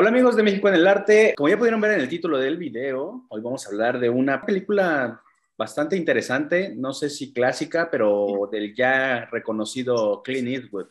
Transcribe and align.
Hola 0.00 0.10
amigos 0.10 0.36
de 0.36 0.44
México 0.44 0.68
en 0.68 0.76
el 0.76 0.86
Arte. 0.86 1.34
Como 1.36 1.48
ya 1.48 1.58
pudieron 1.58 1.80
ver 1.80 1.94
en 1.94 2.00
el 2.02 2.08
título 2.08 2.38
del 2.38 2.56
video, 2.56 3.26
hoy 3.30 3.40
vamos 3.40 3.66
a 3.66 3.70
hablar 3.70 3.98
de 3.98 4.08
una 4.08 4.46
película 4.46 5.20
bastante 5.56 5.96
interesante, 5.96 6.72
no 6.72 6.92
sé 6.92 7.10
si 7.10 7.32
clásica, 7.32 7.90
pero 7.90 8.48
del 8.52 8.76
ya 8.76 9.24
reconocido 9.24 10.22
Clint 10.22 10.46
Eastwood, 10.46 10.86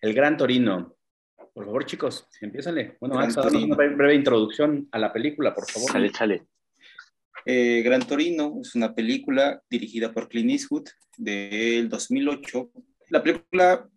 El 0.00 0.14
Gran 0.14 0.36
Torino. 0.36 0.96
Por 1.54 1.64
favor, 1.64 1.86
chicos, 1.86 2.26
empiézale. 2.40 2.96
Bueno, 2.98 3.14
vamos 3.14 3.38
a 3.38 3.42
dar 3.42 3.54
una 3.54 3.76
breve 3.76 4.14
introducción 4.16 4.88
a 4.90 4.98
la 4.98 5.12
película, 5.12 5.54
por 5.54 5.70
favor. 5.70 5.92
Chale, 5.92 6.10
chale. 6.10 6.48
Eh, 7.46 7.82
Gran 7.84 8.04
Torino 8.04 8.58
es 8.62 8.74
una 8.74 8.92
película 8.92 9.62
dirigida 9.70 10.12
por 10.12 10.28
Clint 10.28 10.50
Eastwood 10.50 10.88
del 11.16 11.88
2008. 11.88 12.68
La 13.10 13.22
película 13.22 13.88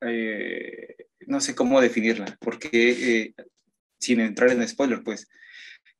eh, 0.00 0.96
no 1.26 1.40
sé 1.40 1.54
cómo 1.54 1.80
definirla, 1.80 2.36
porque 2.40 2.70
eh, 2.72 3.34
sin 3.98 4.20
entrar 4.20 4.50
en 4.50 4.66
spoiler, 4.66 5.02
pues, 5.02 5.28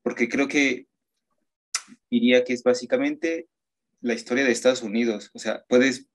porque 0.03 0.29
creo 0.29 0.49
que 0.49 0.87
diría 2.11 2.45
que 2.45 2.53
es 2.53 2.63
básicamente 2.63 3.49
la 4.01 4.15
historia 4.15 4.45
de 4.45 4.53
Estados 4.53 4.83
Unidos. 4.83 5.31
O 5.33 5.39
sea, 5.39 5.65
puedes, 5.69 6.09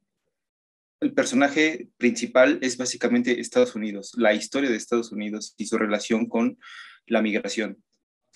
el 0.99 1.13
personaje 1.13 1.89
principal 1.97 2.59
es 2.61 2.77
básicamente 2.77 3.39
Estados 3.39 3.75
Unidos, 3.75 4.13
la 4.17 4.33
historia 4.33 4.69
de 4.69 4.75
Estados 4.75 5.11
Unidos 5.11 5.55
y 5.57 5.65
su 5.65 5.77
relación 5.77 6.27
con 6.27 6.57
la 7.05 7.21
migración, 7.21 7.81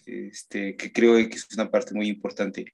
este, 0.06 0.76
que 0.76 0.92
creo 0.92 1.16
que 1.16 1.36
es 1.36 1.48
una 1.54 1.70
parte 1.70 1.94
muy 1.94 2.08
importante. 2.08 2.74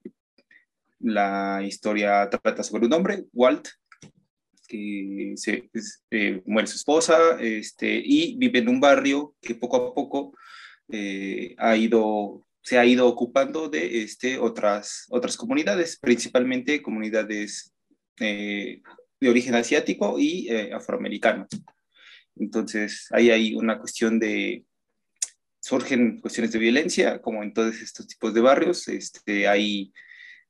La 1.00 1.62
historia 1.64 2.28
trata 2.30 2.62
sobre 2.62 2.86
un 2.86 2.92
hombre, 2.92 3.24
Walt, 3.32 3.68
que 4.68 5.32
se, 5.36 5.70
eh, 6.10 6.42
muere 6.46 6.68
su 6.68 6.76
esposa 6.76 7.40
este, 7.40 8.00
y 8.04 8.36
vive 8.36 8.60
en 8.60 8.68
un 8.68 8.80
barrio 8.80 9.34
que 9.40 9.54
poco 9.54 9.76
a 9.76 9.94
poco 9.94 10.36
eh, 10.90 11.54
ha 11.58 11.76
ido, 11.76 12.44
se 12.62 12.78
ha 12.78 12.84
ido 12.84 13.08
ocupando 13.08 13.68
de 13.68 14.02
este, 14.02 14.38
otras, 14.38 15.06
otras 15.08 15.36
comunidades, 15.36 15.98
principalmente 15.98 16.82
comunidades 16.82 17.72
eh, 18.20 18.82
de 19.18 19.28
origen 19.28 19.54
asiático 19.54 20.18
y 20.18 20.48
afroamericano. 20.72 21.46
Entonces, 22.36 23.08
ahí 23.10 23.30
hay 23.30 23.54
una 23.54 23.80
cuestión 23.80 24.20
de, 24.20 24.64
surgen 25.60 26.20
cuestiones 26.20 26.52
de 26.52 26.58
violencia, 26.58 27.20
como 27.20 27.42
en 27.42 27.52
todos 27.52 27.80
estos 27.80 28.06
tipos 28.06 28.32
de 28.32 28.40
barrios, 28.40 28.86
este, 28.86 29.48
hay 29.48 29.92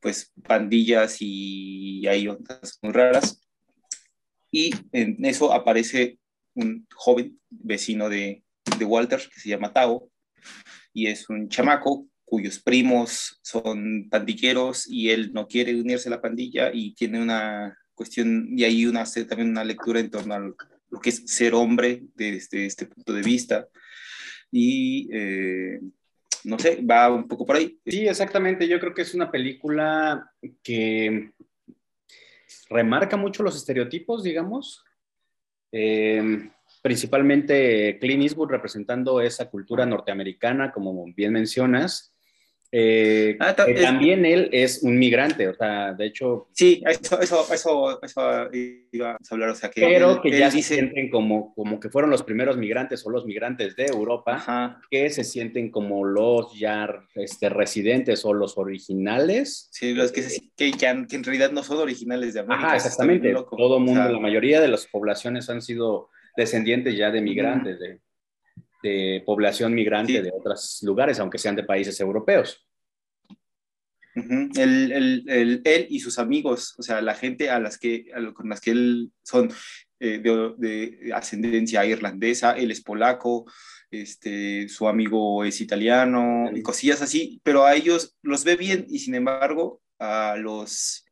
pues 0.00 0.33
pandillas 0.44 1.16
y 1.20 2.06
hay 2.06 2.28
ondas 2.28 2.78
muy 2.83 2.92
raras 2.92 3.41
y 4.50 4.72
en 4.92 5.24
eso 5.24 5.52
aparece 5.52 6.18
un 6.54 6.86
joven 6.94 7.38
vecino 7.50 8.08
de, 8.08 8.42
de 8.78 8.84
Walter 8.84 9.20
que 9.32 9.40
se 9.40 9.48
llama 9.48 9.72
Tao 9.72 10.10
y 10.92 11.06
es 11.06 11.28
un 11.28 11.48
chamaco 11.48 12.06
cuyos 12.24 12.58
primos 12.58 13.38
son 13.42 14.08
pandilleros 14.10 14.86
y 14.88 15.10
él 15.10 15.32
no 15.32 15.46
quiere 15.46 15.80
unirse 15.80 16.08
a 16.08 16.12
la 16.12 16.20
pandilla 16.20 16.70
y 16.72 16.94
tiene 16.94 17.22
una 17.22 17.77
cuestión 17.94 18.48
y 18.56 18.64
ahí 18.64 18.86
una, 18.86 19.05
también 19.05 19.50
una 19.50 19.64
lectura 19.64 20.00
en 20.00 20.10
torno 20.10 20.34
a 20.34 20.38
lo 20.38 21.00
que 21.00 21.10
es 21.10 21.22
ser 21.27 21.55
hombre 21.55 22.02
desde 22.14 22.66
este 22.66 22.86
punto 22.86 23.12
de 23.12 23.22
vista 23.22 23.66
y 24.50 25.08
eh, 25.12 25.80
no 26.44 26.58
sé, 26.58 26.83
va 26.83 27.12
un 27.12 27.28
poco 27.28 27.44
por 27.44 27.56
ahí. 27.56 27.78
Sí, 27.84 28.06
exactamente, 28.06 28.68
yo 28.68 28.78
creo 28.80 28.94
que 28.94 29.02
es 29.02 29.14
una 29.14 29.30
película 29.30 30.30
que 30.62 31.33
remarca 32.68 33.16
mucho 33.16 33.42
los 33.42 33.56
estereotipos, 33.56 34.22
digamos. 34.22 34.84
Eh, 35.72 36.50
principalmente 36.82 37.98
Clint 38.00 38.22
Eastwood 38.22 38.50
representando 38.50 39.20
esa 39.20 39.50
cultura 39.50 39.84
norteamericana, 39.84 40.72
como 40.72 41.05
bien 41.14 41.32
mencionas, 41.32 42.14
eh, 42.70 43.36
ah, 43.41 43.55
también 43.55 44.27
él 44.27 44.51
es 44.52 44.83
un 44.83 44.98
migrante, 44.98 45.48
o 45.48 45.55
sea, 45.55 45.95
de 45.95 46.06
hecho... 46.06 46.48
Sí, 46.52 46.83
eso, 46.86 47.20
eso, 47.20 47.46
eso, 47.52 48.02
eso 48.02 48.51
iba 48.92 49.12
a 49.12 49.18
hablar, 49.30 49.51
o 49.51 49.55
sea, 49.55 49.70
que... 49.70 49.80
Pero 49.80 50.20
que 50.20 50.39
ya 50.39 50.51
se 50.51 50.62
sienten 50.62 51.08
como, 51.08 51.55
como 51.55 51.80
que 51.80 51.89
fueron 51.89 52.11
los 52.11 52.23
primeros 52.23 52.58
migrantes 52.58 53.06
o 53.06 53.11
los 53.11 53.24
migrantes 53.24 53.74
de 53.74 53.86
Europa, 53.86 54.80
que 54.90 55.08
se 55.08 55.24
sienten 55.24 55.70
como 55.70 56.05
los 56.05 56.58
ya 56.58 56.89
este, 57.14 57.48
residentes 57.48 58.24
o 58.24 58.34
los 58.34 58.58
originales. 58.58 59.68
Sí, 59.70 59.95
los 59.95 60.12
que, 60.12 60.27
que, 60.56 60.73
que, 60.73 60.86
en 60.86 61.24
realidad 61.24 61.52
no 61.52 61.62
son 61.62 61.79
originales 61.79 62.35
de 62.35 62.40
América. 62.40 62.67
Ajá, 62.67 62.77
exactamente. 62.77 63.35
Todo 63.56 63.80
mundo, 63.80 64.08
la 64.08 64.20
mayoría 64.20 64.61
de 64.61 64.68
las 64.68 64.86
poblaciones 64.86 65.48
han 65.48 65.62
sido 65.62 66.11
descendientes 66.36 66.96
ya 66.96 67.11
de 67.11 67.20
migrantes, 67.23 67.79
de 67.80 68.00
de 68.83 69.22
población 69.24 69.74
migrante 69.74 70.22
de 70.22 70.33
otros 70.33 70.80
lugares, 70.83 71.18
aunque 71.18 71.39
sean 71.39 71.56
de 71.56 71.64
países 71.64 71.98
europeos. 72.00 72.64
él, 74.14 75.86
y 75.90 76.00
sus 76.00 76.18
amigos, 76.18 76.74
o 76.78 76.83
sea, 76.83 77.00
la 77.00 77.14
gente 77.14 77.50
a 77.50 77.61
las 77.61 77.78
que, 77.78 78.06
con 78.34 78.48
las 78.48 78.61
que 78.61 78.72
él 78.72 79.12
son 79.22 79.52
eh, 80.00 80.20
de, 80.20 81.12
ascendencia 81.14 81.84
irlandesa, 81.84 82.52
él 82.52 82.70
es 82.70 82.80
polaco, 82.80 83.46
este, 83.90 84.68
su 84.68 84.86
amigo 84.86 85.44
es 85.44 85.61
italiano, 85.61 86.50
y 86.55 86.62
cosillas 86.62 87.02
así, 87.02 87.40
pero 87.42 87.64
a 87.64 87.74
ellos 87.74 88.17
los 88.22 88.44
ve 88.44 88.56
bien 88.56 88.86
y 88.88 88.98
sin 89.00 89.14
embargo 89.14 89.80
a 89.98 90.36
los, 90.36 91.05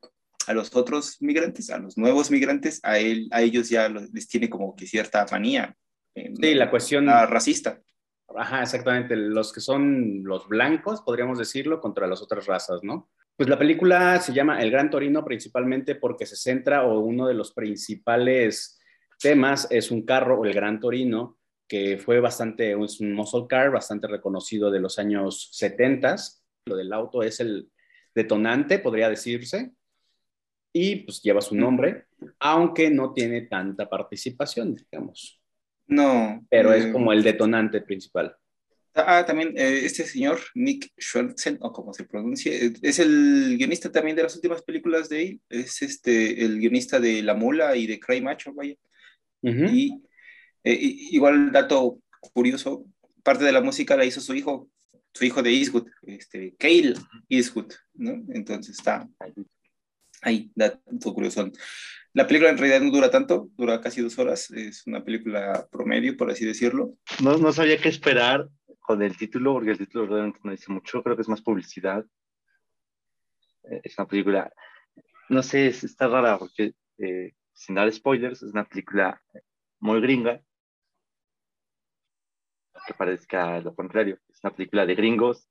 a 0.47 0.53
los 0.53 0.75
otros 0.77 1.17
migrantes, 1.21 1.71
a 1.71 1.79
los 1.79 1.99
nuevos 1.99 2.31
migrantes, 2.31 2.81
a, 2.83 2.99
él, 2.99 3.29
a 3.33 3.43
ellos 3.43 3.69
ya 3.69 3.89
les 3.89 4.29
tiene 4.29 4.49
como 4.49 4.77
que 4.77 4.87
cierta 4.87 5.27
manía. 5.31 5.77
Sí, 6.17 6.55
la 6.55 6.71
cuestión... 6.71 7.07
racista. 7.07 7.81
Ajá, 8.35 8.63
exactamente. 8.63 9.15
Los 9.17 9.53
que 9.53 9.61
son 9.61 10.25
los 10.25 10.49
blancos, 10.49 11.03
podríamos 11.03 11.39
decirlo, 11.39 11.81
contra 11.81 12.07
las 12.07 12.23
otras 12.23 12.47
razas, 12.47 12.83
¿no? 12.83 13.11
Pues 13.37 13.49
la 13.49 13.59
película 13.59 14.19
se 14.21 14.33
llama 14.33 14.61
El 14.63 14.71
Gran 14.71 14.89
Torino 14.89 15.25
principalmente 15.25 15.95
porque 15.95 16.25
se 16.25 16.37
centra 16.37 16.85
o 16.85 17.01
uno 17.01 17.27
de 17.27 17.35
los 17.35 17.53
principales 17.53 18.81
temas 19.21 19.69
es 19.71 19.91
un 19.91 20.07
carro, 20.07 20.45
el 20.45 20.55
Gran 20.55 20.81
Torino, 20.81 21.39
que 21.69 21.99
fue 21.99 22.21
bastante, 22.21 22.73
es 22.83 23.01
un 23.01 23.13
muscle 23.13 23.47
car 23.49 23.71
bastante 23.71 24.07
reconocido 24.07 24.71
de 24.71 24.81
los 24.81 24.99
años 24.99 25.51
70. 25.53 26.17
Lo 26.67 26.77
del 26.77 26.93
auto 26.93 27.23
es 27.23 27.41
el 27.41 27.71
detonante, 28.15 28.79
podría 28.79 29.11
decirse, 29.11 29.73
y 30.73 30.97
pues 30.97 31.23
lleva 31.23 31.41
su 31.41 31.55
nombre, 31.55 32.07
aunque 32.39 32.91
no 32.91 33.13
tiene 33.13 33.43
tanta 33.43 33.89
participación, 33.89 34.75
digamos. 34.75 35.36
No. 35.87 36.45
Pero 36.51 36.73
es 36.73 36.93
como 36.93 37.13
el 37.13 37.23
detonante 37.23 37.81
principal. 37.81 38.37
Ah, 38.99 39.25
también 39.27 39.53
eh, 39.59 39.81
este 39.85 40.07
señor, 40.07 40.41
Nick 40.55 40.91
Schwartzen, 40.99 41.59
o 41.61 41.71
como 41.71 41.93
se 41.93 42.05
pronuncie, 42.05 42.73
es 42.81 42.99
el 42.99 43.57
guionista 43.59 43.93
también 43.93 44.17
de 44.17 44.23
las 44.23 44.35
últimas 44.35 44.63
películas 44.63 45.11
de 45.11 45.23
él. 45.23 45.41
Es 45.51 45.83
este, 45.83 46.43
el 46.43 46.59
guionista 46.59 46.99
de 46.99 47.23
La 47.23 47.35
Mula 47.35 47.77
y 47.77 47.87
de 47.87 48.01
Cry 48.01 48.23
Macho, 48.23 48.55
vaya. 48.55 48.75
y, 49.43 50.03
eh, 50.65 50.79
igual, 51.13 51.53
dato 51.53 52.01
curioso, 52.33 52.87
parte 53.23 53.45
de 53.45 53.53
la 53.53 53.61
música 53.61 53.97
la 53.97 54.07
hizo 54.07 54.21
su 54.21 54.35
hijo, 54.35 54.71
su 55.13 55.27
hijo 55.27 55.43
de 55.43 55.51
Eastwood, 55.51 55.89
este, 56.03 56.55
Cale 56.59 56.95
Eastwood, 57.29 57.73
¿no? 57.95 58.25
Entonces 58.33 58.79
está 58.79 59.07
ahí, 60.23 60.51
dato 60.55 61.13
curioso. 61.13 61.51
La 62.17 62.27
película 62.27 62.49
en 62.49 62.57
realidad 62.57 62.81
no 62.81 62.91
dura 62.91 63.11
tanto, 63.11 63.51
dura 63.59 63.79
casi 63.79 64.01
dos 64.01 64.19
horas, 64.19 64.51
es 64.51 64.87
una 64.87 65.05
película 65.05 65.69
promedio, 65.71 66.17
por 66.17 66.31
así 66.31 66.47
decirlo. 66.47 66.95
No, 67.23 67.37
no 67.37 67.53
sabía 67.53 67.77
qué 67.77 67.91
esperar 67.91 68.49
con 68.81 69.03
el 69.03 69.19
título, 69.19 69.53
porque 69.53 69.73
el 69.73 69.77
título 69.77 70.07
realmente 70.07 70.41
no 70.43 70.51
dice 70.51 70.73
mucho, 70.73 71.03
creo 71.03 71.15
que 71.15 71.21
es 71.21 71.29
más 71.29 71.43
publicidad. 71.43 72.07
Eh, 73.65 73.83
es 73.85 73.99
una 73.99 74.09
película, 74.09 74.51
no 75.29 75.43
sé, 75.43 75.67
está 75.67 76.09
rara 76.09 76.39
porque, 76.39 76.73
eh, 76.97 77.35
sin 77.53 77.75
dar 77.75 77.93
spoilers, 77.93 78.43
es 78.43 78.51
una 78.51 78.67
película 78.67 79.23
muy 79.81 80.01
gringa, 80.01 80.41
que 82.87 82.95
parezca 82.95 83.61
lo 83.61 83.75
contrario, 83.75 84.19
es 84.31 84.41
una 84.43 84.55
película 84.55 84.87
de 84.87 84.95
gringos 84.95 85.51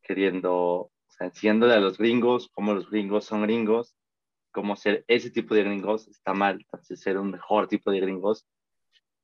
queriendo, 0.00 0.54
o 0.54 0.92
sea, 1.10 1.26
enseñándole 1.26 1.74
a 1.74 1.80
los 1.80 1.98
gringos 1.98 2.48
cómo 2.54 2.72
los 2.72 2.88
gringos 2.88 3.26
son 3.26 3.42
gringos 3.42 3.94
como 4.56 4.74
ser 4.74 5.04
ese 5.06 5.30
tipo 5.30 5.54
de 5.54 5.64
gringos 5.64 6.08
está 6.08 6.32
mal, 6.32 6.54
entonces 6.54 6.98
ser 6.98 7.18
un 7.18 7.30
mejor 7.30 7.68
tipo 7.68 7.90
de 7.90 8.00
gringos 8.00 8.46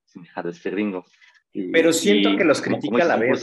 sin 0.05 0.25
dejar 0.25 0.44
de 0.44 0.52
ser 0.52 0.73
gringo. 0.73 1.06
pero 1.73 1.90
siento 1.90 2.37
que 2.37 2.44
los 2.44 2.61
critica 2.61 3.05
a 3.05 3.06
la 3.06 3.17
vez. 3.17 3.43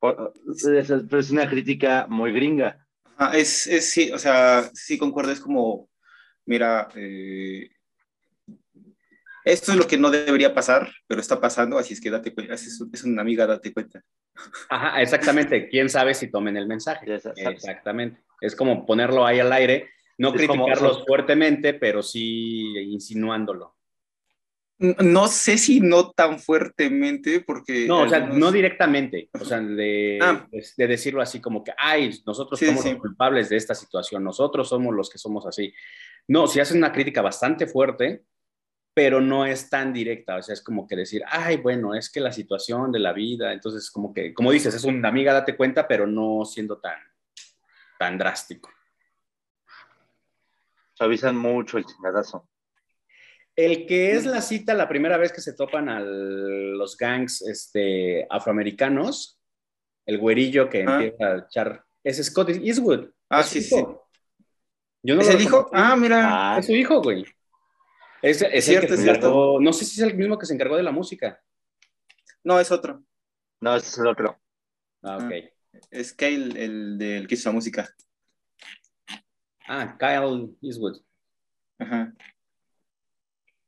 Pero 0.00 0.32
es 1.20 1.30
una 1.30 1.48
crítica 1.48 2.08
muy 2.08 2.32
gringa. 2.32 2.84
es, 3.32 3.68
es, 3.68 3.90
sí, 3.90 4.10
o 4.10 4.18
sea, 4.18 4.68
sí 4.74 4.98
concuerdo, 4.98 5.30
es 5.30 5.38
como, 5.38 5.88
mira, 6.46 6.88
eh, 6.96 7.70
esto 9.44 9.70
es 9.70 9.78
lo 9.78 9.86
que 9.86 9.98
no 9.98 10.10
debería 10.10 10.52
pasar, 10.52 10.90
pero 11.06 11.20
está 11.20 11.40
pasando, 11.40 11.78
así 11.78 11.94
es 11.94 12.00
que 12.00 12.10
date 12.10 12.34
cuenta, 12.34 12.54
es, 12.54 12.84
es 12.92 13.04
una 13.04 13.22
amiga, 13.22 13.46
date 13.46 13.72
cuenta. 13.72 14.02
Ajá, 14.68 15.00
exactamente, 15.00 15.68
quién 15.68 15.88
sabe 15.88 16.12
si 16.14 16.28
tomen 16.28 16.56
el 16.56 16.66
mensaje. 16.66 17.06
Exactamente. 17.14 18.20
Es 18.42 18.56
como 18.56 18.84
ponerlo 18.84 19.24
ahí 19.24 19.40
al 19.40 19.52
aire, 19.52 19.88
no 20.18 20.32
criticarlos 20.32 21.04
fuertemente, 21.06 21.74
pero 21.74 22.02
sí 22.02 22.76
insinuándolo. 22.78 23.76
No 24.78 25.28
sé 25.28 25.58
si 25.58 25.80
no 25.80 26.10
tan 26.10 26.40
fuertemente, 26.40 27.40
porque... 27.40 27.86
No, 27.86 28.00
o 28.00 28.08
sea, 28.08 28.20
no 28.20 28.50
directamente, 28.50 29.30
o 29.32 29.44
sea, 29.44 29.60
de, 29.60 30.18
ah. 30.20 30.48
de, 30.50 30.86
decirlo 30.88 31.22
así 31.22 31.40
como 31.40 31.62
que, 31.62 31.72
ay, 31.78 32.10
nosotros 32.26 32.58
somos 32.58 32.84
los 32.84 32.96
culpables 32.96 33.48
de 33.48 33.56
esta 33.58 33.76
situación, 33.76 34.24
nosotros 34.24 34.68
somos 34.68 34.92
los 34.92 35.08
que 35.08 35.18
somos 35.18 35.46
así. 35.46 35.72
No, 36.26 36.48
si 36.48 36.58
hacen 36.58 36.78
una 36.78 36.90
crítica 36.90 37.22
bastante 37.22 37.68
fuerte, 37.68 38.24
pero 38.92 39.20
no 39.20 39.46
es 39.46 39.70
tan 39.70 39.92
directa, 39.92 40.36
o 40.36 40.42
sea, 40.42 40.52
es 40.52 40.62
como 40.62 40.86
que 40.86 40.96
decir, 40.96 41.22
ay, 41.28 41.58
bueno, 41.58 41.94
es 41.94 42.10
que 42.10 42.20
la 42.20 42.32
situación 42.32 42.90
de 42.90 42.98
la 42.98 43.12
vida, 43.12 43.52
entonces 43.52 43.90
como 43.90 44.12
que, 44.12 44.34
como 44.34 44.50
dices, 44.50 44.74
es 44.74 44.84
una 44.84 45.08
amiga, 45.08 45.32
date 45.32 45.56
cuenta, 45.56 45.86
pero 45.86 46.06
no 46.06 46.44
siendo 46.44 46.78
tan, 46.78 46.98
tan 48.02 48.18
drástico. 48.18 48.68
Avisan 50.98 51.36
mucho 51.36 51.78
el 51.78 51.84
chingadazo. 51.84 52.48
El 53.54 53.86
que 53.86 54.10
es 54.10 54.26
la 54.26 54.42
cita 54.42 54.74
la 54.74 54.88
primera 54.88 55.16
vez 55.18 55.30
que 55.32 55.40
se 55.40 55.52
topan 55.52 55.88
a 55.88 56.00
los 56.00 56.96
gangs 56.96 57.42
este, 57.42 58.26
afroamericanos, 58.28 59.40
el 60.04 60.18
güerillo 60.18 60.68
que 60.68 60.78
ah. 60.78 60.94
empieza 60.94 61.26
a 61.26 61.38
echar, 61.38 61.84
es 62.02 62.24
Scott 62.26 62.48
Eastwood. 62.48 63.10
Ah, 63.28 63.44
sí, 63.44 63.62
sí. 63.62 63.76
Yo 65.04 65.14
no 65.14 65.20
¿Es 65.20 65.28
el 65.28 65.40
hijo? 65.40 65.70
Ah, 65.72 65.94
mira. 65.94 66.54
Ah. 66.54 66.58
Es 66.58 66.66
su 66.66 66.72
hijo, 66.72 67.00
güey. 67.00 67.24
Es, 68.20 68.42
es 68.42 68.64
cierto, 68.64 68.94
es 68.94 69.00
cierto. 69.02 69.58
No 69.60 69.72
sé 69.72 69.84
si 69.84 70.00
es 70.00 70.08
el 70.08 70.16
mismo 70.16 70.36
que 70.36 70.46
se 70.46 70.54
encargó 70.54 70.76
de 70.76 70.82
la 70.82 70.90
música. 70.90 71.40
No, 72.42 72.58
es 72.58 72.72
otro. 72.72 73.04
No, 73.60 73.76
es 73.76 73.96
el 73.96 74.08
otro. 74.08 74.40
Ah, 75.02 75.18
ok. 75.18 75.32
Ah, 75.32 75.48
es 75.90 76.12
Kyle, 76.12 76.56
el 76.56 76.98
del 76.98 77.26
que 77.26 77.34
hizo 77.34 77.48
la 77.48 77.54
música. 77.54 77.94
Ah, 79.66 79.96
Kyle 79.98 80.50
Eastwood. 80.60 81.00
Ajá. 81.78 82.14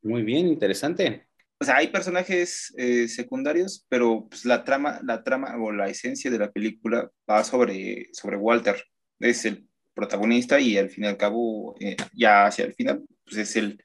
Muy 0.02 0.22
bien, 0.22 0.46
interesante. 0.46 1.26
O 1.58 1.64
sea, 1.64 1.76
hay 1.76 1.88
personajes 1.88 2.74
eh, 2.76 3.08
secundarios, 3.08 3.86
pero 3.88 4.26
pues, 4.28 4.44
la 4.44 4.64
trama, 4.64 5.00
la 5.02 5.22
trama 5.22 5.56
o 5.58 5.72
la 5.72 5.88
esencia 5.88 6.30
de 6.30 6.38
la 6.38 6.52
película 6.52 7.10
va 7.28 7.42
sobre, 7.42 8.08
sobre 8.12 8.36
Walter. 8.36 8.76
Es 9.18 9.44
el 9.44 9.66
protagonista 9.94 10.60
y 10.60 10.76
al 10.76 10.90
fin 10.90 11.04
y 11.04 11.06
al 11.06 11.16
cabo, 11.16 11.74
eh, 11.80 11.96
ya 12.12 12.46
hacia 12.46 12.66
el 12.66 12.74
final, 12.74 13.04
pues 13.24 13.36
es 13.36 13.56
el, 13.56 13.82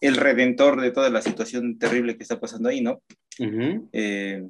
el 0.00 0.16
redentor 0.16 0.80
de 0.80 0.92
toda 0.92 1.10
la 1.10 1.20
situación 1.20 1.78
terrible 1.78 2.16
que 2.16 2.22
está 2.22 2.40
pasando 2.40 2.68
ahí, 2.68 2.80
¿no? 2.80 3.02
Eh, 3.92 4.46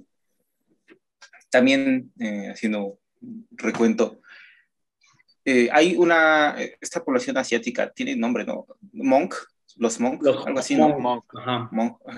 también, 1.54 2.12
haciendo 2.50 2.98
recuento, 3.52 4.20
hay 5.70 5.94
una, 5.94 6.56
esta 6.80 7.04
población 7.04 7.36
asiática, 7.36 7.92
tiene 7.92 8.16
nombre, 8.16 8.44
¿no? 8.44 8.66
Monk, 8.92 9.36
los 9.76 10.00
monks, 10.00 10.26
algo 10.26 10.58
así, 10.58 10.74
¿no? 10.74 11.20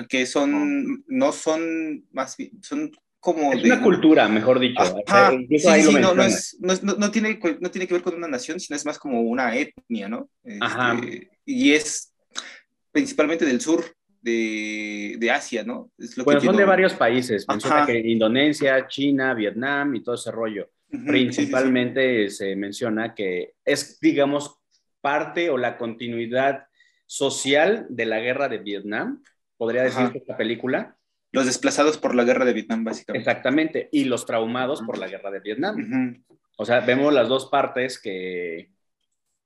que 0.09 0.25
son, 0.25 1.05
no 1.07 1.33
son 1.33 2.03
más 2.13 2.37
son 2.63 2.91
como 3.21 3.53
es 3.53 3.63
una 3.65 3.83
cultura, 3.83 4.27
mejor 4.29 4.59
dicho. 4.59 4.83
sí, 5.51 5.59
sí, 5.59 5.95
no, 6.01 6.15
no, 6.15 6.23
es, 6.23 6.57
no, 6.61 6.75
no, 6.97 7.11
tiene, 7.11 7.39
no 7.61 7.71
tiene 7.71 7.87
que 7.87 7.95
ver 7.95 8.03
con 8.03 8.15
una 8.15 8.29
nación, 8.29 8.59
sino 8.59 8.75
es 8.75 8.87
más 8.87 8.99
como 8.99 9.21
una 9.21 9.55
etnia, 9.55 10.09
¿no? 10.09 10.31
Este, 10.45 11.31
y 11.45 11.73
es 11.73 12.15
principalmente 12.91 13.45
del 13.45 13.61
sur 13.61 13.85
de, 14.27 15.17
de 15.19 15.31
Asia, 15.31 15.63
¿no? 15.63 15.93
Es 15.97 16.17
lo 16.17 16.25
bueno, 16.25 16.41
son 16.41 16.57
de 16.57 16.65
varios 16.65 16.95
países. 16.95 17.47
Menciona 17.49 17.87
que 17.87 17.97
Indonesia, 17.97 18.89
China, 18.89 19.33
Vietnam 19.35 19.95
y 19.95 20.03
todo 20.03 20.17
ese 20.17 20.33
rollo. 20.33 20.69
Principalmente 20.89 22.29
se 22.31 22.57
menciona 22.57 23.15
que 23.15 23.55
es, 23.65 24.01
digamos, 24.01 24.59
parte 25.01 25.49
o 25.51 25.57
la 25.57 25.79
continuidad 25.79 26.67
social 27.07 27.87
de 27.89 28.07
la 28.07 28.19
guerra 28.19 28.49
de 28.49 28.59
Vietnam, 28.59 29.23
podría 29.57 29.85
decir 29.85 30.11
esta 30.13 30.37
película. 30.37 30.97
Los 31.31 31.47
desplazados 31.47 31.99
por 31.99 32.15
la 32.15 32.25
guerra 32.25 32.45
de 32.45 32.53
Vietnam, 32.53 32.83
básicamente. 32.83 33.29
Exactamente, 33.29 33.89
y 33.93 34.05
los 34.05 34.27
traumados 34.27 34.83
por 34.83 34.99
la 34.99 35.07
guerra 35.07 35.31
de 35.31 35.41
Vietnam. 35.41 36.25
O 36.57 36.65
sea, 36.65 36.81
vemos 36.81 37.13
las 37.13 37.29
dos 37.29 37.47
partes 37.47 38.01
que, 38.01 38.71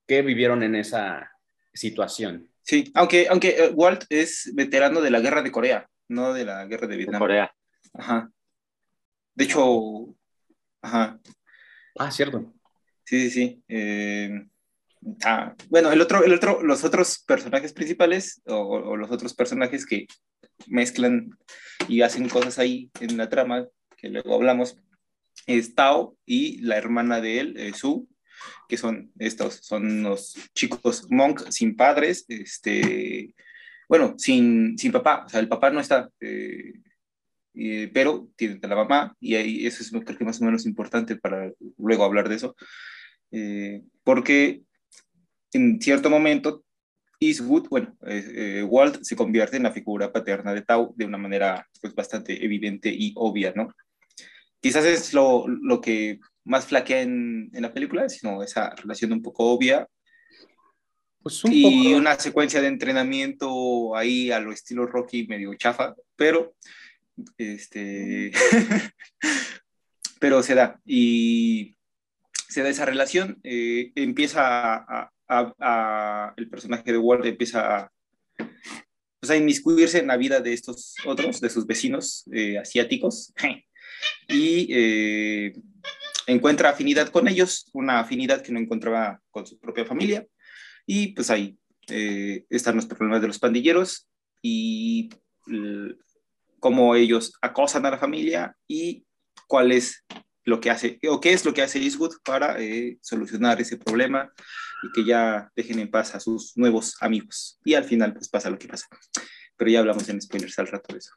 que 0.06 0.23
vivieron 0.23 0.62
en 0.62 0.75
esa 0.75 1.33
situación. 1.75 2.50
Sí, 2.71 2.93
aunque, 2.95 3.27
aunque 3.29 3.49
eh, 3.49 3.71
Walt 3.75 4.05
es 4.11 4.53
veterano 4.55 5.01
de 5.01 5.11
la 5.11 5.19
guerra 5.19 5.43
de 5.43 5.51
Corea, 5.51 5.89
no 6.07 6.33
de 6.33 6.45
la 6.45 6.65
guerra 6.67 6.87
de 6.87 6.97
Vietnam. 6.97 7.19
Corea. 7.19 7.53
Ajá. 7.95 8.31
De 9.35 9.45
hecho, 9.45 10.15
ajá. 10.81 11.19
Ah, 11.99 12.13
cierto. 12.13 12.55
Sí, 13.05 13.29
sí, 13.29 13.31
sí. 13.31 13.65
Eh, 13.67 14.47
Ah, 15.25 15.55
bueno, 15.69 15.91
el 15.91 16.01
otro, 16.01 16.23
el 16.25 16.35
otro, 16.35 16.63
los 16.63 16.85
otros 16.85 17.25
personajes 17.27 17.73
principales 17.73 18.43
o, 18.47 18.97
los 18.97 19.11
otros 19.11 19.35
personajes 19.35 19.87
que 19.87 20.07
mezclan 20.67 21.31
y 21.89 22.03
hacen 22.03 22.29
cosas 22.29 22.59
ahí 22.59 22.91
en 23.01 23.17
la 23.17 23.31
trama, 23.31 23.67
que 23.97 24.11
luego 24.11 24.35
hablamos, 24.35 24.77
es 25.47 25.75
Tao 25.75 26.17
y 26.27 26.61
la 26.61 26.77
hermana 26.77 27.21
de 27.21 27.41
él, 27.41 27.57
eh, 27.57 27.73
Su, 27.73 28.09
que 28.69 28.77
son 28.77 29.13
estos, 29.19 29.57
son 29.63 30.03
los 30.03 30.35
chicos 30.55 31.07
monk 31.11 31.49
sin 31.51 31.77
padres, 31.77 32.25
este, 32.29 33.35
bueno, 33.89 34.15
sin, 34.19 34.79
sin 34.79 34.93
papá, 34.93 35.25
o 35.27 35.29
sea, 35.29 35.41
el 35.41 35.49
papá 35.49 35.71
no 35.71 35.81
está, 35.81 36.09
eh, 36.21 36.75
pero 37.93 38.29
tiene 38.37 38.59
la 38.63 38.77
mamá, 38.77 39.17
y 39.21 39.35
ahí 39.35 39.67
eso 39.67 39.83
es 39.83 39.91
creo 39.91 40.19
que 40.19 40.25
más 40.25 40.41
o 40.41 40.45
menos 40.45 40.67
importante 40.67 41.17
para 41.17 41.53
luego 41.77 42.05
hablar 42.05 42.29
de 42.29 42.37
eso, 42.37 42.55
eh, 43.33 43.83
porque 44.05 44.63
en 45.53 45.81
cierto 45.81 46.11
momento, 46.11 46.65
Eastwood, 47.19 47.69
bueno, 47.69 47.97
eh, 48.07 48.65
Walt 48.67 49.03
se 49.03 49.17
convierte 49.17 49.57
en 49.57 49.65
la 49.65 49.73
figura 49.73 50.13
paterna 50.13 50.55
de 50.55 50.63
Tau 50.63 50.95
de 50.97 51.05
una 51.05 51.19
manera 51.19 51.67
pues, 51.81 51.95
bastante 51.95 52.45
evidente 52.45 52.89
y 52.89 53.13
obvia, 53.17 53.53
¿no? 53.55 53.75
Quizás 54.61 54.85
es 54.85 55.13
lo, 55.13 55.47
lo 55.49 55.81
que 55.81 56.21
más 56.50 56.67
flaquea 56.67 57.02
en, 57.02 57.50
en, 57.52 57.62
la 57.62 57.73
película, 57.73 58.08
sino 58.08 58.43
esa 58.43 58.75
relación 58.75 59.12
un 59.12 59.23
poco 59.23 59.44
obvia. 59.44 59.87
Pues 61.23 61.44
un 61.44 61.52
y 61.52 61.94
una 61.94 62.19
secuencia 62.19 62.61
de 62.61 62.69
entrenamiento 62.69 63.94
ahí 63.94 64.31
a 64.31 64.41
lo 64.41 64.52
estilo 64.52 64.87
Rocky 64.87 65.26
medio 65.26 65.55
chafa, 65.55 65.94
pero 66.17 66.55
este 67.38 68.32
pero 70.20 70.43
se 70.43 70.55
da. 70.55 70.81
Y 70.85 71.76
se 72.49 72.62
da 72.62 72.69
esa 72.69 72.85
relación, 72.85 73.38
eh, 73.44 73.93
empieza 73.94 74.85
a, 75.29 76.35
el 76.37 76.49
personaje 76.49 76.91
de 76.91 76.99
Walt 76.99 77.25
empieza 77.25 77.76
a, 77.76 77.93
pues, 79.20 79.31
a, 79.31 79.37
inmiscuirse 79.37 80.00
en 80.00 80.08
la 80.08 80.17
vida 80.17 80.41
de 80.41 80.52
estos 80.52 80.97
otros, 81.06 81.41
de 81.41 81.49
sus 81.49 81.66
vecinos 81.66 82.25
eh, 82.33 82.59
asiáticos, 82.59 83.33
y 84.28 84.69
eh, 84.71 85.52
encuentra 86.27 86.71
afinidad 86.71 87.09
con 87.09 87.29
ellos, 87.29 87.71
una 87.73 88.00
afinidad 88.00 88.43
que 88.43 88.53
no 88.53 88.61
encontraba 88.61 89.21
con 89.31 89.47
su 89.47 89.59
propia 89.59 89.85
familia, 89.85 90.27
y 90.87 91.09
pues 91.09 91.31
ahí 91.31 91.57
eh, 91.89 92.45
están 92.50 92.77
los 92.77 92.87
problemas 92.87 93.21
de 93.21 93.29
los 93.29 93.39
pandilleros 93.39 94.09
y 94.43 95.11
cómo 96.61 96.95
ellos 96.95 97.33
acosan 97.41 97.87
a 97.87 97.91
la 97.91 97.99
familia 97.99 98.57
y 98.69 99.05
cuál 99.47 99.73
es 99.73 100.05
lo 100.45 100.61
que 100.61 100.71
hace, 100.71 100.99
o 101.09 101.21
qué 101.21 101.33
es 101.33 101.45
lo 101.45 101.53
que 101.53 101.62
hace 101.62 101.81
Eastwood 101.81 102.17
para 102.25 102.57
solucionar 103.00 103.61
ese 103.61 103.77
problema 103.77 104.31
y 104.83 104.93
que 104.93 105.05
ya 105.05 105.50
dejen 105.55 105.79
en 105.79 105.91
paz 105.91 106.15
a 106.15 106.21
sus 106.21 106.57
nuevos 106.57 106.97
amigos. 107.00 107.59
Y 107.65 107.75
al 107.75 107.85
final, 107.85 108.12
pues 108.15 108.29
pasa 108.29 108.50
lo 108.50 108.59
que 108.59 108.69
pasa. 108.69 108.87
Pero 109.57 109.71
ya 109.71 109.81
hablamos 109.81 110.09
en 110.09 110.21
spoilers 110.21 110.59
al 110.59 110.69
rato 110.69 110.93
de 110.93 110.99
eso. 110.99 111.12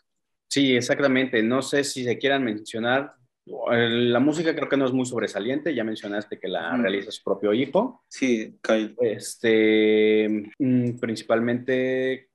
Sí, 0.47 0.75
exactamente. 0.75 1.41
No 1.41 1.61
sé 1.61 1.83
si 1.83 2.03
se 2.03 2.17
quieran 2.17 2.43
mencionar. 2.43 3.13
La 3.45 4.19
música 4.19 4.55
creo 4.55 4.69
que 4.69 4.77
no 4.77 4.85
es 4.85 4.93
muy 4.93 5.05
sobresaliente. 5.05 5.75
Ya 5.75 5.83
mencionaste 5.83 6.39
que 6.39 6.47
la 6.47 6.77
realiza 6.77 7.11
su 7.11 7.23
propio 7.23 7.53
hijo. 7.53 8.03
Sí, 8.07 8.57
Kyle. 8.61 8.95
Este, 9.01 10.49
mm, 10.57 10.97
principalmente 10.99 12.29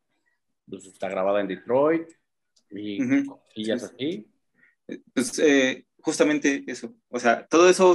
pues, 0.68 0.86
está 0.86 1.08
grabada 1.08 1.40
en 1.40 1.48
Detroit 1.48 2.08
y 2.70 3.02
uh 3.02 3.40
así. 3.74 4.26
Pues 5.14 5.38
eh, 5.38 5.86
justamente 6.00 6.64
eso. 6.66 6.94
O 7.08 7.18
sea, 7.18 7.46
todo 7.46 7.68
eso, 7.68 7.94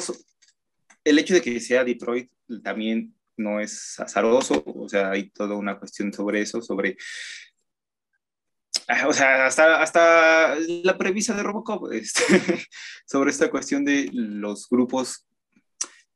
el 1.03 1.19
hecho 1.19 1.33
de 1.33 1.41
que 1.41 1.59
sea 1.59 1.83
Detroit 1.83 2.31
también 2.63 3.13
no 3.37 3.59
es 3.59 3.99
azaroso, 3.99 4.63
o 4.65 4.87
sea, 4.87 5.11
hay 5.11 5.29
toda 5.29 5.55
una 5.55 5.79
cuestión 5.79 6.13
sobre 6.13 6.41
eso, 6.41 6.61
sobre... 6.61 6.97
O 9.07 9.13
sea, 9.13 9.45
hasta, 9.45 9.81
hasta 9.81 10.55
la 10.83 10.97
premisa 10.97 11.33
de 11.33 11.43
Robocop, 11.43 11.91
este, 11.93 12.23
sobre 13.05 13.31
esta 13.31 13.49
cuestión 13.49 13.85
de 13.85 14.09
los 14.11 14.67
grupos 14.69 15.25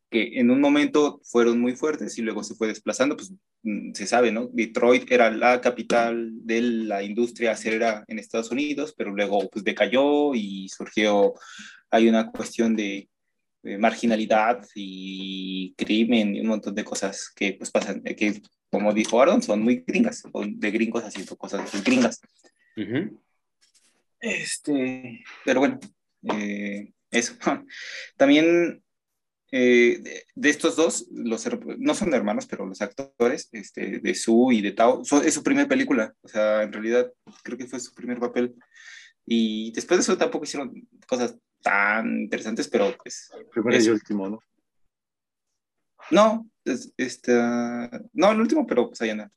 que 0.10 0.40
en 0.40 0.52
un 0.52 0.62
momento 0.62 1.20
fueron 1.26 1.60
muy 1.60 1.76
fuertes 1.76 2.18
y 2.18 2.22
luego 2.22 2.44
se 2.44 2.56
fue 2.56 2.68
desplazando, 2.68 3.18
pues 3.18 3.34
mm, 3.64 3.94
se 3.94 4.08
sabe, 4.08 4.32
¿no? 4.32 4.48
Detroit 4.54 5.12
era 5.12 5.30
la 5.32 5.60
capital 5.60 6.32
de 6.46 6.62
la 6.62 7.04
industria 7.04 7.52
acerera 7.52 8.06
en 8.08 8.20
Estados 8.20 8.52
Unidos, 8.52 8.94
pero 8.98 9.12
luego 9.12 9.50
pues 9.50 9.66
decayó 9.66 10.34
y 10.34 10.70
surgió, 10.70 11.34
hay 11.92 12.08
una 12.08 12.32
cuestión 12.32 12.76
de 12.76 13.10
marginalidad 13.80 14.66
y 14.76 15.74
crimen 15.76 16.36
y 16.36 16.40
un 16.40 16.48
montón 16.48 16.74
de 16.74 16.86
cosas 16.86 17.30
que 17.36 17.54
pues 17.54 17.70
pasan, 17.70 18.02
que 18.02 18.42
como 18.70 18.94
dijo 18.94 19.22
Aaron, 19.22 19.42
son 19.42 19.62
muy 19.62 19.84
gringas, 19.86 20.24
de 20.34 20.72
gringos 20.72 21.04
haciendo 21.04 21.36
cosas 21.36 21.74
muy 21.74 21.82
gringas. 21.82 22.22
Este, 24.20 25.24
pero 25.46 25.60
bueno, 25.60 25.80
eh, 26.24 26.92
eso. 27.12 27.36
También 28.18 28.84
eh, 29.52 30.26
de, 30.36 30.50
estos 30.50 30.76
dos, 30.76 31.08
los, 31.12 31.48
no 31.80 31.94
son 31.94 32.14
hermanos, 32.14 32.46
pero 32.46 32.66
los 32.66 32.82
actores, 32.82 33.50
este, 33.54 34.00
de 34.00 34.16
Su 34.16 34.52
y 34.52 34.62
de 34.62 34.74
Tao, 34.74 35.02
es 35.24 35.34
su 35.34 35.44
primera 35.44 35.68
película, 35.68 36.14
o 36.22 36.28
sea, 36.28 36.64
en 36.64 36.74
realidad 36.74 37.12
creo 37.44 37.58
que 37.58 37.68
fue 37.68 37.80
su 37.80 37.94
primer 37.94 38.20
papel. 38.20 38.56
Y 39.26 39.72
después 39.74 39.98
de 39.98 40.02
eso 40.02 40.18
tampoco 40.18 40.46
hicieron 40.46 40.88
cosas 41.08 41.38
tan 41.62 42.22
interesantes, 42.22 42.68
pero 42.68 42.96
pues... 43.02 43.30
Primero 43.52 43.82
y 43.82 43.90
último, 43.90 44.30
¿no? 44.30 44.40
No, 46.12 46.50
este, 46.96 47.34
no, 48.14 48.32
el 48.32 48.40
último, 48.40 48.66
pero 48.66 48.88
pues 48.88 49.02
ahí 49.02 49.10
anda. 49.10 49.30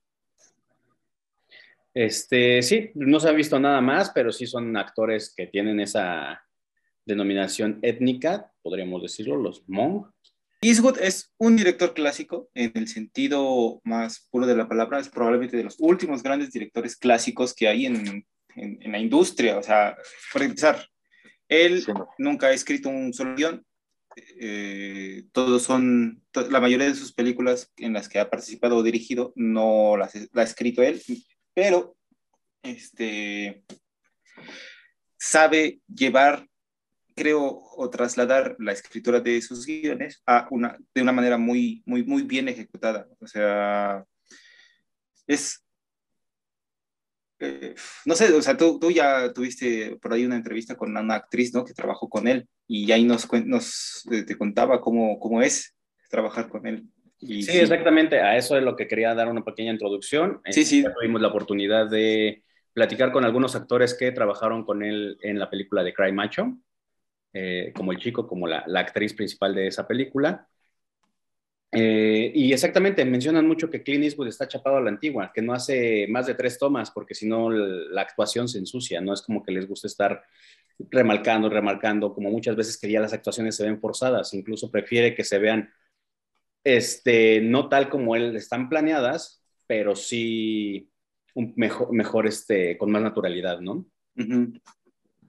Este, 1.95 2.63
sí, 2.63 2.91
no 2.95 3.19
se 3.19 3.29
ha 3.29 3.33
visto 3.33 3.59
nada 3.59 3.81
más, 3.81 4.11
pero 4.11 4.33
sí 4.33 4.47
son 4.47 4.77
actores 4.77 5.33
que 5.37 5.47
tienen 5.47 5.81
esa 5.81 6.41
denominación 7.05 7.79
étnica, 7.83 8.53
podríamos 8.63 9.03
decirlo, 9.03 9.37
los 9.37 9.65
Hmong. 9.67 10.07
Eastwood 10.63 10.99
es 11.01 11.33
un 11.39 11.57
director 11.57 11.95
clásico 11.95 12.51
en 12.55 12.73
el 12.75 12.87
sentido 12.87 13.81
más 13.83 14.29
puro 14.31 14.47
de 14.47 14.55
la 14.55 14.69
palabra, 14.69 15.01
es 15.01 15.09
probablemente 15.09 15.57
de 15.57 15.65
los 15.65 15.77
últimos 15.79 16.23
grandes 16.23 16.53
directores 16.53 16.97
clásicos 16.97 17.55
que 17.55 17.67
hay 17.67 17.87
en, 17.87 18.27
en, 18.55 18.93
la 18.93 18.99
industria. 18.99 19.59
O 19.59 19.63
sea, 19.63 19.97
por 20.33 20.43
empezar, 20.43 20.87
él 21.49 21.85
nunca 22.19 22.49
ha 22.49 22.53
escrito 22.53 22.91
un 22.91 23.13
solo 23.15 23.35
guion. 23.35 23.65
Eh, 24.39 25.25
todos 25.33 25.63
son, 25.63 26.23
la 26.51 26.61
mayoría 26.61 26.89
de 26.89 26.95
sus 26.95 27.13
películas 27.13 27.73
en 27.79 27.95
las 27.95 28.09
que 28.09 28.19
ha 28.19 28.29
participado 28.29 28.77
o 28.77 28.83
dirigido 28.83 29.33
no 29.37 29.97
las, 29.97 30.15
la 30.33 30.43
ha 30.43 30.45
escrito 30.45 30.83
él, 30.83 31.01
pero 31.55 31.97
este, 32.63 33.65
sabe 35.19 35.81
llevar 35.87 36.51
creo, 37.21 37.61
o 37.77 37.91
trasladar 37.91 38.57
la 38.59 38.73
escritura 38.73 39.21
de 39.21 39.43
sus 39.43 39.67
guiones 39.67 40.23
a 40.25 40.49
una, 40.51 40.79
de 40.95 41.03
una 41.03 41.13
manera 41.13 41.37
muy, 41.37 41.83
muy, 41.85 42.03
muy 42.03 42.23
bien 42.23 42.49
ejecutada. 42.49 43.07
O 43.21 43.27
sea, 43.27 44.05
es, 45.27 45.63
eh, 47.39 47.75
no 48.07 48.15
sé, 48.15 48.33
o 48.33 48.41
sea, 48.41 48.57
tú, 48.57 48.79
tú, 48.79 48.91
ya 48.91 49.33
tuviste 49.35 49.97
por 49.97 50.15
ahí 50.15 50.25
una 50.25 50.37
entrevista 50.37 50.77
con 50.77 50.97
una 50.97 51.15
actriz, 51.15 51.53
¿no? 51.53 51.65
Que 51.65 51.75
trabajó 51.75 52.09
con 52.09 52.27
él 52.27 52.49
y 52.67 52.91
ahí 52.91 53.05
nos, 53.05 53.29
nos 53.45 54.07
eh, 54.11 54.23
te 54.23 54.39
contaba 54.39 54.81
cómo, 54.81 55.19
cómo 55.19 55.43
es 55.43 55.75
trabajar 56.09 56.49
con 56.49 56.67
él. 56.67 56.89
Sí, 57.21 57.59
exactamente, 57.59 58.21
a 58.21 58.37
eso 58.37 58.57
es 58.57 58.63
lo 58.63 58.77
que 58.77 58.89
quería 58.89 59.15
dar 59.15 59.29
una 59.29 59.45
pequeña 59.45 59.73
introducción. 59.73 60.41
Sí, 60.51 60.65
sí. 60.65 60.85
tuvimos 60.99 61.21
la 61.21 61.29
oportunidad 61.29 61.89
de 61.89 62.43
platicar 62.73 63.13
con 63.13 63.25
algunos 63.25 63.55
actores 63.57 63.95
que 63.95 64.13
trabajaron 64.13 64.65
con 64.65 64.83
él 64.83 65.19
en 65.23 65.39
la 65.39 65.51
película 65.51 65.83
de 65.83 65.93
Cry 65.93 66.13
Macho. 66.13 66.57
Eh, 67.33 67.73
como 67.77 67.93
el 67.93 67.99
chico, 67.99 68.27
como 68.27 68.49
la, 68.49 68.65
actriz 68.77 69.15
principal 69.15 69.55
de 69.55 69.69
esa 69.69 69.87
película. 69.87 70.49
Eh, 71.73 72.33
y 72.35 72.53
exactamente, 72.53 73.05
mencionan 73.05 73.47
mucho 73.47 73.71
que 73.71 73.85
Clint 73.85 74.03
Eastwood 74.03 74.27
está 74.27 74.49
chapado 74.49 74.79
a 74.79 74.81
la 74.81 74.91
antigua, 74.91 75.31
que 75.33 75.41
no 75.41 75.53
hace 75.53 76.09
más 76.09 76.27
de 76.27 76.35
tres 76.35 76.59
tomas, 76.59 76.91
porque 76.91 77.15
si 77.15 77.29
no 77.29 77.49
la 77.49 78.03
actuación 78.03 78.49
se 78.49 78.59
ensucia, 78.59 79.01
no 79.01 79.13
es 79.13 79.23
como 79.23 79.45
que 79.45 79.53
les 79.53 79.69
gusta 79.69 79.87
estar 79.87 80.25
remarcando, 80.91 81.49
remarcando, 81.49 82.13
como 82.13 82.31
muchas 82.31 82.57
veces 82.57 82.77
que 82.77 82.91
ya 82.91 82.99
las 82.99 83.13
actuaciones 83.13 83.55
se 83.55 83.65
ven 83.65 83.81
forzadas, 83.81 84.35
incluso 84.35 84.71
prefiere 84.71 85.15
que 85.15 85.23
se 85.23 85.39
vean, 85.39 85.71
este, 86.65 87.41
no 87.41 87.69
tal 87.69 87.89
como 87.89 88.17
él 88.17 88.37
están 88.37 88.69
planeadas, 88.69 89.43
pero 89.67 89.95
sí 89.97 90.89
un 91.35 91.53
mejor, 91.57 91.93
mejor 91.93 92.27
este, 92.27 92.77
con 92.77 92.91
más 92.91 93.03
naturalidad, 93.03 93.61
¿no? 93.61 93.87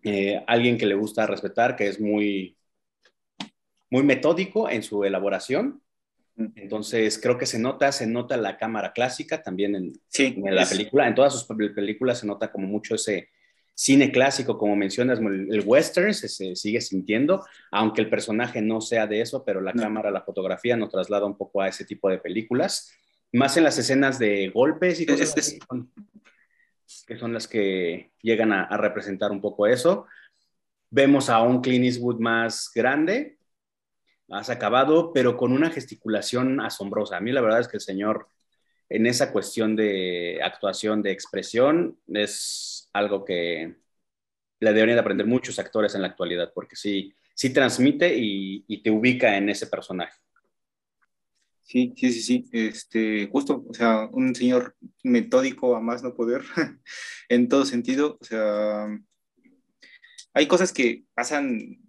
Eh, 0.03 0.43
alguien 0.47 0.77
que 0.77 0.85
le 0.85 0.95
gusta 0.95 1.27
respetar, 1.27 1.75
que 1.75 1.87
es 1.87 1.99
muy, 1.99 2.57
muy 3.89 4.03
metódico 4.03 4.69
en 4.69 4.83
su 4.83 5.03
elaboración. 5.03 5.81
Entonces, 6.55 7.19
creo 7.21 7.37
que 7.37 7.45
se 7.45 7.59
nota, 7.59 7.91
se 7.91 8.07
nota 8.07 8.35
la 8.35 8.57
cámara 8.57 8.93
clásica 8.93 9.43
también 9.43 9.75
en, 9.75 9.93
en 10.17 10.55
la 10.55 10.65
película. 10.65 11.07
En 11.07 11.13
todas 11.13 11.33
sus 11.33 11.43
películas 11.45 12.19
se 12.19 12.25
nota 12.25 12.51
como 12.51 12.67
mucho 12.67 12.95
ese 12.95 13.29
cine 13.81 14.11
clásico, 14.11 14.59
como 14.59 14.75
mencionas, 14.75 15.17
el, 15.17 15.63
western 15.65 16.13
se, 16.13 16.55
sigue 16.55 16.81
sintiendo, 16.81 17.43
aunque 17.71 18.01
el 18.01 18.11
personaje 18.11 18.61
no 18.61 18.79
sea 18.79 19.07
de 19.07 19.21
eso, 19.21 19.43
pero 19.43 19.59
la 19.59 19.73
cámara, 19.73 20.11
la 20.11 20.21
fotografía 20.21 20.77
nos 20.77 20.91
traslada 20.91 21.25
un 21.25 21.35
poco 21.35 21.61
a 21.61 21.67
ese 21.67 21.83
tipo 21.83 22.07
de 22.07 22.19
películas. 22.19 22.93
Más 23.33 23.57
en 23.57 23.63
las 23.63 23.79
escenas 23.79 24.19
de 24.19 24.49
golpes 24.49 25.01
y 25.01 25.07
cosas 25.07 25.33
que 27.07 27.17
son 27.17 27.33
las 27.33 27.47
que 27.47 28.11
llegan 28.21 28.53
a, 28.53 28.77
representar 28.77 29.31
un 29.31 29.41
poco 29.41 29.65
eso. 29.65 30.05
Vemos 30.91 31.31
a 31.31 31.41
un 31.41 31.59
Clint 31.61 31.85
Eastwood 31.85 32.19
más 32.19 32.69
grande, 32.75 33.39
más 34.27 34.51
acabado, 34.51 35.11
pero 35.11 35.35
con 35.35 35.53
una 35.53 35.71
gesticulación 35.71 36.61
asombrosa. 36.61 37.17
A 37.17 37.21
mí 37.21 37.31
la 37.31 37.41
verdad 37.41 37.61
es 37.61 37.67
que 37.67 37.77
el 37.77 37.81
señor 37.81 38.27
en 38.93 39.05
esa 39.07 39.31
cuestión 39.31 39.75
de 39.75 40.39
actuación, 40.43 41.01
de 41.01 41.11
expresión, 41.11 41.97
es 42.07 42.89
algo 42.93 43.23
que 43.23 43.75
le 44.59 44.73
deberían 44.73 44.97
de 44.97 45.01
aprender 45.01 45.25
muchos 45.25 45.59
actores 45.59 45.95
en 45.95 46.01
la 46.01 46.09
actualidad, 46.09 46.51
porque 46.53 46.75
sí, 46.75 47.13
sí 47.33 47.51
transmite 47.51 48.13
y 48.17 48.83
te 48.83 48.91
ubica 48.91 49.37
en 49.37 49.49
ese 49.49 49.67
personaje. 49.67 50.19
Sí, 51.71 51.93
sí, 51.95 52.11
sí, 52.11 52.21
sí, 52.21 52.49
este, 52.51 53.29
justo, 53.31 53.63
o 53.65 53.73
sea, 53.73 54.09
un 54.11 54.35
señor 54.35 54.75
metódico 55.03 55.73
a 55.73 55.79
más 55.79 56.03
no 56.03 56.13
poder 56.13 56.41
en 57.29 57.47
todo 57.47 57.63
sentido, 57.63 58.17
o 58.19 58.25
sea, 58.25 58.87
hay 60.33 60.47
cosas 60.47 60.73
que 60.73 61.05
pasan, 61.13 61.79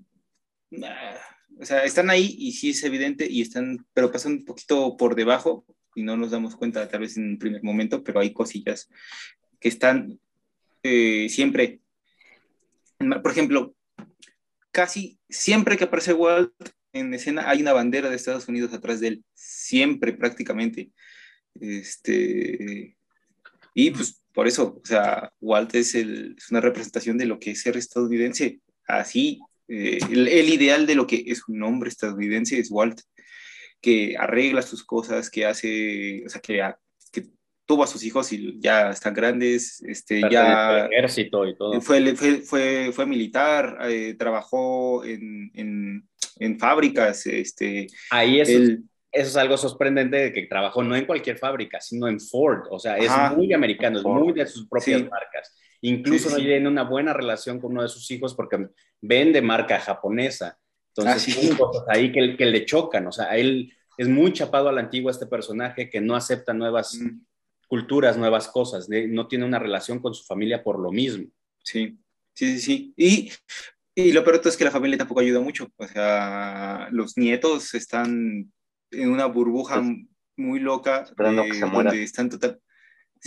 ah, 0.85 1.19
o 1.61 1.65
sea, 1.65 1.83
están 1.83 2.11
ahí 2.11 2.33
y 2.39 2.53
sí 2.53 2.71
es 2.71 2.85
evidente 2.85 3.27
y 3.29 3.43
están, 3.43 3.85
pero 3.93 4.13
pasan 4.13 4.35
un 4.35 4.45
poquito 4.45 4.97
por 4.97 5.17
debajo 5.17 5.67
y 5.95 6.03
no 6.03 6.17
nos 6.17 6.31
damos 6.31 6.57
cuenta 6.57 6.89
tal 6.89 7.01
vez 7.01 7.17
en 7.17 7.31
un 7.31 7.39
primer 7.39 7.63
momento, 7.63 8.03
pero 8.03 8.21
hay 8.21 8.33
cosillas 8.33 8.89
que 9.61 9.69
están 9.69 10.19
eh, 10.83 11.29
siempre, 11.29 11.81
por 12.99 13.31
ejemplo, 13.31 13.75
casi 14.71 15.19
siempre 15.29 15.77
que 15.77 15.85
aparece 15.85 16.13
Walt 16.13 16.53
en 16.93 17.15
escena 17.15 17.49
hay 17.49 17.63
una 17.63 17.73
bandera 17.73 18.11
de 18.11 18.17
Estados 18.17 18.49
Unidos 18.49 18.73
atrás 18.73 19.01
de 19.01 19.09
él, 19.09 19.25
siempre 19.35 20.13
prácticamente. 20.13 20.91
Este, 21.61 22.97
y 23.75 23.91
pues 23.91 24.23
por 24.33 24.47
eso, 24.47 24.81
o 24.83 24.87
sea, 24.87 25.33
Walt 25.41 25.75
es, 25.75 25.95
el, 25.95 26.35
es 26.37 26.51
una 26.51 26.61
representación 26.61 27.19
de 27.19 27.27
lo 27.27 27.39
que 27.39 27.53
es 27.53 27.63
ser 27.63 27.77
estadounidense. 27.77 28.61
Así, 28.87 29.41
eh, 29.69 29.99
el, 30.11 30.49
ideal 30.49 30.87
de 30.87 30.95
lo 30.95 31.07
que 31.07 31.25
es 31.27 31.49
un 31.49 31.63
hombre 31.63 31.89
estadounidense 31.89 32.59
es 32.59 32.71
Walt, 32.71 33.01
que 33.83 34.17
arregla 34.17 34.63
sus 34.63 34.85
cosas, 34.85 35.29
que 35.29 35.45
hace, 35.45 36.23
o 36.25 36.29
sea, 36.31 36.41
que, 36.41 36.63
que 37.13 37.27
tuvo 37.67 37.83
a 37.85 37.87
sus 37.87 38.03
hijos 38.05 38.33
y 38.33 38.59
ya 38.61 38.91
están 38.91 39.13
grandes, 39.13 39.83
este, 39.83 40.23
ya... 40.31 40.87
ejército 40.87 41.47
y 41.47 41.57
todo. 41.57 41.79
Fue, 41.83 42.15
fue, 42.15 42.37
fue, 42.39 42.93
fue 42.93 43.05
militar, 43.05 43.79
eh, 43.83 44.15
trabajó 44.17 45.05
en, 45.05 45.51
en 45.55 46.09
en 46.39 46.59
fábricas. 46.59 47.27
Este, 47.27 47.87
Ahí 48.11 48.41
eso, 48.41 48.53
eso 48.53 48.81
es 49.29 49.37
algo 49.37 49.57
sorprendente 49.57 50.17
de 50.17 50.33
que 50.33 50.47
trabajó 50.47 50.83
no 50.83 50.97
en 50.97 51.07
cualquier 51.07 51.39
fábrica, 51.39 51.81
sino 51.81 52.09
en 52.09 52.21
Ford. 52.21 52.67
O 52.71 52.79
sea, 52.79 52.97
es 52.97 53.11
muy 53.37 53.53
americano, 53.53 53.99
es 53.99 54.05
muy 54.05 54.33
de 54.33 54.47
sus 54.47 54.69
propias 54.69 55.03
marcas. 55.09 55.55
Incluso 55.81 56.31
no 56.31 56.37
tiene 56.37 56.69
una 56.69 56.85
buena 56.85 57.13
relación 57.13 57.61
con 57.61 57.73
uno 57.73 57.83
de 57.83 57.89
sus 57.89 58.09
hijos 58.11 58.35
porque 58.35 58.69
vende 59.01 59.43
marca 59.43 59.81
japonesa. 59.81 60.59
Entonces, 60.95 61.37
hay 61.37 61.57
cosas 61.57 61.85
ahí 61.89 62.13
que, 62.13 62.37
que, 62.37 62.47
le 62.47 62.65
chocan. 62.65 63.07
O 63.07 63.13
sea, 63.13 63.37
él 63.37 63.73
es 63.97 64.09
muy 64.09 64.33
chapado 64.33 64.69
a 64.69 64.73
la 64.73 64.81
antigua 64.81 65.11
este 65.11 65.27
personaje 65.27 65.89
que 65.89 66.01
no 66.01 66.15
acepta 66.15 66.53
nuevas 66.53 66.95
mm. 66.95 67.21
culturas, 67.69 68.17
nuevas 68.17 68.49
cosas. 68.49 68.89
no 68.89 69.27
tiene 69.27 69.45
una 69.45 69.59
relación 69.59 70.01
con 70.01 70.15
su 70.15 70.25
familia 70.25 70.63
por 70.63 70.79
lo 70.79 70.93
mismo. 70.93 71.27
Sí, 71.63 71.99
sí, 72.35 72.59
sí, 72.59 72.61
sí. 72.61 72.95
Y 72.97 73.31
y 73.95 74.13
lo 74.13 74.25
peor 74.25 74.41
es 74.45 74.57
que 74.57 74.65
la 74.65 74.71
familia 74.71 74.99
tampoco 74.99 75.21
ayuda 75.21 75.41
mucho. 75.41 75.69
O 75.77 75.87
sea, 75.87 76.89
los 76.91 77.19
nietos 77.19 77.75
están 77.75 78.51
en 78.91 79.11
una 79.11 79.27
burbuja 79.27 79.77
pues, 79.77 79.97
muy 80.37 80.61
loca. 80.61 81.03
Esperando 81.03 81.45
que 81.45 81.55
se 81.55 81.67
muera. 81.67 81.93
Están 81.95 82.31
total... 82.31 82.61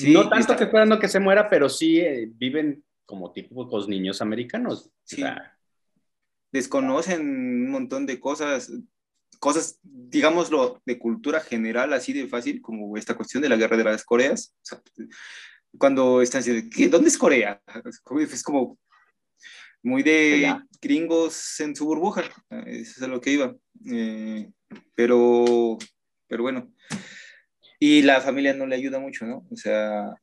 no 0.07 0.27
tanto 0.27 0.55
que 0.55 0.63
esperando 0.63 0.99
que 0.99 1.07
se 1.07 1.19
muera, 1.19 1.49
pero 1.49 1.69
sí 1.69 1.99
eh, 1.99 2.27
viven 2.31 2.83
como 3.05 3.31
típicos 3.31 3.87
niños 3.87 4.21
americanos. 4.21 4.89
Sí. 5.03 5.23
Desconocen 6.55 7.19
un 7.19 7.69
montón 7.69 8.05
de 8.05 8.17
cosas, 8.17 8.71
cosas, 9.39 9.77
digámoslo, 9.83 10.81
de 10.85 10.97
cultura 10.97 11.41
general, 11.41 11.91
así 11.91 12.13
de 12.13 12.29
fácil, 12.29 12.61
como 12.61 12.95
esta 12.95 13.15
cuestión 13.15 13.43
de 13.43 13.49
la 13.49 13.57
guerra 13.57 13.75
de 13.75 13.83
las 13.83 14.05
Coreas. 14.05 14.55
cuando 15.77 16.21
están 16.21 16.41
diciendo, 16.41 16.97
¿dónde 16.97 17.09
es 17.09 17.17
Corea? 17.17 17.61
Es 18.21 18.41
como, 18.41 18.79
muy 19.83 20.01
de 20.01 20.55
gringos 20.81 21.59
en 21.59 21.75
su 21.75 21.85
burbuja, 21.85 22.23
eso 22.67 22.93
es 22.95 23.01
a 23.01 23.07
lo 23.07 23.19
que 23.19 23.31
iba. 23.31 23.53
Eh, 23.91 24.49
pero, 24.95 25.77
pero 26.25 26.43
bueno, 26.43 26.73
y 27.79 28.01
la 28.01 28.21
familia 28.21 28.53
no 28.53 28.65
le 28.65 28.75
ayuda 28.75 28.99
mucho, 28.99 29.25
¿no? 29.25 29.45
O 29.51 29.57
sea, 29.57 30.15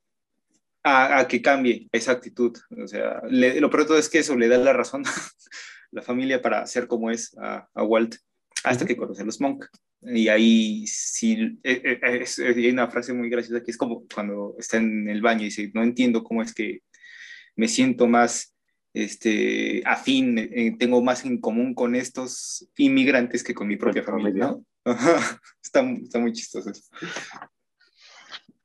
a, 0.82 1.26
que 1.28 1.42
cambie 1.42 1.88
esa 1.92 2.12
actitud. 2.12 2.56
O 2.82 2.86
sea, 2.86 3.22
lo 3.28 3.70
peor 3.70 3.86
todo 3.86 3.98
es 3.98 4.08
que 4.08 4.18
eso 4.18 4.36
le 4.36 4.48
da 4.48 4.58
la 4.58 4.72
razón 4.72 5.06
a 5.06 5.10
la 5.90 6.02
familia 6.02 6.40
para 6.42 6.66
ser 6.66 6.86
como 6.86 7.10
es 7.10 7.36
a, 7.38 7.66
Walt, 7.74 8.16
hasta 8.64 8.86
que 8.86 8.96
conoce 8.96 9.22
a 9.22 9.26
los 9.26 9.40
Monk. 9.40 9.66
Y 10.02 10.28
ahí 10.28 10.84
sí, 10.86 11.58
eh, 11.62 12.00
eh, 12.02 12.24
hay 12.44 12.70
una 12.70 12.88
frase 12.88 13.12
muy 13.12 13.30
graciosa 13.30 13.62
que 13.62 13.70
es 13.70 13.76
como 13.76 14.04
cuando 14.12 14.56
está 14.58 14.78
en 14.78 15.08
el 15.08 15.22
baño 15.22 15.42
y 15.42 15.46
dice, 15.46 15.70
no 15.74 15.82
entiendo 15.82 16.24
cómo 16.24 16.42
es 16.42 16.52
que 16.52 16.80
me 17.54 17.68
siento 17.68 18.08
más 18.08 18.52
este, 18.94 19.82
afín, 19.86 20.38
eh, 20.38 20.76
tengo 20.78 21.02
más 21.02 21.24
en 21.24 21.40
común 21.40 21.74
con 21.74 21.94
estos 21.94 22.68
inmigrantes 22.76 23.44
que 23.44 23.54
con 23.54 23.68
mi 23.68 23.76
propia 23.76 24.02
familia, 24.02 24.48
¿no? 24.48 24.64
está, 25.62 25.88
está 25.88 26.18
muy 26.18 26.32
chistoso 26.32 26.70
eso. 26.70 26.82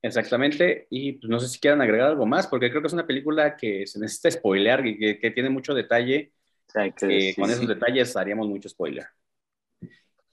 Exactamente, 0.07 0.87
y 0.89 1.13
pues 1.13 1.29
no 1.29 1.39
sé 1.39 1.47
si 1.47 1.59
quieran 1.59 1.81
agregar 1.81 2.07
algo 2.07 2.25
más, 2.25 2.47
porque 2.47 2.69
creo 2.69 2.81
que 2.81 2.87
es 2.87 2.93
una 2.93 3.05
película 3.05 3.57
que 3.57 3.85
se 3.85 3.99
necesita 3.99 4.31
spoilear 4.31 4.85
y 4.85 5.19
que, 5.19 5.31
tiene 5.31 5.49
mucho 5.49 5.73
detalle. 5.73 6.31
que, 6.73 7.33
con 7.35 7.49
esos 7.49 7.67
detalles 7.67 8.15
haríamos 8.15 8.47
mucho 8.47 8.69
spoiler. 8.69 9.05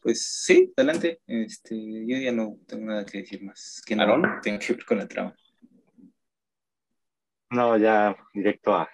Pues 0.01 0.23
sí, 0.23 0.73
adelante. 0.77 1.21
Este, 1.27 1.75
yo 2.07 2.19
ya 2.19 2.31
no 2.31 2.59
tengo 2.67 2.87
nada 2.87 3.05
que 3.05 3.19
decir 3.19 3.43
más, 3.43 3.83
que 3.85 3.97
no 3.97 4.05
tengo 4.43 4.59
que 4.59 4.75
ver 4.75 4.85
con 4.85 4.99
la 4.99 5.09
trama. 5.09 5.35
No, 7.51 7.77
ya 7.77 8.17
directo 8.33 8.75
a 8.75 8.89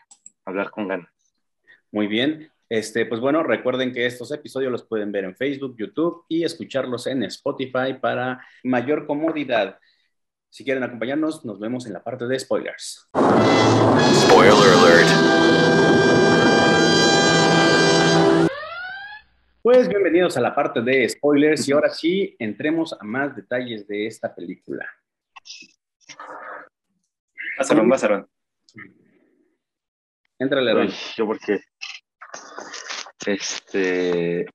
hablar 0.44 0.70
con 0.70 0.88
ganas. 0.88 1.10
Muy 1.90 2.06
bien. 2.06 2.50
Este, 2.68 3.04
pues 3.06 3.20
bueno, 3.20 3.42
recuerden 3.42 3.92
que 3.92 4.06
estos 4.06 4.30
episodios 4.30 4.70
los 4.70 4.86
pueden 4.86 5.10
ver 5.10 5.24
en 5.24 5.34
Facebook, 5.34 5.74
YouTube 5.76 6.24
y 6.28 6.44
escucharlos 6.44 7.08
en 7.08 7.24
Spotify 7.24 7.94
para 8.00 8.46
mayor 8.62 9.06
comodidad. 9.06 9.78
Si 10.52 10.64
quieren 10.64 10.82
acompañarnos, 10.82 11.44
nos 11.44 11.60
vemos 11.60 11.86
en 11.86 11.92
la 11.92 12.02
parte 12.02 12.26
de 12.26 12.36
spoilers. 12.36 13.08
Spoiler 13.14 14.52
alert. 14.52 15.08
Pues 19.62 19.88
bienvenidos 19.88 20.36
a 20.36 20.40
la 20.40 20.52
parte 20.52 20.82
de 20.82 21.08
spoilers 21.08 21.68
y 21.68 21.72
ahora 21.72 21.90
sí 21.90 22.34
entremos 22.40 22.92
a 22.92 23.04
más 23.04 23.36
detalles 23.36 23.86
de 23.86 24.08
esta 24.08 24.34
película. 24.34 24.84
Pásalo, 27.56 27.88
pásalo. 27.88 28.28
Entrale, 30.36 30.72
Aaron. 30.72 30.88
Yo 31.16 31.26
porque 31.26 31.60
este 33.24 34.46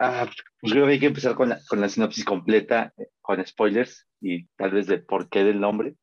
Ah, 0.00 0.30
creo 0.60 0.86
que 0.86 0.92
hay 0.92 1.00
que 1.00 1.06
empezar 1.06 1.34
con 1.34 1.48
la, 1.48 1.58
con 1.68 1.80
la 1.80 1.88
sinopsis 1.88 2.24
completa, 2.24 2.92
eh, 2.96 3.08
con 3.20 3.44
spoilers 3.44 4.06
y 4.20 4.46
tal 4.54 4.70
vez 4.70 4.86
de 4.86 4.98
por 4.98 5.28
qué 5.28 5.42
del 5.42 5.60
nombre. 5.60 5.96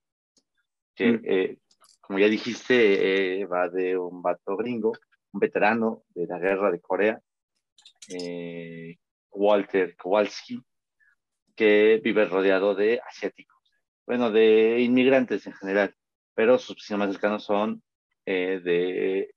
Que, 0.94 1.14
mm. 1.14 1.22
eh, 1.24 1.58
como 2.02 2.20
ya 2.20 2.28
dijiste, 2.28 3.42
eh, 3.42 3.46
va 3.46 3.70
de 3.70 3.98
un 3.98 4.22
vato 4.22 4.58
gringo, 4.58 4.92
un 5.32 5.40
veterano 5.40 6.04
de 6.10 6.28
la 6.28 6.40
guerra 6.40 6.72
de 6.72 6.82
Corea, 6.82 7.22
Walter 9.32 9.96
Kowalski, 9.96 10.62
que 11.56 12.02
vive 12.04 12.26
rodeado 12.26 12.76
de 12.76 13.00
asiáticos, 13.00 13.58
bueno, 14.06 14.30
de 14.30 14.82
inmigrantes 14.82 15.48
en 15.48 15.54
general, 15.54 15.96
pero 16.36 16.60
sus 16.60 16.76
vecinos 16.76 17.00
más 17.00 17.12
cercanos 17.12 17.44
son 17.44 17.82
de 18.26 19.34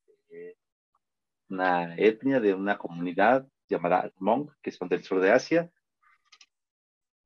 una 1.49 1.97
etnia, 1.97 2.41
de 2.41 2.55
una 2.55 2.77
comunidad 2.77 3.47
llamada 3.69 4.11
Hmong, 4.19 4.51
que 4.63 4.71
son 4.71 4.89
del 4.89 5.03
sur 5.03 5.21
de 5.21 5.31
Asia. 5.31 5.71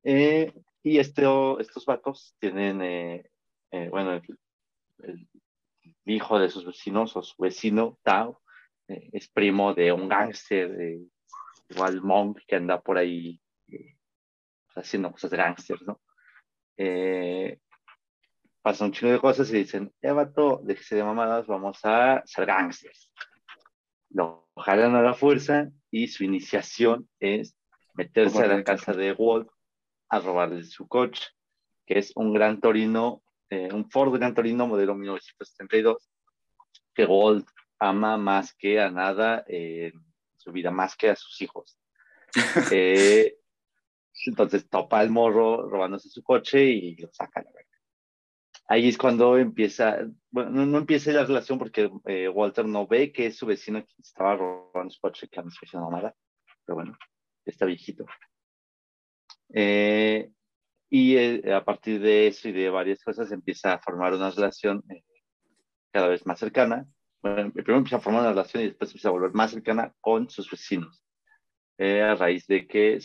Eh, 0.02 0.52
y 0.82 0.98
este, 0.98 1.24
estos 1.60 1.86
vatos 1.86 2.34
tienen, 2.38 2.82
eh, 2.82 3.30
eh, 3.70 3.88
bueno, 3.88 4.20
el, 4.98 5.28
hijo 6.04 6.38
de 6.38 6.48
sus 6.48 6.66
vecinos 6.66 7.16
o 7.16 7.22
su 7.22 7.40
vecino, 7.40 7.98
Tao, 8.02 8.40
es 8.88 9.28
primo 9.28 9.72
de 9.72 9.92
un 9.92 10.08
gángster, 10.08 10.98
igual 11.68 12.00
Hmong, 12.00 12.36
que 12.46 12.56
anda 12.56 12.80
por 12.80 12.98
ahí 12.98 13.40
haciendo 14.74 15.12
cosas 15.12 15.30
de 15.30 15.36
gángster, 15.36 15.80
¿no? 15.82 16.00
pasan 18.62 18.86
un 18.86 18.92
chingo 18.92 19.12
de 19.12 19.18
cosas 19.18 19.50
y 19.50 19.58
dicen, 19.58 19.92
eh, 20.00 20.12
vato, 20.12 20.60
déjese 20.62 20.96
de 20.96 21.04
mamadas, 21.04 21.46
vamos 21.46 21.80
a 21.82 22.22
ser 22.24 22.46
gángsters. 22.46 23.10
Lo 24.12 24.48
jalan 24.56 24.94
a 24.94 25.02
la 25.02 25.14
fuerza 25.14 25.70
y 25.90 26.08
su 26.08 26.24
iniciación 26.24 27.08
es 27.20 27.56
meterse 27.94 28.42
a 28.42 28.46
la 28.46 28.64
casa 28.64 28.92
de 28.92 29.12
Walt 29.12 29.48
a 30.08 30.20
robarle 30.20 30.64
su 30.64 30.86
coche, 30.88 31.28
que 31.86 31.98
es 31.98 32.12
un 32.14 32.32
Gran 32.32 32.60
Torino, 32.60 33.22
eh, 33.50 33.68
un 33.72 33.90
Ford 33.90 34.12
Gran 34.14 34.34
Torino 34.34 34.66
modelo 34.66 34.94
1972, 34.94 36.10
que 36.94 37.04
Walt 37.06 37.48
ama 37.78 38.16
más 38.16 38.54
que 38.54 38.80
a 38.80 38.90
nada 38.90 39.44
en 39.48 39.92
su 40.36 40.52
vida, 40.52 40.70
más 40.70 40.96
que 40.96 41.10
a 41.10 41.16
sus 41.16 41.40
hijos. 41.42 41.78
Eh, 42.72 43.36
entonces 44.26 44.68
topa 44.68 45.00
al 45.00 45.10
morro 45.10 45.68
robándose 45.68 46.08
su 46.08 46.22
coche 46.22 46.64
y 46.64 46.96
lo 46.96 47.12
saca 47.12 47.42
la 47.42 47.50
verga. 47.52 47.71
Ahí 48.72 48.88
es 48.88 48.96
cuando 48.96 49.36
empieza, 49.36 49.98
bueno, 50.30 50.64
no, 50.64 50.78
empieza 50.78 51.12
la 51.12 51.26
relación 51.26 51.58
porque 51.58 51.90
eh, 52.06 52.26
Walter 52.26 52.64
no 52.64 52.86
ve 52.86 53.12
que 53.12 53.26
es 53.26 53.36
su 53.36 53.44
vecino 53.44 53.84
que 53.84 53.92
estaba 53.98 54.34
robando 54.34 54.88
su 54.88 54.98
coche, 54.98 55.28
que 55.28 55.42
se 55.66 55.76
mala, 55.76 56.16
pero 56.64 56.76
bueno, 56.76 56.96
está 57.44 57.66
viejito. 57.66 58.06
Eh, 59.52 60.32
y 60.88 61.16
eh, 61.18 61.52
a 61.52 61.62
partir 61.62 62.00
de 62.00 62.28
eso 62.28 62.48
y 62.48 62.52
de 62.52 62.70
varias 62.70 63.04
cosas 63.04 63.30
empieza 63.30 63.74
a 63.74 63.78
formar 63.78 64.14
una 64.14 64.30
relación 64.30 64.82
cada 65.90 66.08
vez 66.08 66.24
más 66.24 66.38
cercana. 66.38 66.86
Bueno, 67.20 67.52
primero 67.52 67.76
empieza 67.76 67.96
a 67.96 68.00
formar 68.00 68.22
una 68.22 68.30
relación 68.30 68.62
y 68.62 68.68
después 68.68 68.88
empieza 68.88 69.08
a 69.10 69.12
volver 69.12 69.32
más 69.34 69.50
cercana 69.50 69.92
con 70.00 70.30
sus 70.30 70.50
vecinos. 70.50 71.04
a 71.78 72.14
raíz 72.14 72.46
de 72.46 72.66
que 72.66 73.00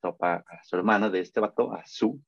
topa 0.00 0.44
a 0.48 0.62
su 0.62 0.76
hermana 0.76 1.10
de 1.10 1.18
este 1.18 1.40
vato, 1.40 1.72
a 1.72 1.84
Su, 1.84 2.22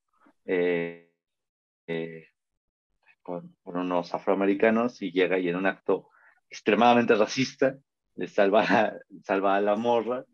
con, 3.22 3.56
unos 3.64 4.14
afroamericanos 4.14 5.02
y 5.02 5.12
llega 5.12 5.38
y 5.38 5.48
en 5.48 5.56
un 5.56 5.66
acto 5.66 6.08
extremadamente 6.48 7.14
racista 7.14 7.76
le 8.16 8.28
salva, 8.28 8.94
salva 9.22 9.56
a 9.56 9.60
la 9.60 9.76
morra 9.76 10.24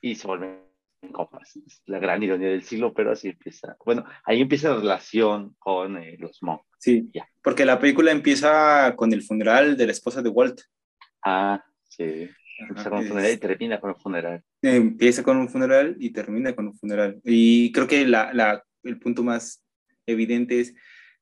y 0.00 0.14
se 0.16 0.26
vuelven 0.26 0.64
copas. 1.12 1.56
Es 1.56 1.82
la 1.86 1.98
gran 1.98 2.22
ironía 2.22 2.48
del 2.48 2.62
siglo, 2.62 2.92
pero 2.92 3.12
así 3.12 3.28
empieza. 3.28 3.76
Bueno, 3.84 4.04
ahí 4.24 4.40
empieza 4.40 4.70
la 4.70 4.76
relación 4.76 5.54
con 5.58 5.96
eh, 5.96 6.16
los 6.18 6.42
monks. 6.42 6.66
Sí, 6.78 7.10
porque 7.42 7.64
la 7.64 7.78
película 7.78 8.10
empieza 8.10 8.94
con 8.96 9.12
el 9.12 9.22
funeral 9.22 9.76
de 9.76 9.86
la 9.86 9.92
esposa 9.92 10.22
de 10.22 10.28
Walt. 10.28 10.60
Ah, 11.24 11.64
sí. 11.88 12.28
Empieza 12.58 12.90
con 12.90 12.98
un 13.00 13.06
funeral 13.06 13.32
y 13.32 13.36
termina 13.38 13.80
con 13.80 13.90
un 13.90 13.96
funeral. 13.96 14.42
Empieza 14.62 15.22
con 15.22 15.36
un 15.38 15.48
funeral 15.48 15.96
y 15.98 16.10
termina 16.10 16.54
con 16.54 16.68
un 16.68 16.76
funeral. 16.76 17.20
Y 17.24 17.72
creo 17.72 17.86
que 17.86 18.06
la, 18.06 18.32
la, 18.32 18.62
el 18.84 18.98
punto 18.98 19.22
más 19.22 19.64
evidente 20.06 20.60
es 20.60 20.74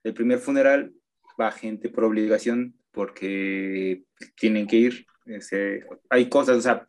el 0.05 0.15
primer 0.15 0.38
funeral 0.38 0.93
va 1.41 1.53
gente 1.53 1.88
por 1.88 2.05
obligación 2.05 2.75
porque 2.93 4.05
tienen 4.37 4.67
que 4.67 4.77
ir. 4.77 5.07
hay 6.11 6.29
cosas, 6.29 6.59
o 6.59 6.61
sea, 6.61 6.85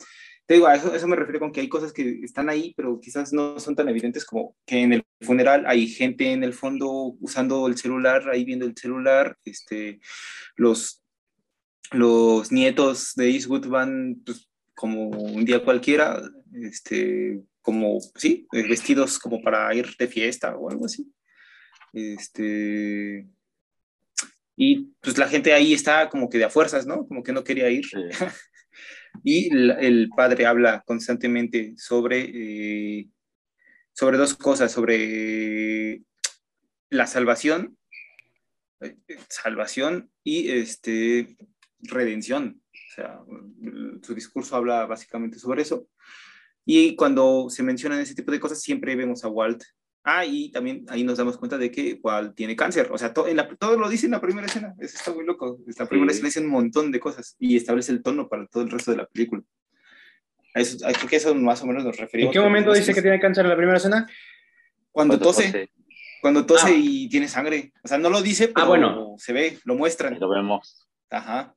te 0.46 0.56
digo, 0.56 0.68
a 0.68 0.76
eso, 0.76 0.94
eso 0.94 1.08
me 1.08 1.16
refiero 1.16 1.40
con 1.40 1.52
que 1.52 1.62
hay 1.62 1.70
cosas 1.70 1.94
que 1.94 2.20
están 2.22 2.50
ahí, 2.50 2.74
pero 2.76 3.00
quizás 3.00 3.32
no 3.32 3.60
son 3.60 3.76
tan 3.76 3.88
evidentes 3.88 4.26
como 4.26 4.56
que 4.66 4.82
en 4.82 4.94
el 4.94 5.04
funeral 5.22 5.64
hay 5.66 5.88
gente 5.88 6.32
en 6.32 6.44
el 6.44 6.54
fondo 6.54 7.16
usando 7.22 7.68
el 7.68 7.78
celular, 7.78 8.30
ahí 8.30 8.44
viendo 8.44 8.66
el 8.66 8.76
celular, 8.76 9.38
este, 9.46 10.02
los, 10.56 11.02
los 11.92 12.52
nietos 12.52 13.14
de 13.16 13.30
Eastwood 13.30 13.68
van 13.68 14.22
pues, 14.26 14.50
como 14.74 15.10
un 15.10 15.46
día 15.46 15.64
cualquiera, 15.64 16.22
este, 16.52 17.42
como, 17.62 18.00
sí, 18.16 18.46
vestidos 18.52 19.20
como 19.20 19.42
para 19.42 19.74
ir 19.74 19.96
de 19.98 20.08
fiesta 20.08 20.58
o 20.58 20.70
algo 20.70 20.86
así. 20.86 21.10
Este, 21.94 23.28
y 24.56 24.86
pues 25.02 25.18
la 25.18 25.28
gente 25.28 25.54
ahí 25.54 25.74
está 25.74 26.10
como 26.10 26.30
que 26.30 26.38
de 26.38 26.46
a 26.46 26.50
fuerzas, 26.50 26.86
¿no? 26.86 27.08
Como 27.08 27.24
que 27.24 27.34
no 27.34 27.44
quería 27.44 27.70
ir. 27.70 27.86
y 29.24 29.56
el, 29.56 30.10
padre 30.16 30.46
habla 30.46 30.84
constantemente 30.86 31.74
sobre, 31.78 32.30
eh, 32.34 33.10
sobre 33.94 34.18
dos 34.18 34.36
cosas, 34.36 34.72
sobre 34.72 36.02
la 36.90 37.08
salvación, 37.08 37.78
eh, 38.82 38.96
salvación 39.30 40.12
y 40.24 40.50
este, 40.52 41.36
redención. 41.80 42.62
O 42.74 42.96
sea, 42.96 43.20
su 44.04 44.14
discurso 44.14 44.56
habla 44.56 44.86
básicamente 44.86 45.40
sobre 45.40 45.64
eso. 45.64 45.88
Y 46.66 46.96
cuando 46.96 47.50
se 47.50 47.64
mencionan 47.64 48.00
ese 48.00 48.16
tipo 48.16 48.32
de 48.32 48.40
cosas, 48.40 48.62
siempre 48.62 48.96
vemos 48.96 49.24
a 49.24 49.30
Walt 49.30 49.64
Ah, 50.06 50.26
y 50.26 50.52
también 50.52 50.86
ahí 50.90 51.04
nos 51.04 51.18
damos 51.18 51.38
cuenta 51.38 51.58
de 51.58 51.72
que 51.72 51.98
Walt 52.04 52.36
tiene 52.36 52.58
cáncer. 52.58 52.90
O 52.92 52.98
sea, 52.98 53.14
todo, 53.14 53.28
en 53.28 53.38
la, 53.38 53.48
todo 53.48 53.78
lo 53.78 53.88
dice 53.88 54.06
en 54.06 54.12
la 54.12 54.20
primera 54.20 54.48
escena. 54.48 54.76
Eso 54.80 54.98
está 54.98 55.14
muy 55.14 55.26
loco. 55.26 55.60
La 55.78 55.86
primera 55.86 56.12
escena 56.12 56.28
dice 56.28 56.42
un 56.42 56.48
montón 56.48 56.92
de 56.92 57.00
cosas 57.00 57.38
y 57.40 57.56
establece 57.56 57.94
el 57.94 58.04
tono 58.04 58.28
para 58.28 58.46
todo 58.48 58.64
el 58.64 58.70
resto 58.70 58.92
de 58.92 58.98
la 58.98 59.06
película. 59.06 59.42
Eso, 60.54 60.78
creo 60.86 61.10
que 61.10 61.16
eso 61.16 61.34
más 61.34 61.62
o 61.64 61.68
menos 61.68 61.86
nos 61.86 61.98
referimos. 61.98 62.36
¿En 62.36 62.42
qué 62.42 62.46
momento 62.46 62.74
dice 62.74 62.94
que 62.94 63.02
tiene 63.02 63.20
cáncer 63.20 63.46
en 63.46 63.50
la 63.50 63.56
primera 63.56 63.78
escena? 63.78 64.08
Cuando 64.92 65.18
tose. 65.18 65.70
Cuando 66.22 66.46
tose 66.46 66.68
ah. 66.68 66.76
y 66.76 67.08
tiene 67.08 67.30
sangre. 67.30 67.72
O 67.82 67.88
sea, 67.88 67.98
no 67.98 68.10
lo 68.10 68.22
dice, 68.22 68.46
ah, 68.46 68.52
pero 68.54 68.68
bueno. 68.68 69.16
se 69.18 69.32
ve, 69.32 69.60
lo 69.64 69.76
muestran. 69.76 70.20
Lo 70.20 70.30
vemos. 70.30 70.86
Ajá. 71.10 71.56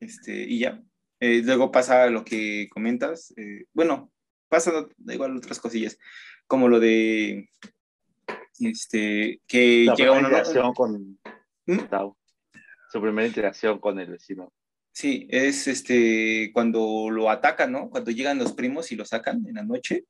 Este, 0.00 0.32
y 0.32 0.58
ya. 0.58 0.82
Eh, 1.20 1.42
luego 1.44 1.70
pasa 1.70 2.06
lo 2.06 2.24
que 2.24 2.68
comentas. 2.70 3.32
Eh, 3.36 3.66
bueno, 3.72 4.10
pasa 4.50 4.86
igual 5.06 5.36
otras 5.36 5.58
cosillas, 5.58 5.98
como 6.46 6.68
lo 6.68 6.78
de 6.78 7.48
este 8.58 9.40
que 9.46 9.86
llega 9.96 10.12
una 10.12 10.28
interacción 10.28 10.74
con 10.74 11.18
¿Mm? 11.66 11.78
su 12.90 13.00
primera 13.00 13.26
interacción 13.26 13.78
con 13.78 13.98
el 13.98 14.10
vecino. 14.10 14.52
Sí, 14.92 15.26
es 15.30 15.68
este 15.68 16.50
cuando 16.52 17.08
lo 17.10 17.30
atacan, 17.30 17.72
¿no? 17.72 17.88
Cuando 17.88 18.10
llegan 18.10 18.38
los 18.38 18.52
primos 18.52 18.90
y 18.92 18.96
lo 18.96 19.04
sacan 19.04 19.46
en 19.46 19.54
la 19.54 19.62
noche. 19.62 20.04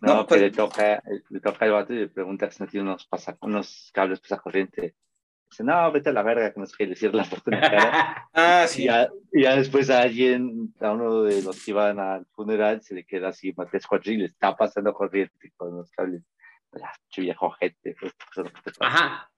No, 0.00 0.20
que 0.20 0.28
pues 0.28 0.40
le 0.40 0.50
toca, 0.50 1.02
le 1.28 1.40
toca 1.40 1.64
al 1.64 1.72
vato 1.72 1.92
y 1.92 1.98
le 1.98 2.08
pregunta 2.08 2.50
si 2.50 2.62
no 2.62 2.68
tiene 2.68 2.88
unos, 2.88 3.06
pasa, 3.06 3.36
unos 3.42 3.90
cables 3.92 4.20
pasacorriente. 4.20 4.94
Dice, 5.54 5.64
no, 5.64 5.92
vete 5.92 6.10
a 6.10 6.12
la 6.12 6.24
verga, 6.24 6.52
que 6.52 6.58
no 6.58 6.66
sé 6.66 6.74
qué 6.76 6.86
decir 6.88 7.14
la 7.14 7.24
puerta 7.24 7.60
cara. 7.60 8.28
ah, 8.34 8.64
sí. 8.66 8.88
Y 9.32 9.42
ya, 9.42 9.56
después 9.56 9.88
a 9.88 10.02
alguien, 10.02 10.74
a 10.80 10.92
uno 10.92 11.22
de 11.22 11.42
los 11.42 11.64
que 11.64 11.70
iban 11.70 12.00
al 12.00 12.26
funeral, 12.26 12.82
se 12.82 12.94
le 12.94 13.04
queda 13.04 13.28
así, 13.28 13.54
tres 13.70 13.86
cuadriles, 13.86 14.32
está 14.32 14.56
pasando 14.56 14.92
corriente 14.92 15.52
con 15.56 15.76
los 15.76 15.90
cables. 15.92 16.22
Ya, 16.72 16.90
viejo 17.18 17.50
gente. 17.52 17.94
Pues, 18.00 18.12
Ajá. 18.80 19.30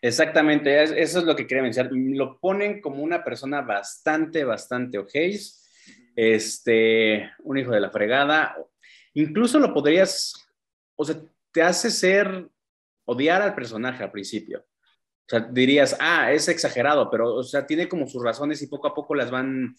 Exactamente, 0.00 0.82
eso 0.82 1.18
es 1.18 1.24
lo 1.24 1.36
que 1.36 1.46
quería 1.46 1.62
mencionar. 1.62 1.92
Lo 1.92 2.38
ponen 2.40 2.80
como 2.80 3.02
una 3.02 3.22
persona 3.22 3.60
bastante, 3.60 4.42
bastante 4.44 4.98
ojéis, 4.98 5.68
este, 6.16 7.30
un 7.40 7.58
hijo 7.58 7.72
de 7.72 7.80
la 7.80 7.90
fregada, 7.90 8.56
Incluso 9.14 9.60
lo 9.60 9.72
podrías, 9.72 10.34
o 10.96 11.04
sea, 11.04 11.16
te 11.52 11.62
hace 11.62 11.90
ser, 11.90 12.48
odiar 13.04 13.42
al 13.42 13.54
personaje 13.54 14.02
al 14.02 14.10
principio. 14.10 14.66
O 15.26 15.28
sea, 15.28 15.40
dirías, 15.40 15.96
ah, 16.00 16.32
es 16.32 16.48
exagerado, 16.48 17.10
pero, 17.10 17.34
o 17.34 17.42
sea, 17.42 17.66
tiene 17.66 17.88
como 17.88 18.06
sus 18.06 18.22
razones 18.22 18.60
y 18.62 18.66
poco 18.66 18.88
a 18.88 18.94
poco 18.94 19.14
las 19.14 19.30
van 19.30 19.74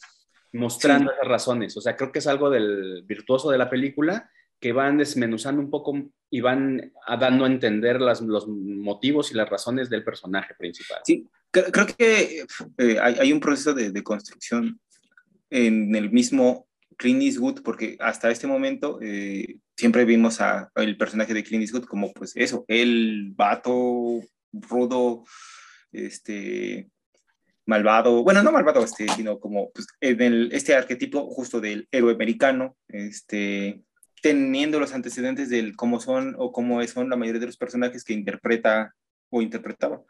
mostrando 0.54 1.12
esas 1.12 1.28
razones. 1.28 1.78
O 1.78 1.82
sea, 1.82 1.96
creo 1.96 2.12
que 2.12 2.20
es 2.20 2.28
algo 2.28 2.50
del 2.50 3.04
virtuoso 3.06 3.52
de 3.52 3.58
la 3.58 3.70
película 3.70 4.30
que 4.60 4.72
van 4.72 4.98
desmenuzando 4.98 5.62
un 5.62 5.70
poco 5.70 5.94
y 6.30 6.42
van 6.42 6.94
dando 7.20 7.46
a 7.46 7.48
entender 7.48 8.02
las, 8.02 8.22
los 8.22 8.48
motivos 8.48 9.32
y 9.32 9.36
las 9.36 9.50
razones 9.50 9.90
del 9.90 10.04
personaje 10.04 10.56
principal. 10.56 11.00
Sí, 11.06 11.28
creo, 11.52 11.86
que 11.86 12.46
eh, 12.78 13.00
hay, 13.00 13.16
hay, 13.20 13.32
un 13.32 13.40
proceso 13.40 13.74
de, 13.74 13.92
de, 13.92 14.04
construcción 14.04 14.80
en 15.50 15.96
el 15.96 16.10
mismo 16.10 16.68
Clint 16.98 17.22
Eastwood, 17.22 17.62
porque 17.62 17.98
hasta 18.00 18.32
este 18.32 18.48
momento 18.48 19.00
eh, 19.02 19.58
siempre 19.76 20.06
vimos 20.06 20.42
a, 20.42 20.72
el 20.76 20.98
personaje 20.98 21.34
de 21.34 21.44
Clint 21.44 21.64
Eastwood 21.64 21.86
como 21.86 22.14
pues 22.14 22.36
eso, 22.36 22.66
el 22.68 23.32
vato 23.36 24.22
rudo, 24.62 25.24
este, 25.92 26.90
malvado, 27.66 28.24
bueno, 28.24 28.44
no 28.44 28.52
malvado, 28.52 28.84
este, 28.84 29.08
sino 29.10 29.40
como 29.40 29.72
pues, 29.72 29.88
en 30.02 30.22
el, 30.22 30.50
este 30.54 30.76
arquetipo 30.76 31.30
justo 31.30 31.60
del 31.60 31.88
héroe 31.92 32.14
americano, 32.14 32.76
este, 32.88 33.82
teniendo 34.22 34.80
los 34.80 34.94
antecedentes 34.94 35.50
del 35.50 35.76
cómo 35.76 36.00
son 36.00 36.36
o 36.38 36.52
cómo 36.52 36.86
son 36.88 37.10
la 37.10 37.16
mayoría 37.16 37.42
de 37.42 37.48
los 37.48 37.58
personajes 37.58 38.04
que 38.04 38.14
interpreta 38.14 38.94
o 39.30 39.42
interpretaba. 39.42 40.02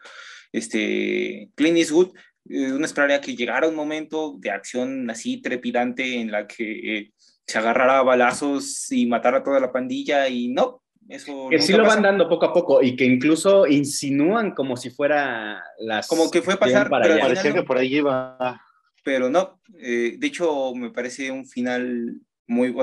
Este, 0.52 1.50
Clint 1.56 1.78
Eastwood 1.78 2.14
eh, 2.50 2.72
uno 2.72 2.86
esperaría 2.86 3.22
que 3.22 3.36
llegara 3.36 3.68
un 3.68 3.76
momento 3.76 4.36
de 4.38 4.52
acción 4.52 5.10
así 5.10 5.42
trepidante 5.42 6.20
en 6.20 6.32
la 6.32 6.48
que 6.48 6.98
eh, 6.98 7.12
se 7.48 7.58
agarrara 7.58 8.00
a 8.00 8.04
balazos 8.04 8.92
y 8.92 9.06
matara 9.06 9.40
a 9.40 9.44
toda 9.44 9.60
la 9.60 9.72
pandilla 9.72 10.28
y 10.30 10.50
no, 10.50 10.84
eso 11.10 11.50
que 11.50 11.62
sí 11.62 11.74
lo 11.74 11.86
van 11.86 12.02
dando 12.02 12.28
poco 12.28 12.46
a 12.46 12.54
poco 12.54 12.82
y 12.82 12.96
que 12.96 13.06
incluso 13.06 13.68
insinúan 13.68 14.52
como 14.52 14.76
si 14.76 14.90
fuera 14.90 15.64
las 15.80 16.08
como 16.08 16.32
que 16.32 16.42
fue 16.42 16.58
pasar 16.58 16.90
para 16.90 17.06
pero 17.06 17.20
parecía 17.20 17.54
que 17.54 17.64
por 17.64 17.78
ahí 17.78 17.96
iba. 17.96 18.62
Pero 19.04 19.30
no 19.30 19.62
eh, 19.80 20.16
de 20.18 20.28
hecho 20.28 20.74
me 20.74 20.90
parece 20.90 21.32
un 21.32 21.46
final 21.48 22.20
muy 22.48 22.76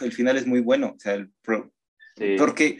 el 0.00 0.12
final 0.12 0.36
es 0.36 0.46
muy 0.46 0.60
bueno 0.60 0.94
o 0.96 1.00
sea 1.00 1.14
el 1.14 1.30
porque 2.38 2.78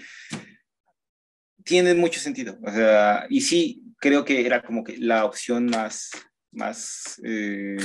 tiene 1.65 1.95
mucho 1.95 2.19
sentido 2.19 2.59
o 2.65 2.71
sea 2.71 3.27
y 3.29 3.43
sí 3.43 3.89
creo 3.99 4.25
que 4.25 4.45
era 4.45 4.63
como 4.63 4.85
que 4.85 4.97
la 4.99 5.25
opción 5.25 5.67
más, 5.67 6.11
más 6.53 7.21
eh, 7.25 7.77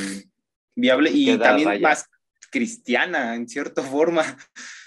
viable 0.76 1.12
y 1.12 1.38
también 1.38 1.82
más 1.82 2.08
cristiana, 2.50 3.36
en 3.36 3.48
cierta 3.48 3.82
forma. 3.82 4.24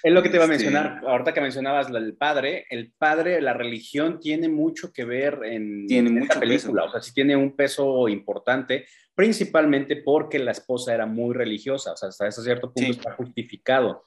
Es 0.06 0.12
lo 0.12 0.22
que 0.22 0.28
te 0.28 0.36
iba 0.36 0.44
a 0.44 0.48
mencionar, 0.48 1.00
ahorita 1.04 1.34
que 1.34 1.40
mencionabas 1.40 1.90
el 1.90 2.16
padre, 2.16 2.64
el 2.70 2.92
padre, 2.92 3.40
la 3.40 3.54
religión 3.54 4.20
tiene 4.20 4.48
mucho 4.48 4.92
que 4.92 5.04
ver 5.04 5.40
en 5.42 5.88
tiene 5.88 6.20
esta 6.20 6.38
película, 6.38 6.84
o 6.84 6.90
sea, 6.92 7.02
sí 7.02 7.12
tiene 7.12 7.34
un 7.34 7.56
peso 7.56 8.06
importante, 8.06 8.86
principalmente 9.16 9.96
porque 9.96 10.38
la 10.38 10.52
esposa 10.52 10.94
era 10.94 11.06
muy 11.06 11.34
religiosa, 11.34 11.94
o 11.94 11.96
sea, 11.96 12.10
hasta 12.10 12.28
ese 12.28 12.42
cierto 12.42 12.72
punto 12.72 12.92
está 12.92 13.14
justificado. 13.14 14.04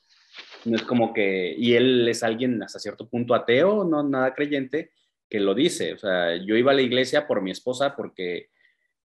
No 0.64 0.78
es 0.78 0.84
como 0.84 1.14
que, 1.14 1.54
y 1.58 1.74
él 1.74 2.08
es 2.08 2.24
alguien 2.24 2.64
hasta 2.64 2.80
cierto 2.80 3.10
punto 3.10 3.36
ateo, 3.36 3.84
no 3.84 4.02
nada 4.02 4.34
creyente, 4.34 4.94
que 5.30 5.42
lo 5.42 5.54
dice. 5.54 5.96
O 5.96 5.98
sea, 5.98 6.38
yo 6.38 6.56
iba 6.56 6.72
a 6.72 6.76
la 6.76 6.82
iglesia 6.82 7.28
por 7.28 7.42
mi 7.42 7.52
esposa 7.52 7.98
porque, 7.98 8.52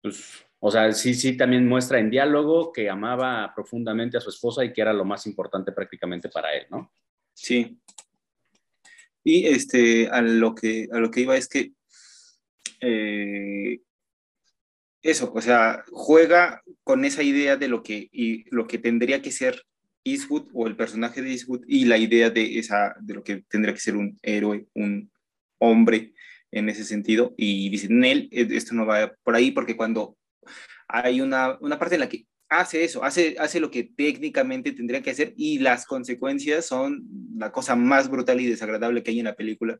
pues, 0.02 0.46
o 0.60 0.72
sea, 0.72 0.92
sí, 0.92 1.14
sí, 1.14 1.38
también 1.38 1.68
muestra 1.68 2.00
en 2.00 2.10
diálogo 2.10 2.74
que 2.74 2.90
amaba 2.90 3.54
profundamente 3.56 4.18
a 4.18 4.22
su 4.22 4.30
esposa 4.30 4.64
y 4.66 4.74
que 4.74 4.82
era 4.82 4.92
lo 4.92 5.06
más 5.06 5.26
importante 5.26 5.72
prácticamente 5.72 6.28
para 6.30 6.54
él, 6.54 6.66
¿no? 6.70 6.92
Sí. 7.34 7.80
Y 9.24 9.46
este, 9.48 10.10
a 10.10 10.22
lo 10.22 10.54
que, 10.54 10.88
a 10.92 11.00
lo 11.00 11.10
que 11.12 11.22
iba 11.22 11.38
es 11.38 11.48
que 11.48 11.72
eh, 12.82 13.80
eso, 15.02 15.32
o 15.34 15.42
sea, 15.42 15.84
juega 15.92 16.62
con 16.84 17.06
esa 17.06 17.24
idea 17.24 17.56
de 17.56 17.70
lo 17.70 17.82
que, 17.82 18.10
y 18.12 18.44
lo 18.54 18.68
que 18.68 18.78
tendría 18.78 19.22
que 19.22 19.32
ser 19.32 19.64
Eastwood 20.04 20.50
o 20.54 20.68
el 20.68 20.76
personaje 20.76 21.22
de 21.22 21.32
Eastwood 21.32 21.64
y 21.68 21.86
la 21.86 21.98
idea 21.98 22.30
de, 22.30 22.60
esa, 22.60 22.96
de 23.00 23.14
lo 23.14 23.24
que 23.24 23.44
tendría 23.50 23.74
que 23.74 23.80
ser 23.80 23.96
un 23.96 24.18
héroe, 24.22 24.68
un 24.74 25.10
hombre 25.58 26.14
en 26.52 26.68
ese 26.68 26.84
sentido 26.84 27.34
y 27.38 27.70
dicen, 27.70 28.04
él, 28.04 28.28
eh, 28.32 28.48
esto 28.52 28.74
no 28.74 28.86
va 28.86 29.14
por 29.24 29.36
ahí 29.36 29.52
porque 29.52 29.78
cuando 29.78 30.18
hay 30.88 31.22
una, 31.22 31.58
una 31.60 31.78
parte 31.78 31.96
en 31.96 32.02
la 32.02 32.10
que 32.10 32.26
hace 32.50 32.84
eso, 32.84 33.04
hace, 33.04 33.36
hace 33.40 33.60
lo 33.60 33.70
que 33.70 33.84
técnicamente 33.84 34.72
tendría 34.72 35.02
que 35.02 35.12
hacer 35.12 35.34
y 35.38 35.60
las 35.60 35.86
consecuencias 35.86 36.66
son 36.66 37.04
la 37.38 37.52
cosa 37.52 37.76
más 37.76 38.10
brutal 38.10 38.42
y 38.42 38.48
desagradable 38.48 39.04
que 39.04 39.12
hay 39.12 39.20
en 39.20 39.26
la 39.26 39.36
película. 39.36 39.80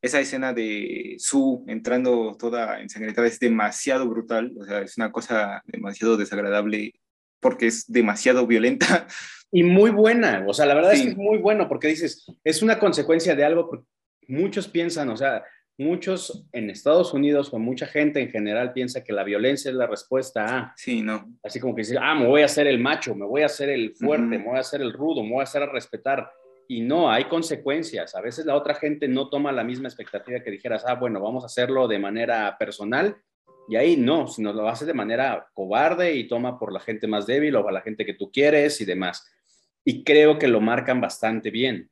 Esa 0.00 0.20
escena 0.20 0.54
de 0.54 1.16
Sue 1.18 1.58
entrando 1.66 2.36
toda 2.38 2.80
ensangrentada 2.80 3.26
es 3.26 3.38
demasiado 3.38 4.08
brutal, 4.08 4.52
o 4.58 4.64
sea, 4.64 4.80
es 4.80 4.96
una 4.96 5.12
cosa 5.12 5.62
demasiado 5.66 6.16
desagradable 6.16 6.94
porque 7.40 7.66
es 7.66 7.90
demasiado 7.90 8.46
violenta. 8.46 9.06
Y 9.52 9.64
muy 9.64 9.90
buena, 9.90 10.44
o 10.46 10.54
sea, 10.54 10.64
la 10.64 10.74
verdad 10.74 10.92
es 10.92 11.02
que 11.02 11.08
es 11.08 11.16
muy 11.16 11.38
bueno 11.38 11.68
porque 11.68 11.88
dices, 11.88 12.24
es 12.44 12.62
una 12.62 12.78
consecuencia 12.78 13.34
de 13.34 13.44
algo 13.44 13.84
muchos 14.28 14.68
piensan, 14.68 15.08
o 15.10 15.16
sea, 15.16 15.42
muchos 15.80 16.44
en 16.52 16.70
Estados 16.70 17.12
Unidos 17.14 17.52
o 17.52 17.58
mucha 17.58 17.86
gente 17.86 18.20
en 18.20 18.30
general 18.30 18.72
piensa 18.72 19.02
que 19.02 19.12
la 19.12 19.24
violencia 19.24 19.70
es 19.70 19.74
la 19.74 19.86
respuesta 19.86 20.44
a. 20.44 20.74
Sí, 20.76 21.02
no. 21.02 21.36
Así 21.42 21.58
como 21.58 21.74
que 21.74 21.80
dice, 21.80 21.96
ah, 22.00 22.14
me 22.14 22.26
voy 22.26 22.42
a 22.42 22.44
hacer 22.44 22.66
el 22.66 22.78
macho, 22.78 23.14
me 23.14 23.26
voy 23.26 23.42
a 23.42 23.46
hacer 23.46 23.70
el 23.70 23.94
fuerte, 23.94 24.26
me 24.26 24.44
voy 24.44 24.56
a 24.56 24.60
hacer 24.60 24.82
el 24.82 24.92
rudo, 24.92 25.22
me 25.22 25.30
voy 25.30 25.40
a 25.40 25.44
hacer 25.44 25.62
a 25.62 25.72
respetar. 25.72 26.30
Y 26.68 26.82
no, 26.82 27.10
hay 27.10 27.24
consecuencias. 27.24 28.14
A 28.14 28.20
veces 28.20 28.46
la 28.46 28.54
otra 28.54 28.74
gente 28.74 29.08
no 29.08 29.28
toma 29.28 29.50
la 29.50 29.64
misma 29.64 29.88
expectativa 29.88 30.40
que 30.40 30.50
dijeras, 30.50 30.84
ah, 30.86 30.94
bueno, 30.94 31.20
vamos 31.20 31.42
a 31.42 31.46
hacerlo 31.46 31.88
de 31.88 31.98
manera 31.98 32.56
personal. 32.58 33.16
Y 33.68 33.76
ahí 33.76 33.96
no, 33.96 34.26
sino 34.26 34.52
lo 34.52 34.68
haces 34.68 34.86
de 34.86 34.94
manera 34.94 35.48
cobarde 35.54 36.14
y 36.14 36.28
toma 36.28 36.58
por 36.58 36.72
la 36.72 36.80
gente 36.80 37.06
más 37.06 37.26
débil 37.26 37.56
o 37.56 37.68
a 37.68 37.72
la 37.72 37.80
gente 37.80 38.04
que 38.04 38.14
tú 38.14 38.30
quieres 38.30 38.80
y 38.80 38.84
demás. 38.84 39.28
Y 39.84 40.04
creo 40.04 40.38
que 40.38 40.48
lo 40.48 40.60
marcan 40.60 41.00
bastante 41.00 41.50
bien. 41.50 41.90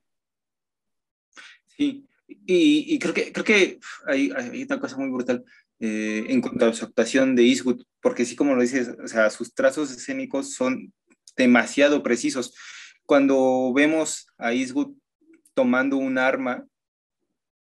Sí, 1.66 2.07
y, 2.28 2.98
creo 2.98 3.14
que, 3.14 3.32
creo 3.32 3.44
que 3.44 3.80
hay, 4.06 4.30
hay 4.36 4.62
una 4.62 4.78
cosa 4.78 4.96
muy 4.96 5.08
brutal 5.08 5.44
eh, 5.80 6.26
en 6.28 6.40
cuanto 6.40 6.66
a 6.66 6.74
su 6.74 6.84
actuación 6.84 7.34
de 7.34 7.44
Eastwood, 7.44 7.82
porque 8.02 8.24
sí, 8.24 8.36
como 8.36 8.54
lo 8.54 8.62
dices, 8.62 8.90
o 9.02 9.08
sea, 9.08 9.30
sus 9.30 9.54
trazos 9.54 9.90
escénicos 9.90 10.54
son 10.54 10.92
demasiado 11.36 12.02
precisos. 12.02 12.54
Cuando 13.06 13.72
vemos 13.72 14.26
a 14.36 14.52
Eastwood 14.52 14.94
tomando 15.54 15.96
un 15.96 16.18
arma, 16.18 16.66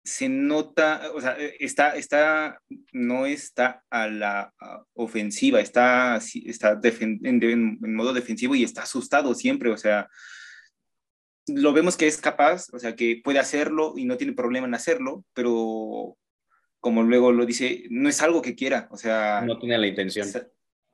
se 0.02 0.28
nota, 0.28 1.10
o 1.14 1.20
sea, 1.20 1.36
está, 1.58 1.96
está, 1.96 2.60
no 2.92 3.26
está 3.26 3.84
a 3.90 4.08
la 4.08 4.52
ofensiva, 4.94 5.60
está, 5.60 6.18
está 6.46 6.80
en, 6.82 7.20
en, 7.24 7.94
modo 7.94 8.12
defensivo 8.12 8.54
y 8.54 8.64
está 8.64 8.82
asustado 8.82 9.34
siempre, 9.34 9.70
o 9.70 9.76
sea, 9.76 10.08
lo 11.54 11.72
vemos 11.72 11.96
que 11.96 12.06
es 12.06 12.18
capaz, 12.18 12.66
o 12.72 12.78
sea, 12.78 12.96
que 12.96 13.20
puede 13.22 13.38
hacerlo 13.38 13.94
y 13.96 14.04
no 14.04 14.16
tiene 14.16 14.32
problema 14.32 14.66
en 14.66 14.74
hacerlo, 14.74 15.24
pero 15.34 16.16
como 16.80 17.02
luego 17.02 17.32
lo 17.32 17.46
dice, 17.46 17.84
no 17.90 18.08
es 18.08 18.22
algo 18.22 18.42
que 18.42 18.54
quiera, 18.54 18.88
o 18.90 18.96
sea... 18.96 19.42
No 19.42 19.58
tiene 19.58 19.78
la 19.78 19.86
intención. 19.86 20.28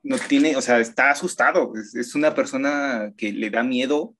No 0.03 0.17
tiene, 0.17 0.55
o 0.55 0.61
sea, 0.61 0.79
está 0.79 1.11
asustado, 1.11 1.73
es, 1.75 2.13
una 2.15 2.35
persona 2.35 3.13
que 3.17 3.31
le 3.31 3.49
da 3.49 3.63
miedo 3.63 4.15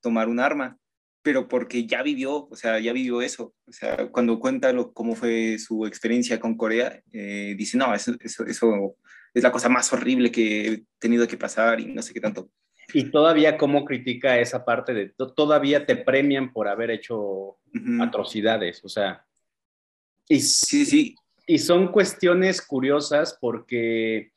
tomar 0.00 0.28
un 0.28 0.40
arma, 0.40 0.78
pero 1.22 1.48
porque 1.48 1.86
ya 1.86 2.02
vivió, 2.02 2.46
o 2.48 2.56
sea, 2.56 2.78
ya 2.78 2.92
vivió 2.92 3.20
eso. 3.20 3.52
O 3.66 3.72
sea, 3.72 4.08
cuando 4.12 4.38
cuenta 4.38 4.72
lo, 4.72 4.92
cómo 4.92 5.16
fue 5.16 5.58
su 5.58 5.84
experiencia 5.86 6.38
con 6.38 6.56
Corea, 6.56 7.02
eh, 7.12 7.54
dice, 7.58 7.76
no, 7.76 7.92
eso, 7.92 8.14
eso, 8.20 8.46
eso, 8.46 8.96
es 9.34 9.42
la 9.42 9.50
cosa 9.50 9.68
más 9.68 9.92
horrible 9.92 10.30
que 10.30 10.68
he 10.68 10.84
tenido 10.98 11.26
que 11.26 11.36
pasar 11.36 11.80
y 11.80 11.86
no 11.86 12.00
sé 12.00 12.14
qué 12.14 12.20
tanto. 12.20 12.48
Y 12.92 13.10
todavía 13.10 13.58
cómo 13.58 13.84
critica 13.84 14.38
esa 14.38 14.64
parte 14.64 14.94
de, 14.94 15.14
todavía 15.34 15.86
te 15.86 15.96
premian 15.96 16.52
por 16.52 16.68
haber 16.68 16.90
hecho 16.90 17.58
atrocidades, 18.00 18.84
o 18.84 18.88
sea. 18.88 19.24
Y, 20.28 20.40
sí, 20.40 20.84
sí. 20.84 21.14
Y 21.46 21.58
son 21.58 21.88
cuestiones 21.88 22.62
curiosas 22.62 23.36
porque 23.40 24.32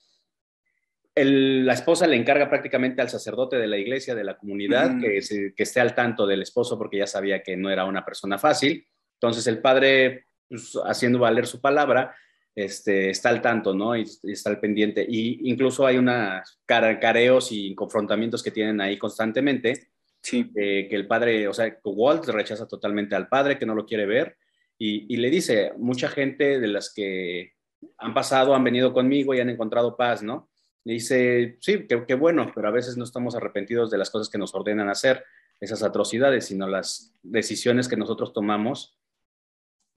la 1.15 1.73
esposa 1.73 2.07
le 2.07 2.15
encarga 2.15 2.49
prácticamente 2.49 3.01
al 3.01 3.09
sacerdote 3.09 3.57
de 3.57 3.67
la 3.67 3.77
iglesia, 3.77 4.15
de 4.15 4.23
la 4.23 4.38
comunidad, 4.38 4.99
que, 4.99 5.19
que, 5.55 5.63
esté 5.63 5.79
al 5.79 5.95
tanto 5.95 6.25
del 6.25 6.41
esposo 6.41 6.77
porque 6.77 6.97
ya 6.97 7.07
sabía 7.07 7.41
que 7.43 7.57
no 7.57 7.69
era 7.69 7.85
una 7.85 8.05
persona 8.05 8.38
fácil. 8.38 8.85
Entonces 9.15 9.45
el 9.47 9.59
padre, 9.59 10.25
pues, 10.47 10.77
haciendo 10.85 11.19
valer 11.19 11.45
su 11.45 11.59
palabra, 11.59 12.15
este, 12.63 13.10
está 13.10 13.30
al 13.30 13.41
tanto, 13.41 13.74
¿no? 13.74 13.95
Y, 13.95 14.04
está 14.24 14.50
al 14.50 14.60
pendiente. 14.60 15.06
Y 15.08 15.50
incluso 15.50 15.86
hay 15.86 15.98
unos 15.98 16.60
careos 16.65 17.52
y 17.52 17.76
confrontamientos 17.76 18.43
que 18.43 18.52
tienen 18.52 18.82
ahí 18.82 18.98
constantemente. 18.98 19.89
Sí. 20.22 20.52
que 20.54 20.89
el 20.91 21.08
padre, 21.08 21.48
o 21.48 21.54
sea, 21.54 21.80
Walt 21.84 22.26
rechaza 22.26 22.67
totalmente 22.67 23.15
al 23.15 23.30
padre, 23.30 23.58
que 23.58 23.65
no 23.65 23.74
lo 23.74 23.86
quiere 23.86 24.06
ver. 24.06 24.38
Y, 24.78 25.13
y 25.13 25.17
le 25.17 25.30
dice, 25.30 25.72
mucha 25.78 26.10
gente 26.10 26.60
de 26.60 26.67
las 26.67 26.93
que 26.93 27.54
han 27.98 28.13
pasado, 28.13 28.54
han 28.54 28.63
venido 28.63 28.93
conmigo 28.93 29.34
y 29.34 29.39
han 29.39 29.50
encontrado 29.50 29.95
paz, 29.95 30.22
¿no? 30.22 30.50
Y 30.84 30.93
dice, 30.93 31.58
sí, 31.62 31.88
qué 31.88 32.15
bueno, 32.15 32.52
pero 32.54 32.67
a 32.67 32.72
veces 32.72 32.98
no 32.98 33.04
estamos 33.04 33.36
arrepentidos 33.36 33.91
de 33.91 33.98
las 33.98 34.10
cosas 34.10 34.30
que 34.30 34.38
nos 34.38 34.54
ordenan 34.54 34.89
hacer, 34.89 35.24
esas 35.60 35.84
atrocidades, 35.84 36.45
sino 36.45 36.67
las 36.67 37.13
decisiones 37.22 37.88
que 37.88 37.98
nosotros 37.98 38.34
tomamos 38.34 38.98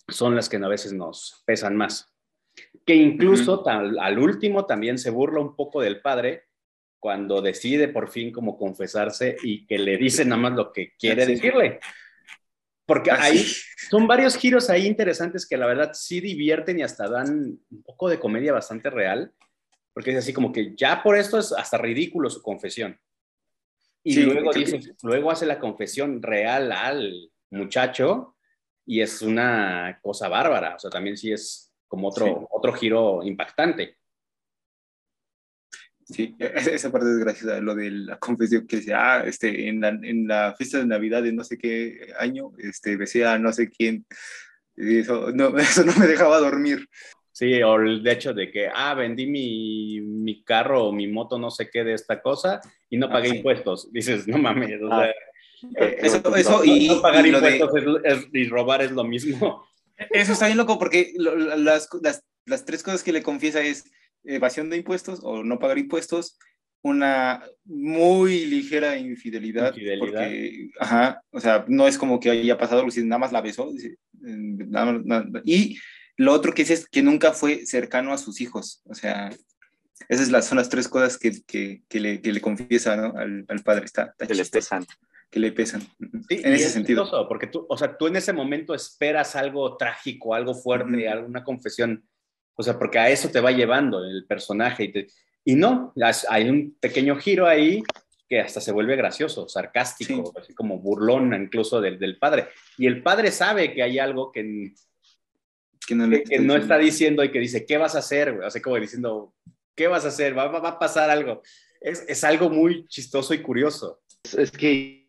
son 0.08 0.34
las 0.34 0.48
que 0.48 0.56
a 0.56 0.68
veces 0.68 0.92
nos 0.92 1.42
pesan 1.46 1.76
más. 1.76 2.12
Que 2.84 2.94
incluso 2.94 3.66
al 3.66 4.18
último 4.18 4.66
también 4.66 4.98
se 4.98 5.10
burla 5.10 5.40
un 5.40 5.54
poco 5.54 5.80
del 5.80 6.00
padre 6.00 6.44
cuando 6.98 7.40
decide 7.42 7.88
por 7.88 8.10
fin 8.10 8.32
como 8.32 8.56
confesarse 8.56 9.36
y 9.42 9.66
que 9.66 9.78
le 9.78 9.96
dice 9.96 10.24
nada 10.24 10.40
más 10.40 10.52
lo 10.52 10.72
que 10.72 10.92
quiere 10.98 11.26
decirle. 11.26 11.80
Porque 12.86 13.10
ahí 13.10 13.44
son 13.90 14.06
varios 14.06 14.36
giros 14.36 14.68
ahí 14.68 14.86
interesantes 14.86 15.46
que 15.46 15.56
la 15.56 15.66
verdad 15.66 15.92
sí 15.94 16.20
divierten 16.20 16.78
y 16.78 16.82
hasta 16.82 17.08
dan 17.08 17.58
un 17.70 17.82
poco 17.82 18.08
de 18.08 18.18
comedia 18.18 18.52
bastante 18.52 18.90
real 18.90 19.32
porque 19.92 20.12
es 20.12 20.18
así 20.18 20.32
como 20.32 20.52
que 20.52 20.74
ya 20.74 21.02
por 21.02 21.16
esto 21.16 21.38
es 21.38 21.52
hasta 21.52 21.78
ridículo 21.78 22.30
su 22.30 22.42
confesión. 22.42 22.98
Y 24.04 24.20
luego, 24.22 24.52
dice, 24.52 24.80
luego 25.02 25.30
hace 25.30 25.46
la 25.46 25.60
confesión 25.60 26.22
real 26.22 26.72
al 26.72 27.30
muchacho 27.50 28.36
y 28.84 29.00
es 29.00 29.22
una 29.22 30.00
cosa 30.02 30.28
bárbara, 30.28 30.74
o 30.74 30.78
sea, 30.78 30.90
también 30.90 31.16
sí 31.16 31.30
es 31.30 31.71
como 31.92 32.08
otro, 32.08 32.48
otro 32.50 32.72
giro 32.72 33.22
impactante. 33.22 33.98
Sí, 36.06 36.34
e-, 36.38 36.52
esa 36.72 36.90
parte 36.90 37.10
es 37.10 37.18
graciosa, 37.18 37.60
lo 37.60 37.74
de 37.74 37.90
la 37.90 38.18
confesión 38.18 38.66
que 38.66 38.76
dice, 38.76 38.94
ah, 38.94 39.22
este, 39.26 39.68
en 39.68 39.82
la, 39.82 39.88
en 39.88 40.26
la 40.26 40.54
fiesta 40.56 40.78
de 40.78 40.86
Navidad 40.86 41.22
de 41.22 41.34
no 41.34 41.44
sé 41.44 41.58
qué 41.58 42.14
año, 42.18 42.52
este, 42.56 42.96
besé 42.96 43.26
a 43.26 43.38
no 43.38 43.52
sé 43.52 43.68
quién, 43.68 44.06
y 44.74 45.00
eso 45.00 45.32
no, 45.32 45.54
eso 45.58 45.84
no 45.84 45.92
me 45.96 46.06
dejaba 46.06 46.38
dormir. 46.38 46.88
Sí, 47.30 47.62
o 47.62 47.76
el 47.76 48.06
hecho 48.06 48.32
de 48.32 48.50
que, 48.50 48.68
ah, 48.74 48.94
vendí 48.94 49.26
mi, 49.26 50.00
mi, 50.00 50.42
carro 50.44 50.84
o 50.86 50.92
mi 50.92 51.08
moto, 51.08 51.38
no 51.38 51.50
sé 51.50 51.68
qué 51.68 51.84
de 51.84 51.92
esta 51.92 52.22
cosa 52.22 52.62
y 52.88 52.96
no 52.96 53.08
ah, 53.08 53.12
pagué 53.12 53.36
impuestos. 53.36 53.86
Dices, 53.92 54.26
no 54.26 54.38
mames, 54.38 54.80
o 54.80 54.90
ah. 54.90 55.08
eh, 55.76 55.96
eso, 55.98 56.22
eso 56.36 56.64
y, 56.64 56.88
no 56.88 57.02
pagar 57.02 57.26
impuestos 57.26 57.70
y 58.32 58.48
robar 58.48 58.80
es 58.80 58.92
lo 58.92 59.04
mismo. 59.04 59.66
Eso 60.10 60.32
está 60.32 60.46
bien 60.46 60.58
loco 60.58 60.78
porque 60.78 61.12
las, 61.16 61.88
las, 62.00 62.24
las, 62.46 62.64
tres 62.64 62.82
cosas 62.82 63.02
que 63.02 63.12
le 63.12 63.22
confiesa 63.22 63.60
es 63.60 63.84
evasión 64.24 64.70
de 64.70 64.78
impuestos 64.78 65.20
o 65.22 65.44
no 65.44 65.58
pagar 65.58 65.78
impuestos, 65.78 66.38
una 66.82 67.44
muy 67.64 68.46
ligera 68.46 68.96
infidelidad, 68.96 69.68
infidelidad. 69.68 70.00
Porque, 70.00 70.70
ajá, 70.80 71.22
o 71.30 71.40
sea, 71.40 71.64
no 71.68 71.86
es 71.86 71.96
como 71.96 72.18
que 72.18 72.30
haya 72.30 72.58
pasado 72.58 72.80
algo, 72.80 72.92
nada 73.04 73.18
más 73.18 73.32
la 73.32 73.40
besó, 73.40 73.72
nada, 74.20 75.00
nada, 75.04 75.42
y 75.44 75.78
lo 76.16 76.32
otro 76.32 76.52
que 76.52 76.62
es, 76.62 76.88
que 76.88 77.02
nunca 77.02 77.32
fue 77.32 77.66
cercano 77.66 78.12
a 78.12 78.18
sus 78.18 78.40
hijos. 78.40 78.82
O 78.84 78.94
sea, 78.94 79.30
esas 80.08 80.46
son 80.46 80.58
las 80.58 80.68
tres 80.68 80.88
cosas 80.88 81.18
que, 81.18 81.42
que, 81.42 82.00
le, 82.00 82.20
que 82.20 82.32
le, 82.32 82.40
confiesa 82.40 82.96
¿no? 82.96 83.16
al, 83.16 83.44
al, 83.48 83.62
padre. 83.62 83.86
Está, 83.86 84.14
que 84.18 84.34
le 84.34 84.44
pesan. 84.44 84.84
Que 85.32 85.40
le 85.40 85.50
pesan. 85.50 85.82
en 86.28 86.52
ese 86.52 86.68
sentido. 86.68 87.08
porque 87.26 87.46
tú, 87.46 87.64
o 87.66 87.76
sea, 87.78 87.96
tú 87.96 88.06
en 88.06 88.16
ese 88.16 88.34
momento 88.34 88.74
esperas 88.74 89.34
algo 89.34 89.78
trágico, 89.78 90.34
algo 90.34 90.54
fuerte, 90.54 91.08
alguna 91.08 91.42
confesión. 91.42 92.06
O 92.54 92.62
sea, 92.62 92.78
porque 92.78 92.98
a 92.98 93.08
eso 93.08 93.30
te 93.30 93.40
va 93.40 93.50
llevando 93.50 94.04
el 94.04 94.26
personaje. 94.26 94.84
Y, 94.84 95.52
y 95.52 95.54
no, 95.56 95.94
hay 96.28 96.50
un 96.50 96.76
pequeño 96.78 97.16
giro 97.16 97.46
ahí 97.46 97.82
que 98.28 98.40
hasta 98.40 98.60
se 98.60 98.72
vuelve 98.72 98.94
gracioso, 98.94 99.48
sarcástico, 99.48 100.32
así 100.38 100.54
como 100.54 100.78
burlón 100.78 101.34
incluso 101.34 101.80
del, 101.80 101.98
del, 101.98 102.18
padre. 102.18 102.48
Y 102.78 102.86
el 102.86 103.02
padre 103.02 103.30
sabe 103.30 103.72
que 103.74 103.82
hay 103.82 103.98
algo 103.98 104.32
que, 104.32 104.72
que 105.86 105.94
no, 105.94 106.06
le, 106.06 106.24
que 106.24 106.38
no 106.38 106.56
está 106.56 106.78
diciendo 106.78 107.24
y 107.24 107.30
que 107.30 107.40
dice, 107.40 107.66
¿qué 107.66 107.78
vas 107.78 107.94
a 107.94 108.00
hacer? 108.00 108.30
O 108.30 108.50
sea, 108.50 108.62
como 108.62 108.78
diciendo, 108.78 109.34
¿qué 109.74 109.88
vas 109.88 110.04
a 110.04 110.08
hacer? 110.08 110.36
Va, 110.36 110.48
va, 110.48 110.66
a 110.66 110.78
pasar 110.78 111.10
algo. 111.10 111.42
Es, 111.80 112.04
es, 112.08 112.24
algo 112.24 112.48
muy 112.48 112.86
chistoso 112.86 113.34
y 113.34 113.42
curioso. 113.42 114.00
Es, 114.36 114.50
que 114.50 115.01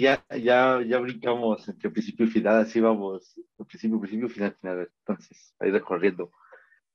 ya, 0.00 0.24
ya, 0.30 0.82
ya 0.82 0.98
brincamos 0.98 1.68
entre 1.68 1.90
principio 1.90 2.26
y 2.26 2.30
final, 2.30 2.60
así 2.60 2.80
vamos, 2.80 3.34
principio, 3.66 4.00
principio, 4.00 4.28
final, 4.28 4.56
final. 4.60 4.90
Entonces, 5.00 5.54
ahí 5.58 5.70
recorriendo. 5.70 6.30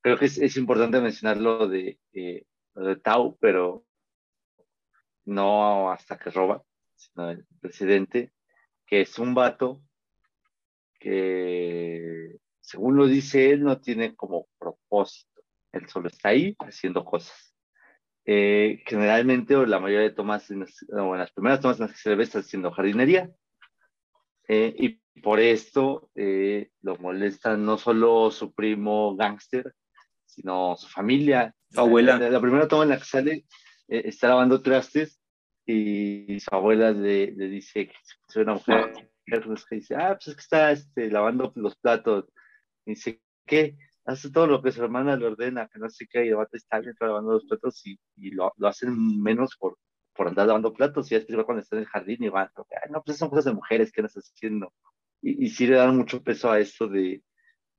Creo 0.01 0.17
que 0.17 0.25
es, 0.25 0.37
es 0.37 0.57
importante 0.57 0.99
mencionar 1.01 1.37
lo 1.37 1.67
de, 1.67 1.99
eh, 2.13 2.45
de 2.75 2.95
Tau, 2.97 3.37
pero 3.39 3.85
no 5.25 5.91
hasta 5.91 6.17
que 6.17 6.29
roba, 6.31 6.63
sino 6.95 7.29
el 7.31 7.45
presidente, 7.59 8.31
que 8.85 9.01
es 9.01 9.19
un 9.19 9.33
vato 9.33 9.81
que 10.99 12.39
según 12.61 12.95
lo 12.95 13.07
dice 13.07 13.51
él, 13.51 13.63
no 13.63 13.81
tiene 13.81 14.15
como 14.15 14.47
propósito. 14.57 15.43
Él 15.71 15.89
solo 15.89 16.07
está 16.07 16.29
ahí 16.29 16.55
haciendo 16.59 17.03
cosas. 17.03 17.50
Eh, 18.25 18.81
generalmente, 18.85 19.55
o 19.55 19.65
la 19.65 19.79
mayoría 19.79 20.09
de 20.09 20.15
tomas, 20.15 20.49
en 20.51 20.61
las, 20.61 20.85
las 20.89 21.31
primeras 21.31 21.59
tomas 21.59 21.79
en 21.79 21.87
las 21.87 21.91
que 21.91 21.97
se 21.97 22.09
le 22.09 22.15
ve, 22.15 22.23
está 22.23 22.39
haciendo 22.39 22.71
jardinería. 22.71 23.31
Eh, 24.47 24.75
y 24.77 25.21
por 25.21 25.39
esto 25.39 26.09
eh, 26.15 26.71
lo 26.81 26.97
molesta 26.97 27.57
no 27.57 27.77
solo 27.77 28.31
su 28.31 28.53
primo 28.53 29.15
gángster, 29.15 29.73
sino 30.25 30.75
su 30.77 30.87
familia. 30.87 31.55
Su 31.69 31.81
abuela. 31.81 32.17
La, 32.17 32.41
primera 32.41 32.67
toma 32.67 32.83
en 32.83 32.89
la 32.89 32.97
que 32.97 33.05
sale 33.05 33.45
está 33.87 34.29
lavando 34.29 34.61
trastes 34.61 35.19
y 35.65 36.39
su 36.39 36.55
abuela 36.55 36.91
le, 36.91 37.31
le 37.31 37.47
dice 37.47 37.87
que 37.87 37.95
es 38.29 38.35
una 38.35 38.53
mujer 38.53 39.11
que 39.25 39.75
dice, 39.75 39.95
ah, 39.95 40.15
pues 40.15 40.27
es 40.27 40.35
que 40.35 40.41
está 40.41 40.71
este, 40.71 41.09
lavando 41.09 41.51
los 41.55 41.75
platos 41.77 42.25
dice 42.85 43.21
que 43.45 43.77
hace 44.05 44.31
todo 44.31 44.47
lo 44.47 44.61
que 44.61 44.71
su 44.71 44.83
hermana 44.83 45.15
le 45.15 45.27
ordena, 45.27 45.67
que 45.67 45.79
no 45.79 45.89
sé 45.89 46.07
qué, 46.07 46.25
y 46.25 46.29
el 46.29 46.35
vato 46.35 46.57
está 46.57 46.81
lavando 46.99 47.33
los 47.33 47.45
platos 47.45 47.85
y, 47.85 47.99
y 48.15 48.31
lo, 48.31 48.51
lo, 48.57 48.67
hacen 48.67 49.21
menos 49.21 49.55
por, 49.57 49.77
por 50.13 50.27
andar 50.27 50.47
lavando 50.47 50.73
platos 50.73 51.11
y 51.11 51.15
después 51.15 51.45
cuando 51.45 51.61
está 51.61 51.75
en 51.75 51.83
el 51.83 51.87
jardín 51.87 52.23
y 52.23 52.29
va, 52.29 52.51
no, 52.89 53.03
pues 53.03 53.17
son 53.17 53.29
cosas 53.29 53.45
de 53.45 53.53
mujeres, 53.53 53.91
¿qué 53.91 54.01
estás 54.01 54.31
haciendo? 54.33 54.73
Y, 55.21 55.45
y 55.45 55.49
sí 55.49 55.67
le 55.67 55.75
dan 55.75 55.95
mucho 55.95 56.23
peso 56.23 56.51
a 56.51 56.59
esto 56.59 56.87
de 56.87 57.21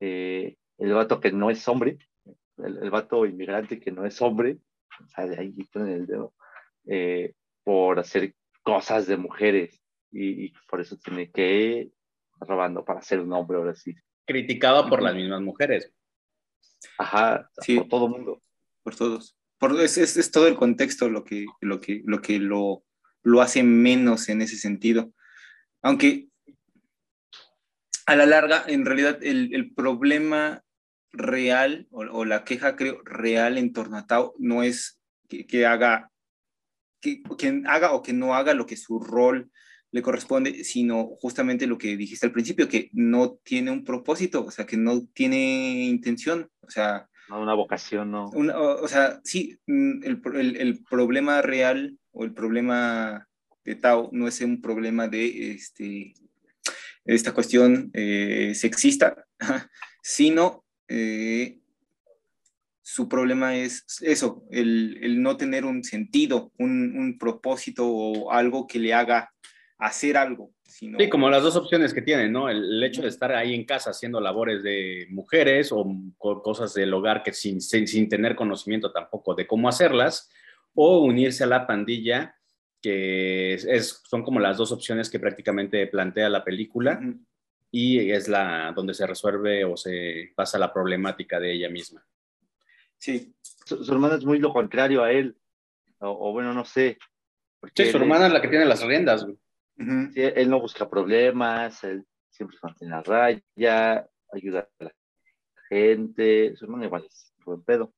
eh, 0.00 0.56
el 0.78 0.92
vato 0.92 1.20
que 1.20 1.32
no 1.32 1.50
es 1.50 1.66
hombre, 1.68 1.98
el, 2.58 2.78
el, 2.78 2.90
vato 2.90 3.26
inmigrante 3.26 3.80
que 3.80 3.90
no 3.90 4.06
es 4.06 4.20
hombre, 4.22 4.58
o 5.04 5.08
sea, 5.08 5.26
de 5.26 5.38
ahí 5.38 5.52
ponen 5.72 5.88
el 5.88 6.06
dedo, 6.06 6.34
eh, 6.86 7.34
por 7.64 7.98
hacer 7.98 8.34
cosas 8.62 9.06
de 9.06 9.16
mujeres 9.16 9.80
y, 10.10 10.46
y, 10.46 10.52
por 10.68 10.80
eso 10.80 10.96
tiene 10.96 11.30
que 11.30 11.90
robando 12.40 12.84
para 12.84 13.02
ser 13.02 13.20
un 13.20 13.32
hombre 13.32 13.56
ahora 13.56 13.74
sí 13.74 13.94
criticado 14.26 14.88
por 14.88 15.02
las 15.02 15.14
mismas 15.14 15.40
mujeres. 15.40 15.92
Ajá, 16.98 17.50
sí, 17.62 17.76
por 17.78 17.88
todo 17.88 18.08
mundo. 18.08 18.42
Por 18.82 18.96
todos. 18.96 19.36
Por, 19.58 19.80
es, 19.80 19.98
es, 19.98 20.16
es, 20.16 20.30
todo 20.30 20.48
el 20.48 20.56
contexto 20.56 21.08
lo 21.08 21.24
que 21.24 21.46
lo, 21.60 21.80
que, 21.80 22.02
lo, 22.04 22.20
que 22.20 22.38
lo, 22.38 22.84
lo 23.22 23.40
hace 23.40 23.62
menos 23.62 24.28
en 24.28 24.42
ese 24.42 24.56
sentido. 24.56 25.12
Aunque 25.82 26.28
a 28.06 28.16
la 28.16 28.26
larga, 28.26 28.64
en 28.66 28.84
realidad, 28.84 29.18
el, 29.22 29.54
el 29.54 29.72
problema 29.72 30.64
real 31.12 31.86
o, 31.90 32.00
o, 32.00 32.24
la 32.24 32.44
queja, 32.44 32.76
creo, 32.76 33.00
real 33.04 33.58
en 33.58 33.72
torno 33.72 33.96
a 33.96 34.06
Tao 34.06 34.34
no 34.38 34.62
es 34.62 35.00
que, 35.28 35.46
que 35.46 35.66
haga, 35.66 36.10
que, 37.00 37.22
que 37.38 37.62
haga 37.66 37.92
o 37.92 38.02
que 38.02 38.12
no 38.12 38.34
haga 38.34 38.54
lo 38.54 38.66
que 38.66 38.76
su 38.76 38.98
rol 38.98 39.50
le 39.92 40.02
corresponde, 40.02 40.64
sino 40.64 41.16
justamente 41.20 41.66
lo 41.66 41.78
que 41.78 41.96
dijiste 41.96 42.26
al 42.26 42.32
principio, 42.32 42.68
que 42.68 42.90
no 42.92 43.38
tiene 43.44 43.70
un 43.70 43.84
propósito, 43.84 44.44
o 44.44 44.50
sea, 44.50 44.66
que 44.66 44.76
no 44.76 45.06
tiene 45.14 45.84
intención, 45.84 46.50
o 46.60 46.70
sea... 46.70 47.08
una 47.28 47.54
vocación, 47.54 48.10
¿no? 48.10 48.30
o, 48.30 48.88
sea, 48.88 49.20
sí, 49.22 49.58
mm, 49.66 50.04
el, 50.04 50.22
el, 50.34 50.56
el, 50.56 50.84
problema 50.84 51.42
real 51.42 51.98
o 52.10 52.24
el 52.24 52.32
problema 52.32 53.28
de 53.64 53.76
Tao 53.76 54.08
no 54.12 54.26
es 54.26 54.40
un 54.40 54.60
problema 54.60 55.08
de, 55.08 55.52
este, 55.52 56.14
esta 57.04 57.32
cuestión 57.32 57.90
eh, 57.94 58.52
sexista, 58.54 59.24
sino 60.02 60.64
eh, 60.88 61.58
su 62.82 63.08
problema 63.08 63.56
es 63.56 63.84
eso, 64.02 64.44
el, 64.50 65.22
no 65.22 65.36
tener 65.36 65.64
un 65.64 65.82
sentido, 65.84 66.52
un, 66.58 67.16
propósito 67.18 67.88
o 67.88 68.32
algo 68.32 68.66
que 68.66 68.78
le 68.78 68.92
haga 68.92 69.31
hacer 69.82 70.16
algo. 70.16 70.52
Sino... 70.62 70.98
Sí, 70.98 71.08
como 71.08 71.28
las 71.28 71.42
dos 71.42 71.56
opciones 71.56 71.92
que 71.92 72.02
tienen, 72.02 72.32
¿no? 72.32 72.48
El, 72.48 72.82
hecho 72.84 73.02
de 73.02 73.08
estar 73.08 73.32
ahí 73.32 73.52
en 73.52 73.64
casa 73.64 73.90
haciendo 73.90 74.20
labores 74.20 74.62
de 74.62 75.06
mujeres 75.10 75.70
o 75.72 75.84
cosas 76.18 76.72
del 76.72 76.94
hogar 76.94 77.24
que 77.24 77.32
sin, 77.32 77.60
sin, 77.60 78.08
tener 78.08 78.36
conocimiento 78.36 78.92
tampoco 78.92 79.34
de 79.34 79.46
cómo 79.46 79.68
hacerlas, 79.68 80.30
o 80.74 81.00
unirse 81.00 81.44
a 81.44 81.48
la 81.48 81.66
pandilla, 81.66 82.36
que 82.80 83.54
es, 83.54 84.02
son 84.08 84.22
como 84.22 84.38
las 84.38 84.56
dos 84.56 84.70
opciones 84.70 85.10
que 85.10 85.18
prácticamente 85.18 85.86
plantea 85.88 86.28
la 86.28 86.44
película. 86.44 87.00
Y 87.72 88.10
es 88.10 88.28
la 88.28 88.72
donde 88.76 88.94
se 88.94 89.06
resuelve 89.06 89.64
o 89.64 89.76
se 89.76 90.32
pasa 90.36 90.58
la 90.58 90.72
problemática 90.72 91.40
de 91.40 91.52
ella 91.52 91.70
misma. 91.70 92.06
Sí. 92.98 93.34
Su, 93.64 93.90
hermana 93.90 94.16
es 94.16 94.24
muy 94.24 94.38
lo 94.38 94.52
contrario 94.52 95.02
a 95.02 95.10
él, 95.10 95.36
o, 95.98 96.32
bueno, 96.32 96.52
no 96.52 96.64
sé. 96.64 96.98
Sí, 97.74 97.86
su 97.86 97.96
hermana 97.96 98.26
es 98.26 98.32
la 98.32 98.42
que 98.42 98.48
tiene 98.48 98.64
las 98.64 98.82
riendas. 98.82 99.26
Él 99.76 100.50
no 100.50 100.60
busca 100.60 100.88
problemas, 100.88 101.82
él 101.84 102.06
siempre 102.30 102.56
se 102.56 102.66
mantiene 102.66 102.94
a 102.94 103.02
raya, 103.02 104.08
ayuda 104.32 104.68
a 104.80 104.84
la 104.84 104.94
gente, 105.68 106.54
su 106.56 106.64
hermana 106.64 106.86
igual 106.86 107.04
es 107.06 107.32
buen 107.44 107.62
pedo, 107.62 107.94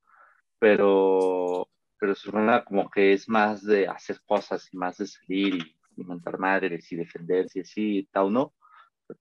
pero, 0.58 1.68
pero 1.98 2.14
su 2.14 2.30
hermana 2.30 2.64
como 2.64 2.90
que 2.90 3.12
es 3.12 3.28
más 3.28 3.62
de 3.64 3.88
hacer 3.88 4.20
cosas 4.26 4.68
y 4.72 4.76
más 4.76 4.98
de 4.98 5.06
salir 5.06 5.54
y, 5.56 5.76
y 5.96 6.04
montar 6.04 6.38
madres 6.38 6.90
y 6.92 6.96
defenderse 6.96 7.58
y 7.58 7.62
así, 7.62 8.08
Tau 8.12 8.30
no, 8.30 8.54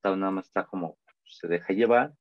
Tau 0.01 0.15
nada 0.15 0.31
más 0.31 0.45
está 0.45 0.65
como, 0.65 0.97
se 1.25 1.47
deja 1.47 1.73
llevar, 1.73 2.13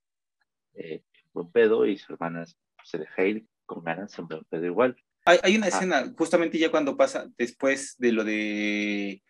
eh, 0.75 1.03
buen 1.33 1.51
pedo 1.51 1.87
y 1.87 1.99
su 1.99 2.13
hermana 2.13 2.45
se 2.85 2.99
deja 2.99 3.25
ir 3.25 3.47
con 3.67 3.85
ganas, 3.85 4.15
pero 4.49 4.67
igual. 4.67 4.97
Hay, 5.25 5.39
hay 5.43 5.57
una 5.57 5.67
ah. 5.67 5.69
escena, 5.69 6.13
justamente 6.17 6.59
ya 6.59 6.71
cuando 6.71 6.97
pasa, 6.97 7.29
después 7.39 7.97
de 7.99 8.13
lo 8.13 8.25
de 8.25 9.23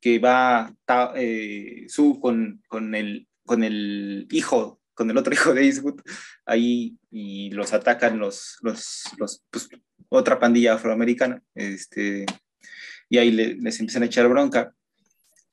que 0.00 0.18
va 0.18 0.74
eh, 1.16 1.86
Su 1.88 2.20
con, 2.20 2.62
con, 2.68 2.94
el, 2.94 3.28
con 3.44 3.64
el 3.64 4.26
hijo, 4.30 4.80
con 4.94 5.10
el 5.10 5.16
otro 5.16 5.34
hijo 5.34 5.54
de 5.54 5.64
Eastwood, 5.64 6.00
ahí 6.46 6.96
y 7.10 7.50
los 7.50 7.72
atacan 7.72 8.18
los, 8.18 8.58
los, 8.62 9.04
los 9.18 9.44
pues, 9.50 9.68
otra 10.08 10.38
pandilla 10.38 10.74
afroamericana, 10.74 11.42
este, 11.54 12.24
y 13.08 13.18
ahí 13.18 13.30
les 13.30 13.80
empiezan 13.80 14.02
a 14.02 14.06
echar 14.06 14.28
bronca. 14.28 14.72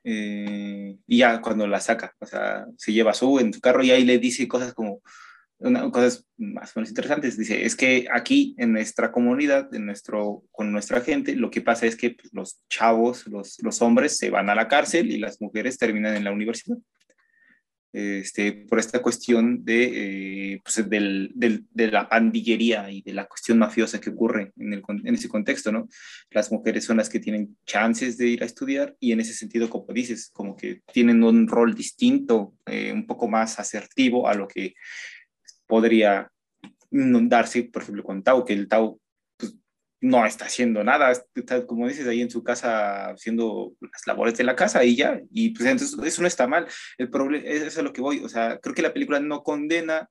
Eh, 0.07 0.97
y 1.07 1.17
ya 1.17 1.41
cuando 1.41 1.65
la 1.65 1.79
saca, 1.79 2.13
o 2.19 2.27
sea, 2.27 2.67
se 2.77 2.93
lleva 2.93 3.09
a 3.09 3.15
Su 3.15 3.39
en 3.39 3.51
su 3.51 3.59
carro 3.59 3.83
y 3.83 3.89
ahí 3.89 4.05
le 4.05 4.19
dice 4.19 4.47
cosas 4.47 4.73
como, 4.75 5.01
una, 5.59 5.89
cosas 5.89 6.25
más 6.37 6.75
o 6.75 6.79
menos 6.79 6.89
interesantes. 6.89 7.37
Dice, 7.37 7.65
es 7.65 7.75
que 7.75 8.07
aquí 8.11 8.55
en 8.57 8.73
nuestra 8.73 9.11
comunidad, 9.11 9.73
en 9.73 9.85
nuestro, 9.85 10.43
con 10.51 10.71
nuestra 10.71 11.01
gente, 11.01 11.35
lo 11.35 11.49
que 11.49 11.61
pasa 11.61 11.85
es 11.85 11.95
que 11.95 12.11
pues, 12.11 12.33
los 12.33 12.59
chavos, 12.69 13.27
los, 13.27 13.57
los, 13.61 13.81
hombres 13.81 14.17
se 14.17 14.29
van 14.29 14.49
a 14.49 14.55
la 14.55 14.67
cárcel 14.67 15.11
y 15.11 15.17
las 15.17 15.41
mujeres 15.41 15.77
terminan 15.77 16.15
en 16.15 16.23
la 16.23 16.31
universidad. 16.31 16.77
Este, 17.97 18.51
por 18.51 18.77
esta 18.77 19.01
cuestión 19.01 19.63
de, 19.63 20.55
eh, 20.55 20.61
pues, 20.61 20.89
del, 20.89 21.31
del, 21.33 21.65
de 21.71 21.89
la 21.89 22.09
pandillería 22.09 22.91
y 22.91 23.01
de 23.01 23.13
la 23.13 23.25
cuestión 23.25 23.57
mafiosa 23.57 24.01
que 24.01 24.09
ocurre 24.09 24.51
en, 24.57 24.73
el, 24.73 24.83
en, 25.05 25.15
ese 25.15 25.29
contexto, 25.29 25.71
¿no? 25.71 25.87
Las 26.29 26.51
mujeres 26.51 26.83
son 26.83 26.97
las 26.97 27.07
que 27.07 27.21
tienen 27.21 27.55
chances 27.65 28.17
de 28.17 28.27
ir 28.27 28.43
a 28.43 28.47
estudiar 28.47 28.97
y 28.99 29.13
en 29.13 29.21
ese 29.21 29.33
sentido, 29.33 29.69
como 29.69 29.85
dices, 29.93 30.29
como 30.33 30.57
que 30.57 30.81
tienen 30.91 31.23
un 31.23 31.47
rol 31.47 31.73
distinto, 31.73 32.55
eh, 32.65 32.91
un 32.91 33.07
poco 33.07 33.29
más 33.29 33.59
asertivo 33.59 34.27
a 34.27 34.33
lo 34.33 34.49
que 34.49 34.73
podría 35.67 36.31
darse, 36.91 37.63
por 37.63 37.81
ejemplo, 37.81 38.03
con 38.03 38.23
Tau, 38.23 38.45
que 38.45 38.53
el 38.53 38.67
Tau 38.67 38.99
pues, 39.37 39.55
no 40.01 40.25
está 40.25 40.45
haciendo 40.45 40.83
nada, 40.83 41.11
está, 41.11 41.65
como 41.65 41.87
dices, 41.87 42.07
ahí 42.07 42.21
en 42.21 42.29
su 42.29 42.43
casa 42.43 43.09
haciendo 43.09 43.73
las 43.81 44.05
labores 44.07 44.37
de 44.37 44.43
la 44.43 44.55
casa 44.55 44.83
y 44.83 44.95
ya, 44.95 45.21
y 45.31 45.49
pues 45.49 45.69
entonces 45.69 45.97
eso 46.03 46.21
no 46.21 46.27
está 46.27 46.47
mal. 46.47 46.67
El 46.97 47.09
problema, 47.09 47.45
es 47.45 47.77
a 47.77 47.81
lo 47.81 47.93
que 47.93 48.01
voy, 48.01 48.19
o 48.23 48.29
sea, 48.29 48.59
creo 48.59 48.75
que 48.75 48.81
la 48.81 48.93
película 48.93 49.19
no 49.19 49.43
condena 49.43 50.09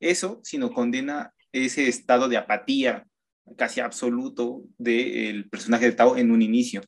eso, 0.00 0.40
sino 0.42 0.72
condena 0.72 1.32
ese 1.52 1.88
estado 1.88 2.28
de 2.28 2.36
apatía 2.36 3.06
casi 3.56 3.80
absoluto 3.80 4.62
del 4.78 5.48
personaje 5.48 5.86
de 5.86 5.92
Tao 5.92 6.16
en 6.16 6.30
un 6.30 6.42
inicio. 6.42 6.82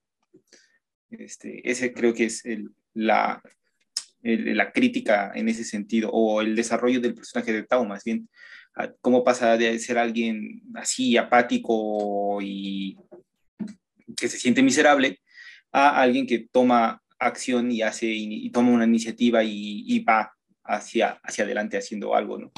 Este, 1.11 1.69
ese 1.71 1.93
creo 1.93 2.15
que 2.15 2.25
es 2.25 2.45
el, 2.45 2.71
la, 2.95 3.43
la 4.27 4.73
crítica 4.73 5.33
en 5.35 5.49
ese 5.49 5.65
sentido, 5.65 6.11
o 6.13 6.41
el 6.41 6.57
desarrollo 6.57 7.01
del 7.01 7.15
personaje 7.15 7.53
de 7.53 7.63
Tao, 7.63 7.85
más 7.85 8.05
bien, 8.05 8.29
cómo 9.01 9.25
pasa 9.25 9.57
de 9.57 9.79
ser 9.79 9.99
alguien 9.99 10.63
así 10.75 11.17
apático 11.17 12.39
y 12.43 12.97
que 14.17 14.29
se 14.29 14.39
siente 14.39 14.63
miserable 14.63 15.21
a 15.73 16.01
alguien 16.01 16.27
que 16.27 16.47
toma 16.51 17.03
acción 17.19 17.71
y 17.71 17.83
hace 17.83 18.07
y, 18.07 18.51
toma 18.51 18.73
una 18.73 18.85
iniciativa 18.85 19.43
y, 19.43 20.01
va 20.01 20.33
hacia, 20.65 21.19
hacia 21.23 21.45
adelante 21.45 21.79
haciendo 21.79 22.15
algo, 22.15 22.39
¿no? 22.39 22.53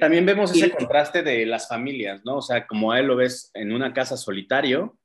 También 0.00 0.24
vemos 0.24 0.54
ese 0.54 0.70
contraste 0.70 1.22
de 1.22 1.44
las 1.44 1.68
familias, 1.68 2.22
¿no? 2.24 2.36
O 2.36 2.42
sea, 2.42 2.66
como 2.66 2.92
a 2.92 3.00
él 3.00 3.06
lo 3.06 3.16
ves 3.16 3.50
en 3.54 3.72
una 3.72 3.92
casa 3.92 4.16
solitario, 4.16 4.96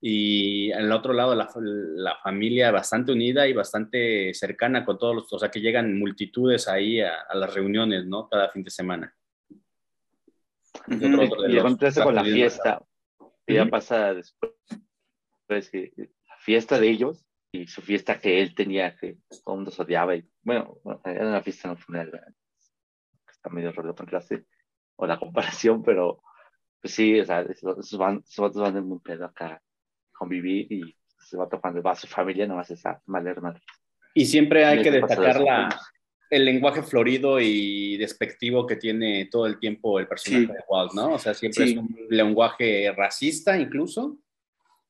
y 0.00 0.70
al 0.72 0.90
otro 0.92 1.12
lado 1.12 1.34
la, 1.34 1.48
la, 1.56 2.16
familia 2.18 2.70
bastante 2.70 3.10
unida 3.12 3.48
y 3.48 3.52
bastante 3.52 4.32
cercana 4.32 4.84
con 4.84 4.96
todos 4.96 5.14
los, 5.16 5.32
o 5.32 5.38
sea, 5.38 5.50
que 5.50 5.60
llegan 5.60 5.98
multitudes 5.98 6.68
ahí 6.68 7.00
a, 7.00 7.26
las 7.34 7.52
reuniones, 7.52 8.06
¿no? 8.06 8.28
Cada 8.28 8.48
fin 8.50 8.62
de 8.62 8.70
semana. 8.70 9.14
y 10.86 11.04
el 11.04 11.62
con 12.02 12.14
la 12.14 12.24
fiesta, 12.24 12.80
que 13.44 13.54
ya 13.54 13.66
pasa 13.66 14.14
después, 14.14 14.52
pues, 15.48 15.70
la 15.74 16.36
fiesta 16.38 16.78
de 16.78 16.88
ellos 16.88 17.26
y 17.50 17.66
su 17.66 17.82
fiesta 17.82 18.20
que 18.20 18.40
él 18.40 18.54
tenía, 18.54 18.94
que 18.96 19.18
todo 19.28 19.54
el 19.54 19.56
mundo 19.56 19.70
se 19.72 19.82
odiaba, 19.82 20.14
y 20.14 20.28
bueno, 20.42 20.78
era 21.04 21.26
una 21.26 21.42
fiesta 21.42 21.68
no 21.68 21.76
funeral, 21.76 22.36
está 23.28 23.50
medio 23.50 23.72
rollo 23.72 23.96
contraste, 23.96 24.44
o 24.94 25.06
la 25.06 25.18
comparación, 25.18 25.82
pero 25.82 26.22
pues 26.80 26.94
sí, 26.94 27.18
o 27.18 27.24
sea, 27.24 27.40
esos, 27.40 27.98
van, 27.98 28.22
esos 28.24 28.54
van 28.54 28.76
un 28.76 29.00
pedo 29.00 29.24
acá 29.24 29.60
convivir 30.18 30.70
y 30.72 30.94
se 31.18 31.36
va 31.36 31.48
tocando, 31.48 31.82
va 31.82 31.92
a 31.92 31.96
su 31.96 32.06
familia, 32.06 32.46
no 32.46 32.56
vas 32.56 32.70
a 32.70 32.74
esa 32.74 33.02
mala 33.06 33.30
hermana. 33.30 33.60
Y 34.14 34.26
siempre 34.26 34.64
hay 34.64 34.82
que 34.82 34.90
destacar 34.90 35.40
la, 35.40 35.68
el 36.30 36.44
lenguaje 36.44 36.82
florido 36.82 37.40
y 37.40 37.96
despectivo 37.96 38.66
que 38.66 38.76
tiene 38.76 39.26
todo 39.26 39.46
el 39.46 39.58
tiempo 39.58 39.98
el 39.98 40.08
personaje 40.08 40.46
de 40.46 40.64
Walt, 40.68 40.92
¿no? 40.92 41.14
O 41.14 41.18
sea, 41.18 41.34
siempre 41.34 41.64
es 41.64 41.76
un 41.76 41.94
lenguaje 42.10 42.92
racista 42.96 43.58
incluso, 43.58 44.18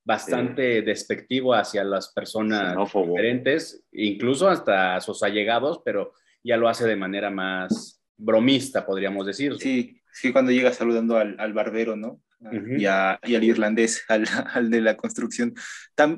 bastante 0.04 0.82
despectivo 0.82 1.54
hacia 1.54 1.84
las 1.84 2.12
personas 2.12 2.76
diferentes, 2.92 3.84
incluso 3.92 4.48
hasta 4.48 5.00
sus 5.00 5.22
allegados, 5.22 5.82
pero 5.84 6.12
ya 6.42 6.56
lo 6.56 6.68
hace 6.68 6.86
de 6.86 6.96
manera 6.96 7.30
más 7.30 8.02
bromista, 8.16 8.86
podríamos 8.86 9.26
decir. 9.26 9.56
Sí, 9.58 10.00
sí, 10.12 10.32
cuando 10.32 10.50
llega 10.50 10.72
saludando 10.72 11.16
al, 11.16 11.36
al 11.38 11.52
barbero, 11.52 11.94
¿no? 11.94 12.20
Y, 12.40 12.87
al 12.87 13.44
irlandés, 13.44 14.05
al, 14.09 14.70
de 14.70 14.81
la 14.81 14.96
construcción. 14.96 15.55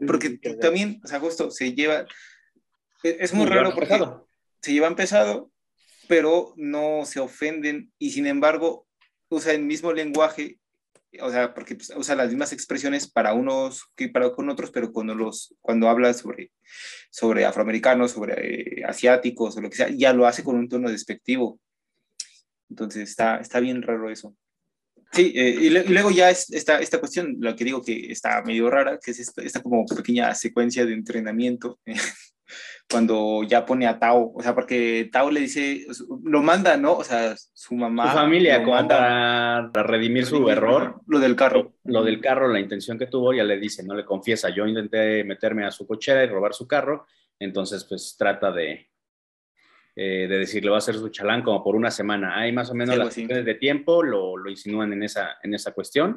porque 0.07 0.39
también, 0.61 1.01
o 1.05 1.09
sea, 1.09 1.21
justo 1.21 1.51
se 1.51 1.75
lleva, 1.75 2.07
e, 3.03 3.17
es 3.21 3.33
muy 3.33 3.47
raro 3.47 3.75
porque 3.75 3.99
se 4.63 4.73
llevan 4.73 4.97
pesado, 4.97 5.51
pero 6.09 6.55
no 6.57 7.05
se 7.07 7.21
ofenden 7.21 7.93
y 7.99 8.11
sin 8.11 8.27
embargo 8.27 8.87
usa 9.29 9.53
el 9.53 9.63
mismo 9.63 9.93
lenguaje, 9.93 10.59
o 11.21 11.31
sea, 11.31 11.55
porque 11.55 11.77
pues, 11.77 11.93
usa 11.97 12.15
las 12.15 12.29
mismas 12.29 12.53
expresiones 12.53 13.11
para 13.11 13.33
unos 13.33 13.85
que 13.97 14.09
para 14.09 14.31
con 14.33 14.49
otros, 14.51 14.71
pero 14.71 14.93
cuando, 14.93 15.15
los, 15.15 15.55
cuando 15.61 15.89
habla 15.89 16.13
sobre, 16.13 16.53
sobre 17.11 17.45
afroamericanos, 17.45 18.13
sobre 18.13 18.81
eh, 18.81 18.85
asiáticos 18.85 19.57
o 19.57 19.61
lo 19.61 19.71
que 19.71 19.77
sea, 19.77 19.89
ya 19.89 20.13
lo 20.13 20.27
hace 20.27 20.45
con 20.45 20.57
un 20.57 20.69
tono 20.69 20.91
despectivo. 20.91 21.61
Entonces 22.69 23.09
está, 23.09 23.39
está 23.39 23.59
bien 23.61 23.83
raro 23.83 24.11
eso. 24.11 24.37
Sí, 25.13 25.33
eh, 25.35 25.57
y, 25.61 25.71
luego 25.71 26.11
ya 26.11 26.31
es 26.31 26.53
esta, 26.53 26.79
esta 26.79 27.01
cuestión, 27.01 27.37
lo 27.41 27.57
que 27.57 27.65
digo 27.65 27.83
que 27.83 28.13
está 28.13 28.43
medio 28.43 28.71
rara, 28.71 28.99
que 29.05 29.11
es 29.11 29.33
esta, 29.37 29.63
como 29.63 29.85
pequeña 29.85 30.33
secuencia 30.35 30.87
de 30.87 30.93
entrenamiento, 30.93 31.81
cuando 32.89 33.43
ya 33.43 33.67
pone 33.67 33.89
a 33.89 33.99
Tao, 33.99 34.33
o 34.35 34.43
sea, 34.43 34.55
porque 34.55 35.09
Tao 35.11 35.31
le 35.31 35.41
dice, 35.41 35.85
lo 36.25 36.43
manda, 36.43 36.77
¿no? 36.77 36.95
O 36.95 37.05
sea, 37.05 37.35
su 37.37 37.75
mamá. 37.75 38.13
Su 38.13 38.19
familia, 38.19 38.61
manda 38.61 39.71
para 39.73 39.87
redimir, 39.87 40.27
su 40.27 40.49
error. 40.49 41.01
Lo 41.09 41.19
del 41.19 41.35
carro. 41.35 41.75
Lo 41.85 42.05
del 42.05 42.21
carro, 42.21 42.47
la 42.47 42.61
intención 42.61 42.97
que 42.97 43.07
tuvo, 43.07 43.33
ya 43.33 43.43
le 43.43 43.59
dice, 43.59 43.83
no 43.83 43.95
le 43.95 44.05
confiesa, 44.05 44.49
yo 44.51 44.65
intenté 44.67 45.25
meterme 45.25 45.67
a 45.67 45.73
su 45.73 45.89
cochera 45.89 46.23
y 46.23 46.29
robar 46.29 46.55
su 46.55 46.69
carro, 46.69 47.07
entonces 47.41 47.85
pues 47.85 48.15
trata 48.17 48.53
de, 48.53 48.91
eh, 50.03 50.27
de 50.27 50.39
decirle 50.39 50.71
va 50.71 50.77
a 50.77 50.79
hacer 50.79 50.95
su 50.95 51.11
chalán 51.11 51.43
como 51.43 51.63
por 51.63 51.77
una 51.77 51.91
semana. 51.91 52.39
Hay 52.39 52.53
más 52.53 52.71
o 52.71 52.75
menos 52.75 52.97
las 52.97 53.15
cuestiones 53.15 53.45
de 53.45 53.55
tiempo, 53.57 54.03
lo, 54.03 54.35
lo, 54.35 54.49
insinúan 54.49 54.95
en 54.95 55.03
esa, 55.03 55.37
en 55.43 55.53
esa 55.53 55.73
cuestión. 55.73 56.17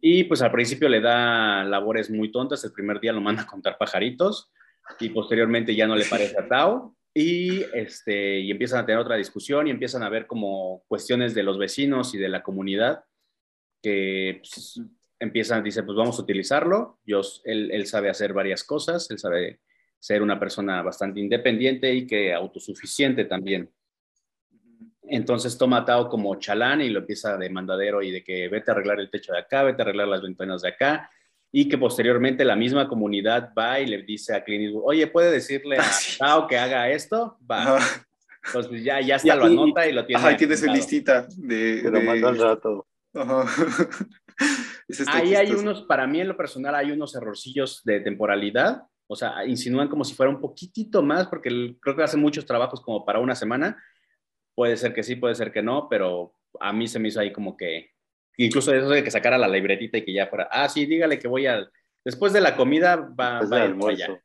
Y 0.00 0.22
pues 0.22 0.40
al 0.40 0.52
principio 0.52 0.88
le 0.88 1.00
da 1.00 1.64
labores 1.64 2.10
muy 2.10 2.30
tontas. 2.30 2.62
El 2.62 2.70
primer 2.70 3.00
día 3.00 3.12
lo 3.12 3.20
manda 3.20 3.42
a 3.42 3.46
contar 3.46 3.76
pajaritos 3.76 4.52
y 5.00 5.08
posteriormente 5.08 5.74
ya 5.74 5.88
no 5.88 5.96
le 5.96 6.04
parece 6.04 6.38
a 6.38 6.46
Tao 6.46 6.96
y, 7.12 7.60
este, 7.74 8.38
y 8.38 8.52
empiezan 8.52 8.84
a 8.84 8.86
tener 8.86 9.00
otra 9.00 9.16
discusión 9.16 9.66
y 9.66 9.70
empiezan 9.70 10.04
a 10.04 10.08
ver 10.08 10.28
como 10.28 10.84
cuestiones 10.86 11.34
de 11.34 11.42
los 11.42 11.58
vecinos 11.58 12.14
y 12.14 12.18
de 12.18 12.28
la 12.28 12.44
comunidad 12.44 13.02
que 13.82 14.42
pues, 14.42 14.80
empiezan, 15.18 15.64
dice, 15.64 15.82
pues 15.82 15.96
vamos 15.98 16.20
a 16.20 16.22
utilizarlo. 16.22 17.00
Yo, 17.04 17.20
él, 17.46 17.72
él 17.72 17.86
sabe 17.86 18.10
hacer 18.10 18.32
varias 18.32 18.62
cosas, 18.62 19.10
él 19.10 19.18
sabe 19.18 19.58
ser 20.06 20.22
una 20.22 20.38
persona 20.38 20.82
bastante 20.82 21.18
independiente 21.18 21.92
y 21.92 22.06
que 22.06 22.32
autosuficiente 22.32 23.24
también. 23.24 23.68
Entonces 25.02 25.58
toma 25.58 25.78
a 25.78 25.84
Tao 25.84 26.08
como 26.08 26.36
chalán 26.36 26.80
y 26.80 26.90
lo 26.90 27.00
empieza 27.00 27.36
de 27.36 27.50
mandadero 27.50 28.02
y 28.02 28.12
de 28.12 28.22
que 28.22 28.48
vete 28.48 28.70
a 28.70 28.74
arreglar 28.74 29.00
el 29.00 29.10
techo 29.10 29.32
de 29.32 29.40
acá, 29.40 29.64
vete 29.64 29.82
a 29.82 29.84
arreglar 29.84 30.06
las 30.06 30.22
ventanas 30.22 30.62
de 30.62 30.68
acá, 30.68 31.10
y 31.50 31.68
que 31.68 31.76
posteriormente 31.76 32.44
la 32.44 32.54
misma 32.54 32.88
comunidad 32.88 33.52
va 33.58 33.80
y 33.80 33.86
le 33.86 34.02
dice 34.02 34.32
a 34.32 34.44
Clint 34.44 34.66
Eastwood, 34.66 34.84
oye, 34.86 35.08
¿puede 35.08 35.32
decirle 35.32 35.78
a 35.78 35.84
Tao 36.18 36.46
que 36.46 36.56
haga 36.56 36.88
esto? 36.88 37.36
Va. 37.50 37.80
Entonces 38.46 38.84
ya, 38.84 39.00
ya 39.00 39.16
está, 39.16 39.34
lo 39.34 39.46
anota 39.46 39.88
y 39.88 39.92
lo 39.92 40.06
tiene. 40.06 40.22
Ajá, 40.22 40.36
tiene 40.36 40.56
su 40.56 40.66
listita 40.66 41.26
de... 41.36 41.80
Pero 41.82 42.00
más 42.00 42.22
al 42.22 42.38
rato. 42.38 42.86
Ajá. 43.12 43.44
Ahí 45.08 45.34
hay 45.34 45.50
unos, 45.50 45.82
para 45.82 46.06
mí 46.06 46.20
en 46.20 46.28
lo 46.28 46.36
personal, 46.36 46.76
hay 46.76 46.92
unos 46.92 47.16
errorcillos 47.16 47.82
de 47.82 48.00
temporalidad. 48.00 48.82
O 49.08 49.16
sea, 49.16 49.44
insinúan 49.46 49.88
como 49.88 50.04
si 50.04 50.14
fuera 50.14 50.30
un 50.30 50.40
poquitito 50.40 51.02
más, 51.02 51.26
porque 51.28 51.76
creo 51.80 51.96
que 51.96 52.02
hacen 52.02 52.20
muchos 52.20 52.46
trabajos 52.46 52.80
como 52.80 53.04
para 53.04 53.20
una 53.20 53.34
semana. 53.34 53.82
Puede 54.54 54.76
ser 54.76 54.94
que 54.94 55.02
sí, 55.02 55.16
puede 55.16 55.34
ser 55.34 55.52
que 55.52 55.62
no, 55.62 55.88
pero 55.88 56.34
a 56.60 56.72
mí 56.72 56.88
se 56.88 56.98
me 56.98 57.08
hizo 57.08 57.20
ahí 57.20 57.32
como 57.32 57.56
que, 57.56 57.90
incluso 58.36 58.74
eso 58.74 58.88
de 58.88 59.04
que 59.04 59.10
sacara 59.10 59.38
la 59.38 59.48
libretita 59.48 59.98
y 59.98 60.04
que 60.04 60.12
ya 60.12 60.26
fuera, 60.26 60.48
ah, 60.50 60.68
sí, 60.68 60.86
dígale 60.86 61.18
que 61.18 61.28
voy 61.28 61.46
a, 61.46 61.68
después 62.04 62.32
de 62.32 62.40
la 62.40 62.56
comida 62.56 62.96
va, 62.96 63.40
va 63.42 63.62
a 63.62 63.66
ir 63.66 63.76
allá. 63.86 64.22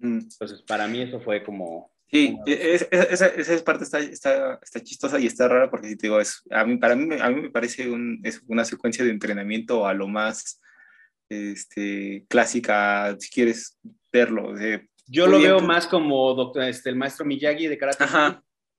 Entonces, 0.00 0.62
para 0.62 0.86
mí 0.86 1.02
eso 1.02 1.20
fue 1.20 1.42
como, 1.42 1.90
Sí, 2.10 2.38
esa, 2.46 3.26
esa, 3.26 3.64
parte 3.64 3.84
está, 3.84 3.98
está, 3.98 4.58
está, 4.62 4.80
chistosa 4.80 5.20
y 5.20 5.26
está 5.26 5.46
rara 5.46 5.70
porque, 5.70 5.94
te 5.94 6.06
digo, 6.06 6.18
es, 6.18 6.42
a 6.50 6.64
mí, 6.64 6.78
para 6.78 6.96
mí, 6.96 7.14
a 7.20 7.28
mí 7.28 7.42
me 7.42 7.50
parece 7.50 7.90
un, 7.90 8.20
es 8.24 8.42
una 8.46 8.64
secuencia 8.64 9.04
de 9.04 9.10
entrenamiento 9.10 9.86
a 9.86 9.92
lo 9.92 10.08
más 10.08 10.58
este, 11.28 12.24
clásica, 12.28 13.16
si 13.18 13.30
quieres 13.30 13.78
verlo. 14.12 14.54
Yo 15.06 15.26
lo 15.26 15.40
veo 15.40 15.60
más 15.60 15.86
como 15.86 16.34
doctor, 16.34 16.64
este, 16.64 16.90
el 16.90 16.96
maestro 16.96 17.24
Miyagi 17.24 17.66
de 17.66 17.78
karate. 17.78 18.04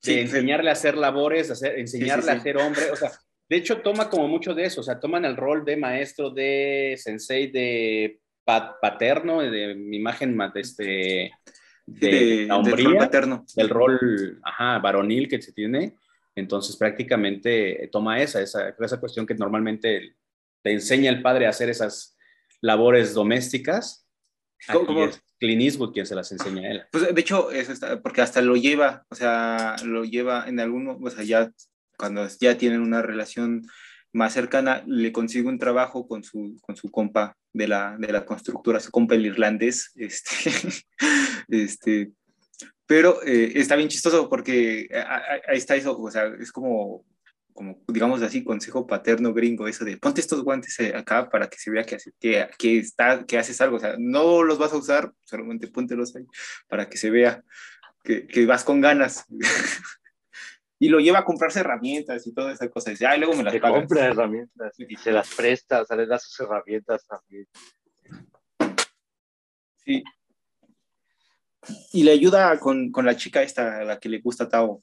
de 0.04 0.22
enseñarle 0.22 0.70
a 0.70 0.74
hacer 0.74 0.96
labores, 0.96 1.52
hacer, 1.52 1.78
enseñarle 1.80 2.32
a 2.32 2.40
ser 2.40 2.58
hombre. 2.58 2.92
O 2.92 2.96
sea, 2.96 3.12
de 3.50 3.58
hecho, 3.58 3.82
toma 3.82 4.10
como 4.10 4.28
mucho 4.28 4.54
de 4.54 4.66
eso. 4.66 4.82
O 4.82 4.84
sea, 4.84 5.00
toman 5.00 5.26
el 5.26 5.36
rol 5.36 5.66
de 5.66 5.76
maestro, 5.76 6.30
de 6.30 6.96
sensei, 6.98 7.52
de 7.52 8.20
paterno, 8.46 9.42
de 9.42 9.76
mi 9.76 9.98
imagen 9.98 10.38
este, 10.56 11.32
de, 11.86 12.46
la 12.48 12.58
hombría, 12.58 12.76
del 12.76 12.86
rol 12.86 12.98
paterno. 12.98 13.46
Del 13.56 13.70
rol 13.70 14.40
ajá, 14.44 14.80
varonil 14.80 15.28
que 15.28 15.42
se 15.42 15.52
tiene. 15.52 15.96
Entonces, 16.36 16.78
prácticamente 16.78 17.90
toma 17.92 18.22
esa, 18.22 18.42
esa, 18.42 18.70
esa 18.70 19.00
cuestión 19.00 19.26
que 19.26 19.36
normalmente 19.36 20.16
te 20.62 20.72
enseña 20.72 21.10
el 21.10 21.22
padre 21.22 21.48
a 21.48 21.50
hacer 21.50 21.70
esas 21.70 22.16
labores 22.62 23.14
domésticas. 23.14 24.08
¿Cómo? 24.72 25.06
Es 25.06 25.22
Clint 25.40 25.62
Eastwood 25.62 25.94
quien 25.94 26.06
se 26.06 26.16
las 26.16 26.32
enseña 26.32 26.68
a 26.68 26.72
él. 26.72 26.84
Pues 26.92 27.14
de 27.14 27.22
hecho, 27.22 27.50
porque 28.04 28.22
hasta 28.22 28.42
lo 28.42 28.56
lleva, 28.56 29.06
o 29.10 29.16
sea, 29.16 29.76
lo 29.84 30.04
lleva 30.04 30.46
en 30.48 30.60
alguno, 30.60 31.00
o 31.02 31.10
sea, 31.10 31.24
ya 31.24 31.52
cuando 31.98 32.28
ya 32.40 32.58
tienen 32.58 32.82
una 32.82 33.02
relación 33.02 33.66
más 34.12 34.34
cercana, 34.34 34.84
le 34.88 35.12
consigue 35.12 35.48
un 35.48 35.60
trabajo 35.60 36.08
con 36.08 36.24
su, 36.24 36.58
con 36.62 36.76
su 36.76 36.90
compa 36.90 37.38
de 37.54 37.68
la, 37.68 37.96
de 37.98 38.12
la 38.12 38.26
constructora, 38.26 38.80
su 38.80 38.92
compa 38.92 39.16
el 39.16 39.26
irlandés, 39.26 39.92
este, 39.96 40.52
este, 41.48 42.12
pero 42.86 43.22
eh, 43.24 43.52
está 43.56 43.76
bien 43.76 43.90
chistoso 43.90 44.30
porque 44.30 44.90
ahí 45.48 45.58
está 45.58 45.76
eso, 45.76 45.98
o 45.98 46.12
sea, 46.12 46.26
es 46.40 46.52
como 46.52 47.06
como 47.54 47.82
digamos 47.88 48.22
así, 48.22 48.44
consejo 48.44 48.88
paterno 48.88 49.34
gringo, 49.34 49.68
eso 49.68 49.86
de 49.86 49.98
ponte 49.98 50.22
estos 50.22 50.44
guantes 50.44 50.80
eh, 50.80 50.96
acá 50.96 51.30
para 51.30 51.48
que 51.48 51.58
se 51.58 51.72
vea 51.72 51.84
que, 51.84 51.98
que, 52.20 52.48
que, 52.58 52.78
está, 52.78 53.26
que 53.26 53.38
haces 53.38 53.60
algo, 53.62 53.78
o 53.78 53.80
sea, 53.80 53.96
no 53.98 54.44
los 54.44 54.58
vas 54.58 54.74
a 54.74 54.78
usar, 54.78 55.12
solamente 55.24 55.68
póntelos 55.68 56.16
ahí 56.16 56.26
para 56.68 56.90
que 56.90 56.98
se 56.98 57.10
vea 57.10 57.44
que, 58.04 58.28
que 58.28 58.46
vas 58.46 58.64
con 58.64 58.82
ganas. 58.82 59.26
y 60.80 60.88
lo 60.88 61.00
lleva 61.00 61.20
a 61.20 61.26
comprarse 61.26 61.60
herramientas 61.60 62.26
y 62.26 62.34
toda 62.34 62.54
esa 62.54 62.70
cosa. 62.70 62.90
Y 62.90 62.94
dice, 62.94 63.18
luego 63.18 63.36
me 63.36 63.44
las 63.44 63.54
pagas. 63.58 63.80
compra 63.80 64.06
herramientas 64.06 64.74
y 64.78 64.96
se 64.96 65.12
las 65.12 65.36
presta, 65.36 65.82
o 65.82 65.86
sea, 65.86 65.98
le 65.98 66.08
da 66.08 66.18
sus 66.18 66.40
herramientas 66.40 67.06
también. 67.06 67.48
Sí, 69.76 70.04
y 71.92 72.04
le 72.04 72.12
ayuda 72.12 72.58
con, 72.60 72.92
con, 72.92 73.06
la 73.06 73.16
chica 73.16 73.42
esta, 73.42 73.84
la 73.84 74.00
que 74.00 74.10
le 74.10 74.20
gusta 74.20 74.46
a 74.46 74.50
Tao. 74.50 74.82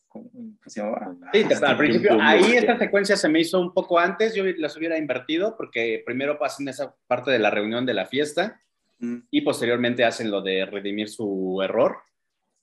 Sí, 0.66 0.80
al 0.80 1.76
principio, 1.76 2.18
ahí 2.20 2.52
esta 2.52 2.78
secuencia 2.78 3.16
se 3.16 3.28
me 3.28 3.40
hizo 3.40 3.60
un 3.60 3.72
poco 3.72 3.98
antes, 3.98 4.34
yo 4.34 4.44
las 4.58 4.76
hubiera 4.76 4.98
invertido, 4.98 5.56
porque 5.56 6.02
primero 6.04 6.38
pasan 6.38 6.68
esa 6.68 6.94
parte 7.06 7.30
de 7.30 7.38
la 7.38 7.50
reunión 7.50 7.86
de 7.86 7.94
la 7.94 8.06
fiesta 8.06 8.60
mm. 8.98 9.16
y 9.30 9.40
posteriormente 9.40 10.04
hacen 10.04 10.30
lo 10.30 10.42
de 10.42 10.66
redimir 10.66 11.08
su 11.08 11.60
error. 11.62 11.98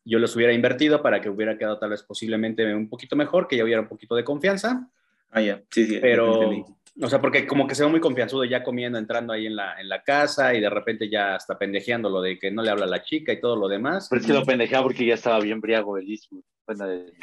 Yo 0.06 0.20
los 0.20 0.36
hubiera 0.36 0.54
invertido 0.54 1.02
para 1.02 1.22
que 1.22 1.30
hubiera 1.30 1.58
quedado 1.58 1.80
tal 1.80 1.90
vez 1.90 2.04
posiblemente 2.04 2.76
un 2.76 2.90
poquito 2.90 3.16
mejor, 3.16 3.48
que 3.48 3.58
ya 3.58 3.64
hubiera 3.64 3.82
un 3.82 3.88
poquito 3.88 4.16
de 4.16 4.24
confianza. 4.24 4.90
Ah, 5.32 5.42
ya, 5.42 5.64
sí, 5.72 5.86
sí. 5.86 5.98
Pero, 6.00 6.78
o 7.02 7.10
sea, 7.10 7.20
porque 7.20 7.48
como 7.48 7.66
que 7.66 7.74
se 7.76 7.84
ve 7.84 7.90
muy 7.90 8.00
confianzudo 8.00 8.44
ya 8.46 8.64
comiendo, 8.64 9.00
entrando 9.00 9.34
ahí 9.34 9.48
en 9.48 9.56
la, 9.56 9.80
en 9.80 9.90
la 9.90 10.04
casa 10.04 10.54
y 10.54 10.62
de 10.62 10.70
repente 10.70 11.10
ya 11.10 11.36
está 11.36 11.58
pendejeando 11.58 12.10
lo 12.10 12.22
de 12.22 12.38
que 12.38 12.52
no 12.52 12.62
le 12.62 12.70
habla 12.70 12.86
a 12.86 12.90
la 12.90 13.04
chica 13.04 13.34
y 13.34 13.40
todo 13.42 13.56
lo 13.56 13.68
demás. 13.68 14.08
Pero 14.10 14.22
es 14.22 14.28
que 14.28 14.34
lo 14.34 14.46
pendejea 14.46 14.84
porque 14.84 15.06
ya 15.06 15.16
estaba 15.16 15.40
bien 15.40 15.60
briago 15.60 15.98
el 15.98 16.10
Eastwood. 16.10 16.44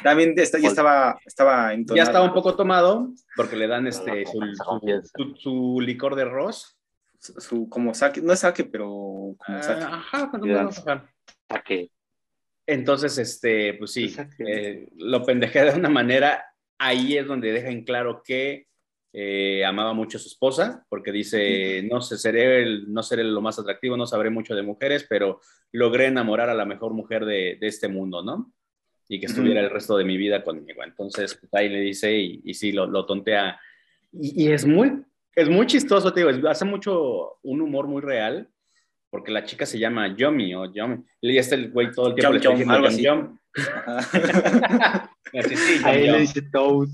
También 0.03 0.33
está, 0.37 0.59
ya 0.59 0.67
estaba, 0.67 1.17
estaba 1.25 1.73
Ya 1.95 2.03
estaba 2.03 2.25
un 2.25 2.33
poco 2.33 2.55
tomado 2.55 3.11
porque 3.35 3.55
le 3.55 3.67
dan 3.67 3.87
este, 3.87 4.25
su, 4.25 5.35
su, 5.35 5.81
licor 5.81 6.15
de 6.15 6.23
arroz. 6.23 6.77
Su, 7.17 7.69
como 7.69 7.93
saque, 7.93 8.21
no 8.21 8.33
es 8.33 8.39
saque, 8.39 8.65
pero 8.65 8.87
como 8.87 9.57
ah, 9.57 9.63
saque. 9.63 9.83
ajá, 9.83 10.29
cuando 10.29 10.71
saque. 10.71 11.91
Entonces, 12.67 13.17
este, 13.17 13.75
pues 13.75 13.91
sí, 13.91 14.15
eh, 14.45 14.89
lo 14.97 15.23
pendejea 15.23 15.65
de 15.65 15.79
una 15.79 15.89
manera. 15.89 16.45
Ahí 16.77 17.15
es 17.15 17.27
donde 17.27 17.51
deja 17.51 17.69
en 17.69 17.83
claro 17.83 18.23
que 18.23 18.67
eh, 19.13 19.65
amaba 19.65 19.93
mucho 19.93 20.17
a 20.17 20.21
su 20.21 20.29
esposa, 20.29 20.85
porque 20.87 21.11
dice, 21.11 21.83
no 21.83 21.99
sé, 21.99 22.17
seré, 22.17 22.81
no 22.87 23.03
seré 23.03 23.25
lo 23.25 23.41
más 23.41 23.59
atractivo, 23.59 23.97
no 23.97 24.07
sabré 24.07 24.29
mucho 24.29 24.55
de 24.55 24.61
mujeres, 24.61 25.05
pero 25.09 25.41
logré 25.73 26.05
enamorar 26.05 26.49
a 26.49 26.53
la 26.53 26.65
mejor 26.65 26.93
mujer 26.93 27.25
de, 27.25 27.57
este 27.61 27.89
mundo, 27.89 28.23
¿no? 28.23 28.53
Y 29.09 29.19
que 29.19 29.25
estuviera 29.25 29.59
el 29.59 29.69
resto 29.69 29.97
de 29.97 30.05
mi 30.05 30.15
vida 30.15 30.41
conmigo. 30.43 30.81
Entonces, 30.83 31.35
pues, 31.35 31.53
ahí 31.53 31.67
le 31.67 31.81
dice, 31.81 32.17
y, 32.17 32.41
y 32.45 32.53
sí, 32.53 32.71
lo, 32.71 32.87
lo 32.87 33.05
tontea. 33.05 33.59
Y, 34.13 34.49
es, 34.49 34.65
muy, 34.65 35.03
es 35.35 35.49
muy 35.49 35.67
chistoso, 35.67 36.13
te 36.13 36.25
digo, 36.25 36.47
hace 36.47 36.63
mucho 36.63 37.39
un 37.43 37.61
humor 37.61 37.87
muy 37.87 38.01
real, 38.01 38.47
porque 39.09 39.33
la 39.33 39.43
chica 39.43 39.65
se 39.65 39.77
llama 39.77 40.15
Yomi 40.15 40.55
o 40.55 40.71
Yomi. 40.71 41.03
Y 41.19 41.37
está 41.37 41.55
el 41.55 41.71
güey 41.71 41.91
todo 41.91 42.07
el 42.07 42.15
tiempo 42.15 42.79
le 42.79 43.01
Yom, 43.01 43.37
Ahí 45.83 46.09
le 46.09 46.21
dice 46.21 46.41
Toad. 46.43 46.87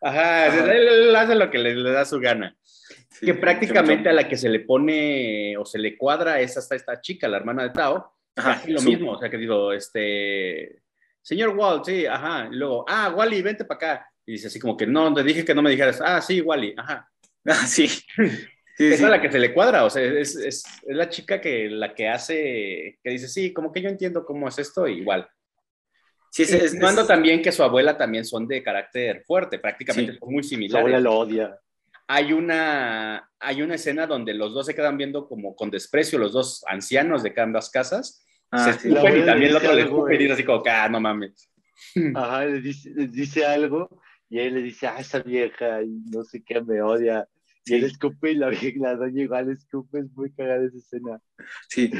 Ajá, 0.00 0.72
él 0.74 1.14
hace 1.14 1.34
lo 1.34 1.50
que 1.50 1.58
le, 1.58 1.82
da 1.82 2.04
su 2.04 2.18
gana. 2.18 2.56
que 3.20 3.34
prácticamente 3.34 4.08
a 4.08 4.12
la 4.12 4.28
que 4.28 4.36
se 4.36 4.48
le 4.48 4.60
pone 4.60 5.56
o 5.56 5.64
se 5.64 5.78
le 5.78 5.96
cuadra 5.96 6.40
es 6.40 6.56
hasta 6.56 6.74
esta 6.74 7.00
chica, 7.00 7.28
la 7.28 7.36
hermana 7.36 7.64
de 7.64 7.70
Tao. 7.70 8.14
Ajá, 8.36 8.62
lo 8.66 8.80
mismo, 8.80 9.12
o 9.12 9.18
sea 9.18 9.28
que 9.28 9.36
digo, 9.36 9.72
este, 9.72 10.82
señor 11.20 11.50
Walt, 11.50 11.84
sí, 11.84 12.06
ajá. 12.06 12.48
Y 12.50 12.56
luego, 12.56 12.84
ah, 12.88 13.12
Wally, 13.14 13.42
vente 13.42 13.64
para 13.64 13.76
acá. 13.76 14.06
Y 14.24 14.32
dice 14.32 14.46
así 14.46 14.58
como 14.58 14.76
que 14.76 14.86
no, 14.86 15.12
te 15.12 15.22
dije 15.22 15.44
que 15.44 15.54
no 15.54 15.62
me 15.62 15.70
dijeras, 15.70 16.00
ah, 16.02 16.20
sí, 16.20 16.40
Wally, 16.40 16.74
ajá. 16.76 17.06
Ah, 17.46 17.66
sí. 17.66 17.88
Esa 18.76 19.04
es 19.04 19.10
la 19.10 19.20
que 19.20 19.32
se 19.32 19.38
le 19.38 19.52
cuadra, 19.52 19.84
o 19.84 19.90
sea, 19.90 20.02
es, 20.02 20.36
es, 20.36 20.64
es, 20.86 20.96
la 20.96 21.08
chica 21.08 21.40
que 21.40 21.68
la 21.70 21.94
que 21.94 22.08
hace, 22.08 22.98
que 23.02 23.10
dice, 23.10 23.28
sí, 23.28 23.52
como 23.52 23.72
que 23.72 23.80
yo 23.80 23.88
entiendo 23.88 24.24
cómo 24.24 24.48
es 24.48 24.58
esto, 24.58 24.86
igual. 24.86 25.28
Sí, 26.30 26.42
es, 26.42 26.78
cuando 26.78 27.06
también 27.06 27.42
que 27.42 27.50
su 27.50 27.62
abuela 27.62 27.98
también 27.98 28.24
son 28.24 28.46
de 28.46 28.62
carácter 28.62 29.24
fuerte, 29.26 29.58
prácticamente 29.58 30.16
son 30.16 30.32
muy 30.32 30.44
similares. 30.44 30.72
Su 30.72 30.78
abuela 30.78 31.00
lo 31.00 31.18
odia. 31.18 31.58
Hay 32.06 32.32
una, 32.32 33.28
hay 33.38 33.62
una 33.62 33.74
escena 33.74 34.06
donde 34.06 34.34
los 34.34 34.54
dos 34.54 34.66
se 34.66 34.74
quedan 34.74 34.96
viendo 34.96 35.28
como 35.28 35.56
con 35.56 35.70
desprecio, 35.70 36.18
los 36.18 36.32
dos 36.32 36.64
ancianos 36.68 37.22
de 37.24 37.34
ambas 37.36 37.68
casas. 37.68 38.24
Ah, 38.50 38.64
se 38.64 38.88
escupen 38.88 39.18
y 39.18 39.26
también 39.26 39.50
el 39.50 39.56
otro 39.56 39.74
le 39.74 39.82
escupe 39.82 40.14
y 40.14 40.18
dice 40.18 40.32
así 40.32 40.44
como, 40.44 40.62
ah, 40.66 40.88
no 40.88 41.00
mames. 41.00 41.50
Ajá, 42.14 42.44
le 42.44 42.60
dice, 42.60 42.90
le 42.90 43.08
dice 43.08 43.44
algo 43.44 43.88
y 44.28 44.38
él 44.38 44.54
le 44.54 44.62
dice, 44.62 44.86
ah, 44.86 45.00
esa 45.00 45.20
vieja, 45.20 45.82
y 45.82 46.00
no 46.12 46.22
sé 46.22 46.42
qué, 46.44 46.60
me 46.60 46.80
odia. 46.80 47.28
Y 47.66 47.74
él 47.74 47.84
escupe 47.84 48.32
y 48.32 48.34
la, 48.34 48.50
la 48.76 48.96
doña 48.96 49.22
igual 49.22 49.50
escupe, 49.50 50.00
es 50.00 50.10
muy 50.12 50.32
cagada 50.32 50.64
esa 50.64 50.78
escena. 50.78 51.20
Sí, 51.68 51.90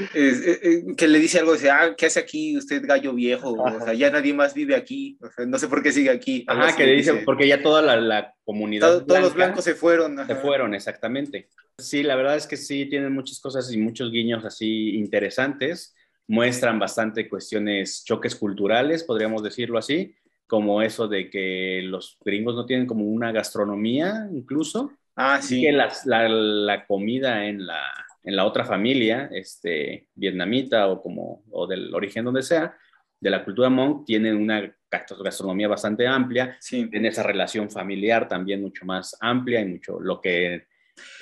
que 0.97 1.09
le 1.09 1.19
dice 1.19 1.39
algo, 1.39 1.53
dice, 1.53 1.71
ah, 1.71 1.95
¿qué 1.97 2.07
hace 2.07 2.21
aquí 2.21 2.57
usted 2.57 2.83
gallo 2.87 3.15
viejo? 3.15 3.53
O 3.53 3.85
sea, 3.85 3.95
ya 3.95 4.11
nadie 4.11 4.35
más 4.35 4.55
vive 4.55 4.75
aquí, 4.75 5.19
o 5.21 5.31
sea, 5.31 5.47
no 5.47 5.59
sé 5.59 5.69
por 5.69 5.83
qué 5.83 5.93
sigue 5.93 6.11
aquí. 6.11 6.45
Ajá, 6.47 6.75
que 6.77 6.87
le 6.87 6.95
dice, 6.95 7.23
porque 7.25 7.47
ya 7.47 7.63
toda 7.63 7.83
la, 7.83 7.97
la 7.97 8.35
comunidad. 8.45 9.05
todos 9.05 9.21
los 9.21 9.35
blancos 9.35 9.65
se 9.65 9.75
fueron. 9.75 10.27
Se 10.27 10.35
fueron, 10.37 10.75
exactamente. 10.75 11.49
Sí, 11.79 12.03
la 12.03 12.17
verdad 12.17 12.37
es 12.37 12.47
que 12.47 12.57
sí, 12.57 12.87
tienen 12.87 13.13
muchas 13.13 13.41
cosas 13.41 13.73
y 13.73 13.79
muchos 13.79 14.11
guiños 14.11 14.45
así 14.45 14.97
interesantes 14.97 15.95
muestran 16.31 16.79
bastante 16.79 17.29
cuestiones, 17.29 18.05
choques 18.05 18.37
culturales, 18.37 19.03
podríamos 19.03 19.43
decirlo 19.43 19.79
así, 19.79 20.15
como 20.47 20.81
eso 20.81 21.09
de 21.09 21.29
que 21.29 21.81
los 21.83 22.19
gringos 22.25 22.55
no 22.55 22.67
tienen 22.67 22.87
como 22.87 23.05
una 23.05 23.33
gastronomía 23.33 24.29
incluso. 24.33 24.93
Ah, 25.17 25.41
sí. 25.43 25.63
Que 25.63 25.73
la, 25.73 25.91
la, 26.29 26.87
comida 26.87 27.47
en 27.47 27.67
la, 27.67 27.83
en 28.23 28.37
la 28.37 28.45
otra 28.45 28.65
familia, 28.65 29.29
este, 29.33 30.09
vietnamita 30.15 30.89
o 30.89 31.03
como, 31.03 31.45
o 31.51 31.67
del 31.67 31.95
origen 31.95 32.25
donde 32.25 32.43
sea, 32.43 32.77
de 33.21 33.31
la 33.31 33.45
cultura 33.45 33.69
Hmong, 33.69 34.05
tienen 34.05 34.37
una 34.37 34.75
gastronomía 34.91 35.69
bastante 35.69 36.07
amplia, 36.07 36.57
sí. 36.61 36.89
en 36.91 37.07
esa 37.07 37.23
relación 37.23 37.71
familiar 37.71 38.29
también 38.29 38.63
mucho 38.63 38.85
más 38.85 39.17
amplia 39.21 39.61
y 39.61 39.67
mucho 39.67 40.01
lo 40.01 40.21
que 40.21 40.67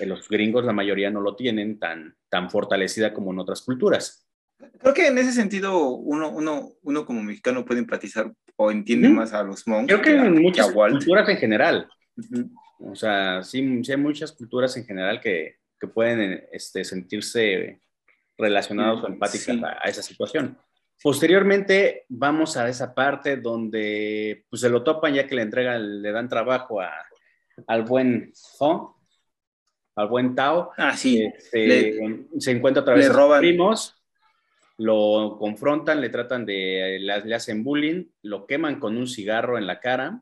los 0.01 0.29
gringos 0.29 0.65
la 0.65 0.73
mayoría 0.73 1.11
no 1.11 1.21
lo 1.21 1.37
tienen 1.37 1.79
tan, 1.79 2.17
tan 2.29 2.51
fortalecida 2.51 3.13
como 3.13 3.33
en 3.33 3.39
otras 3.39 3.63
culturas. 3.63 4.27
Creo 4.79 4.95
que 4.95 5.07
en 5.07 5.19
ese 5.19 5.33
sentido 5.33 5.91
uno, 5.91 6.31
uno, 6.31 6.71
uno 6.83 7.05
como 7.05 7.23
mexicano 7.23 7.65
puede 7.65 7.81
empatizar 7.81 8.33
o 8.57 8.71
entiende 8.71 9.09
más 9.09 9.33
a 9.33 9.43
los 9.43 9.67
monks. 9.69 9.87
Creo 9.87 10.03
que, 10.03 10.11
en 10.11 10.43
muchas 10.43 10.73
culturas 10.73 11.29
en 11.29 11.37
general. 11.37 11.89
O 12.81 12.95
sea, 12.95 13.43
sí, 13.43 13.83
sí, 13.83 13.93
hay 13.93 13.99
muchas 13.99 14.33
culturas 14.33 14.77
en 14.77 14.85
general 14.85 15.21
que, 15.21 15.57
que 15.81 15.87
pueden 15.87 16.45
este, 16.53 16.85
sentirse 16.85 17.81
relacionados 18.37 19.03
o 19.03 19.09
empáticas 19.09 19.57
a, 19.63 19.89
esa 19.89 20.03
situación. 20.03 20.57
Posteriormente 21.03 22.07
vamos 22.09 22.57
a 22.57 22.69
esa 22.69 22.95
parte 22.95 23.37
donde 23.37 24.45
pues, 24.49 24.63
se 24.63 24.71
lo 24.71 24.83
topan 24.83 25.15
ya 25.15 25.27
que 25.27 25.35
le 25.35 25.43
entregan, 25.43 26.03
le 26.03 26.13
dan 26.13 26.29
trabajo 26.29 26.81
a, 26.81 26.93
al 27.67 27.83
buen 27.83 28.33
Ho, 28.61 28.97
al 29.97 30.09
buen 30.09 30.35
Tao. 30.35 30.71
Ah, 30.77 30.97
sí. 30.97 31.23
Este, 31.23 31.99
se 32.39 32.51
encuentra 32.51 32.83
otra 32.83 32.95
vez 32.95 33.11
con 33.11 33.39
primos, 33.39 33.97
lo 34.77 35.37
confrontan, 35.39 36.01
le 36.01 36.09
tratan 36.09 36.47
de, 36.47 36.99
le, 37.01 37.35
hacen 37.35 37.65
bullying, 37.65 38.05
lo 38.23 38.47
queman 38.47 38.79
con 38.79 38.97
un 38.97 39.09
cigarro 39.09 39.59
en 39.59 39.67
la 39.67 39.81
cara 39.81 40.21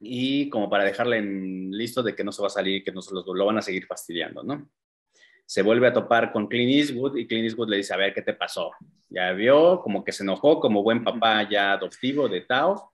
y 0.00 0.48
como 0.50 0.68
para 0.68 0.84
dejarle 0.84 1.22
listo 1.22 2.02
de 2.02 2.14
que 2.14 2.24
no 2.24 2.32
se 2.32 2.42
va 2.42 2.48
a 2.48 2.50
salir, 2.50 2.84
que 2.84 2.92
no 2.92 3.02
se 3.02 3.14
los, 3.14 3.24
lo 3.26 3.46
van 3.46 3.58
a 3.58 3.62
seguir 3.62 3.86
fastidiando, 3.86 4.42
¿no? 4.42 4.68
Se 5.46 5.62
vuelve 5.62 5.86
a 5.86 5.92
topar 5.92 6.32
con 6.32 6.46
Clint 6.46 6.72
Eastwood 6.72 7.16
y 7.16 7.26
Clint 7.26 7.44
Eastwood 7.44 7.68
le 7.68 7.76
dice, 7.78 7.92
a 7.94 7.98
ver, 7.98 8.14
¿qué 8.14 8.22
te 8.22 8.32
pasó? 8.32 8.70
Ya 9.10 9.32
vio, 9.32 9.80
como 9.82 10.02
que 10.02 10.12
se 10.12 10.22
enojó, 10.22 10.58
como 10.58 10.82
buen 10.82 11.04
papá 11.04 11.48
ya 11.48 11.72
adoptivo 11.72 12.28
de 12.28 12.40
Tao. 12.42 12.92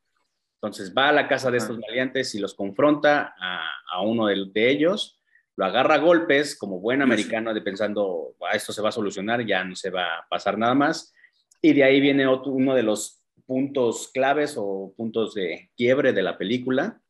Entonces 0.56 0.92
va 0.96 1.08
a 1.08 1.12
la 1.12 1.28
casa 1.28 1.50
de 1.50 1.58
estos 1.58 1.78
maleantes 1.78 2.34
y 2.34 2.38
los 2.38 2.54
confronta 2.54 3.34
a, 3.38 3.62
a 3.92 4.02
uno 4.02 4.26
de, 4.26 4.46
de 4.52 4.70
ellos 4.70 5.20
lo 5.60 5.66
agarra 5.66 5.96
a 5.96 5.98
golpes 5.98 6.56
como 6.56 6.80
buen 6.80 7.02
americano 7.02 7.52
de 7.52 7.60
pensando, 7.60 8.34
esto 8.50 8.72
se 8.72 8.80
va 8.80 8.88
a 8.88 8.92
solucionar, 8.92 9.44
ya 9.44 9.62
no 9.62 9.76
se 9.76 9.90
va 9.90 10.16
a 10.16 10.26
pasar 10.26 10.56
nada 10.56 10.74
más. 10.74 11.12
Y 11.60 11.74
de 11.74 11.84
ahí 11.84 12.00
viene 12.00 12.26
otro, 12.26 12.52
uno 12.52 12.74
de 12.74 12.82
los 12.82 13.19
puntos 13.50 14.12
claves 14.14 14.54
o 14.56 14.94
puntos 14.96 15.34
de 15.34 15.72
quiebre 15.76 16.12
de 16.12 16.22
la 16.22 16.38
película, 16.38 17.00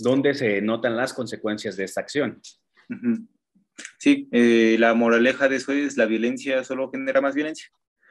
donde 0.00 0.34
se 0.34 0.60
notan 0.60 0.96
las 0.96 1.14
consecuencias 1.14 1.76
de 1.76 1.84
esta 1.84 2.00
acción. 2.00 2.40
Sí, 3.96 4.28
eh, 4.32 4.74
la 4.80 4.94
moraleja 4.94 5.48
de 5.48 5.54
eso 5.54 5.70
es 5.70 5.96
la 5.96 6.06
violencia 6.06 6.64
solo 6.64 6.90
genera 6.90 7.20
más 7.20 7.36
violencia. 7.36 7.70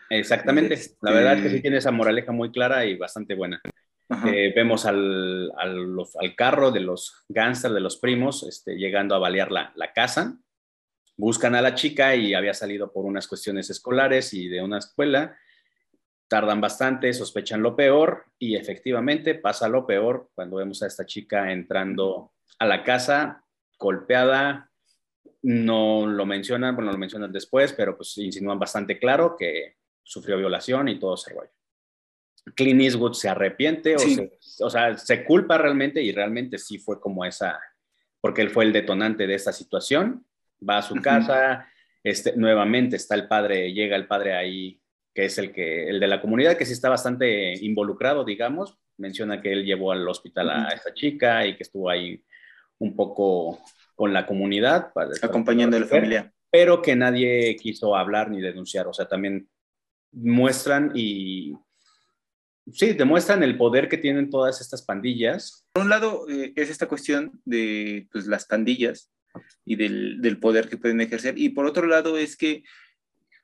Exactamente, 0.10 0.80
la 1.02 1.12
verdad 1.12 1.34
es 1.34 1.42
que 1.42 1.50
sí 1.50 1.56
este 1.56 1.62
tiene 1.64 1.78
esa 1.80 1.92
moraleja 1.92 2.32
muy 2.32 2.50
clara 2.50 2.86
y 2.86 2.96
bastante 2.96 3.36
buena. 3.36 3.62
Eh, 4.28 4.54
vemos 4.56 4.86
al, 4.86 5.52
al, 5.58 5.98
al, 6.18 6.36
carro 6.38 6.72
de 6.72 6.80
los 6.80 7.26
gángsters, 7.28 7.74
de 7.74 7.82
los 7.82 7.98
primos, 7.98 8.44
este, 8.44 8.78
llegando 8.78 9.16
a 9.16 9.20
balear 9.20 9.52
la, 9.52 9.74
la, 9.76 9.92
casa. 9.92 10.40
Buscan 11.18 11.56
a 11.56 11.62
la 11.62 11.76
chica 11.76 12.16
y 12.16 12.34
había 12.34 12.54
salido 12.54 12.94
por 12.94 13.04
unas 13.04 13.28
cuestiones 13.28 13.70
escolares 13.70 14.34
y 14.34 14.48
de 14.48 14.62
una 14.62 14.78
escuela. 14.78 15.38
Tardan 16.30 16.62
bastante, 16.62 17.12
sospechan 17.12 17.62
lo 17.62 17.76
peor 17.76 18.24
y 18.38 18.56
efectivamente 18.56 19.36
pasa 19.36 19.68
lo 19.68 19.86
peor 19.86 20.30
cuando 20.34 20.58
vemos 20.58 20.82
a 20.82 20.88
esta 20.88 21.06
chica 21.06 21.52
entrando 21.52 22.32
a 22.60 22.66
la 22.66 22.84
casa 22.84 23.44
golpeada. 23.78 24.72
No 25.42 26.06
lo 26.06 26.26
mencionan, 26.26 26.76
bueno, 26.76 26.92
lo 26.92 26.98
mencionan 26.98 27.32
después, 27.32 27.74
pero 27.74 27.98
pues 27.98 28.18
insinúan 28.18 28.60
bastante 28.60 29.00
claro 29.00 29.36
que 29.38 29.76
sufrió 30.04 30.38
violación 30.38 30.88
y 30.88 31.00
todo 31.00 31.16
ese 31.16 31.34
rollo. 31.34 31.52
Clint 32.56 32.82
Eastwood 32.82 33.14
se 33.14 33.30
arrepiente 33.30 33.96
o, 33.96 34.00
se, 34.00 34.38
o, 34.62 34.70
sea, 34.70 34.98
se 34.98 35.24
culpa 35.26 35.58
realmente 35.58 36.02
y 36.02 36.12
realmente 36.12 36.58
sí 36.58 36.80
fue 36.80 37.00
como 37.00 37.26
esa, 37.26 37.60
porque 38.22 38.42
él 38.42 38.50
fue 38.50 38.66
el 38.66 38.74
detonante 38.74 39.28
de 39.28 39.36
esta 39.36 39.52
situación, 39.52 40.26
va 40.68 40.78
a 40.78 40.82
su 40.82 40.96
casa, 41.02 41.68
este, 42.04 42.36
nuevamente 42.36 42.96
está 42.96 43.16
el 43.16 43.28
padre, 43.28 43.74
llega 43.74 43.96
el 43.96 44.08
padre 44.08 44.36
ahí, 44.36 44.82
que 45.14 45.26
es 45.26 45.38
el, 45.38 45.52
que, 45.52 45.90
el 45.90 46.00
de 46.00 46.08
la 46.08 46.22
comunidad, 46.22 46.58
que 46.58 46.66
sí 46.66 46.74
está 46.74 46.90
bastante 46.90 47.54
involucrado, 47.64 48.24
digamos, 48.24 48.78
menciona 48.98 49.42
que 49.42 49.52
él 49.52 49.66
llevó 49.66 49.92
al 49.92 50.08
hospital 50.08 50.50
a 50.50 50.70
esta 50.70 50.94
chica 50.94 51.46
y 51.46 51.56
que 51.56 51.64
estuvo 51.64 51.90
ahí 51.90 52.24
un 52.80 52.96
poco 52.96 53.60
con 53.96 54.14
la 54.14 54.26
comunidad. 54.26 54.92
Acompañando 55.22 55.78
a 55.78 55.82
la 55.82 55.86
familia. 55.86 56.34
Pero 56.52 56.82
que 56.82 56.96
nadie 56.96 57.56
quiso 57.58 57.96
hablar 57.96 58.30
ni 58.30 58.42
denunciar, 58.42 58.88
o 58.88 58.94
sea, 58.94 59.08
también 59.08 59.48
muestran 60.12 60.92
y 60.96 61.54
sí, 62.72 62.94
demuestran 62.94 63.44
el 63.44 63.58
poder 63.58 63.88
que 63.88 63.98
tienen 63.98 64.30
todas 64.30 64.62
estas 64.62 64.82
pandillas. 64.82 65.68
Por 65.72 65.84
un 65.84 65.90
lado, 65.90 66.28
eh, 66.28 66.54
es 66.56 66.70
esta 66.70 66.88
cuestión 66.88 67.40
de 67.46 68.08
pues, 68.12 68.26
las 68.26 68.46
pandillas 68.46 69.12
y 69.66 69.76
del, 69.76 70.22
del, 70.22 70.40
poder 70.40 70.70
que 70.70 70.78
pueden 70.78 71.02
ejercer. 71.02 71.38
Y 71.38 71.50
por 71.50 71.66
otro 71.66 71.86
lado, 71.86 72.18
es 72.18 72.36
que 72.36 72.64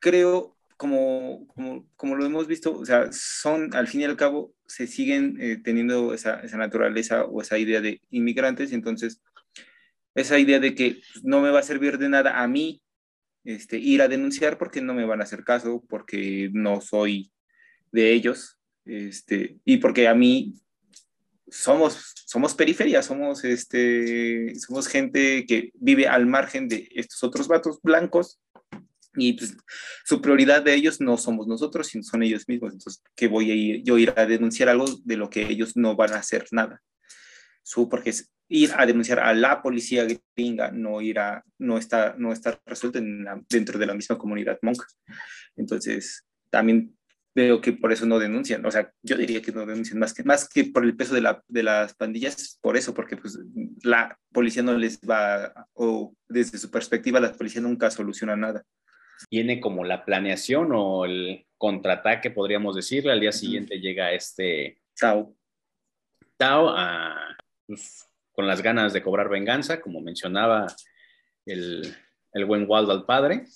creo, 0.00 0.55
como, 0.76 1.46
como, 1.48 1.88
como, 1.96 2.16
lo 2.16 2.26
hemos 2.26 2.46
visto, 2.46 2.76
o 2.78 2.84
sea, 2.84 3.10
son, 3.12 3.74
al 3.74 3.88
fin 3.88 4.02
y 4.02 4.04
al 4.04 4.16
cabo, 4.16 4.54
se 4.66 4.86
siguen 4.86 5.36
eh, 5.40 5.58
teniendo 5.62 6.12
esa, 6.12 6.40
esa, 6.40 6.56
naturaleza 6.56 7.24
o 7.24 7.40
esa 7.40 7.58
idea 7.58 7.80
de 7.80 8.00
inmigrantes. 8.10 8.72
Entonces, 8.72 9.22
esa 10.14 10.38
idea 10.38 10.60
de 10.60 10.74
que 10.74 11.00
no 11.22 11.40
me 11.40 11.50
va 11.50 11.60
a 11.60 11.62
servir 11.62 11.98
de 11.98 12.08
nada 12.08 12.42
a 12.42 12.48
mí 12.48 12.82
este, 13.44 13.78
ir 13.78 14.02
a 14.02 14.08
denunciar 14.08 14.58
porque 14.58 14.80
no 14.80 14.92
me 14.92 15.04
van 15.04 15.20
a 15.20 15.24
hacer 15.24 15.44
caso, 15.44 15.84
porque 15.88 16.50
no 16.52 16.80
soy 16.80 17.32
de 17.92 18.12
ellos, 18.12 18.58
este, 18.84 19.58
y 19.64 19.76
porque 19.76 20.08
a 20.08 20.14
mí 20.14 20.54
somos, 21.48 22.12
somos 22.26 22.54
periferia, 22.54 23.02
somos, 23.02 23.44
este, 23.44 24.54
somos 24.56 24.88
gente 24.88 25.46
que 25.46 25.70
vive 25.74 26.08
al 26.08 26.26
margen 26.26 26.68
de 26.68 26.88
estos 26.94 27.22
otros 27.22 27.46
vatos 27.46 27.78
blancos 27.82 28.40
y 29.16 29.32
pues, 29.34 29.56
su 30.04 30.20
prioridad 30.20 30.62
de 30.62 30.74
ellos 30.74 31.00
no 31.00 31.16
somos 31.16 31.46
nosotros, 31.46 31.88
sino 31.88 32.02
son 32.02 32.22
ellos 32.22 32.48
mismos. 32.48 32.72
Entonces, 32.72 33.02
¿qué 33.14 33.28
voy 33.28 33.50
a 33.50 33.54
ir, 33.54 33.82
yo 33.82 33.98
ir 33.98 34.12
a 34.16 34.26
denunciar 34.26 34.68
algo 34.68 34.86
de 35.04 35.16
lo 35.16 35.30
que 35.30 35.42
ellos 35.42 35.76
no 35.76 35.96
van 35.96 36.12
a 36.12 36.18
hacer 36.18 36.46
nada? 36.50 36.82
Su, 37.62 37.88
porque 37.88 38.10
es 38.10 38.30
ir 38.48 38.70
a 38.76 38.86
denunciar 38.86 39.18
a 39.20 39.34
la 39.34 39.60
policía 39.60 40.06
gringa 40.36 40.70
no, 40.70 41.00
ir 41.00 41.18
a, 41.18 41.42
no, 41.58 41.78
está, 41.78 42.14
no 42.16 42.32
está 42.32 42.60
resuelto 42.64 43.00
dentro 43.48 43.78
de 43.78 43.86
la 43.86 43.94
misma 43.94 44.18
comunidad 44.18 44.58
monja. 44.62 44.86
Entonces, 45.56 46.24
también 46.50 46.96
veo 47.36 47.60
que 47.60 47.74
por 47.74 47.92
eso 47.92 48.06
no 48.06 48.18
denuncian. 48.18 48.64
O 48.64 48.70
sea, 48.70 48.90
yo 49.02 49.16
diría 49.16 49.42
que 49.42 49.52
no 49.52 49.66
denuncian 49.66 49.98
más 49.98 50.14
que, 50.14 50.24
más 50.24 50.48
que 50.48 50.64
por 50.64 50.84
el 50.84 50.96
peso 50.96 51.14
de, 51.14 51.20
la, 51.20 51.42
de 51.48 51.62
las 51.62 51.94
pandillas, 51.94 52.58
por 52.62 52.78
eso, 52.78 52.94
porque 52.94 53.16
pues 53.16 53.38
la 53.82 54.18
policía 54.32 54.62
no 54.62 54.72
les 54.76 54.98
va, 55.00 55.52
o 55.74 56.14
desde 56.28 56.56
su 56.56 56.70
perspectiva, 56.70 57.20
la 57.20 57.32
policía 57.32 57.60
nunca 57.60 57.90
soluciona 57.90 58.36
nada. 58.36 58.64
Tiene 59.28 59.60
como 59.60 59.84
la 59.84 60.04
planeación 60.04 60.70
o 60.72 61.04
el 61.04 61.46
contraataque, 61.58 62.30
podríamos 62.30 62.76
decirle. 62.76 63.12
Al 63.12 63.20
día 63.20 63.32
siguiente 63.32 63.80
llega 63.80 64.12
este 64.12 64.82
Tao. 64.98 65.34
Tao 66.36 66.68
a, 66.70 67.36
pues, 67.66 68.06
con 68.32 68.46
las 68.46 68.62
ganas 68.62 68.92
de 68.92 69.02
cobrar 69.02 69.28
venganza, 69.28 69.80
como 69.80 70.00
mencionaba 70.00 70.66
el, 71.46 71.94
el 72.32 72.44
buen 72.44 72.68
Waldo 72.68 72.92
al 72.92 73.06
padre 73.06 73.46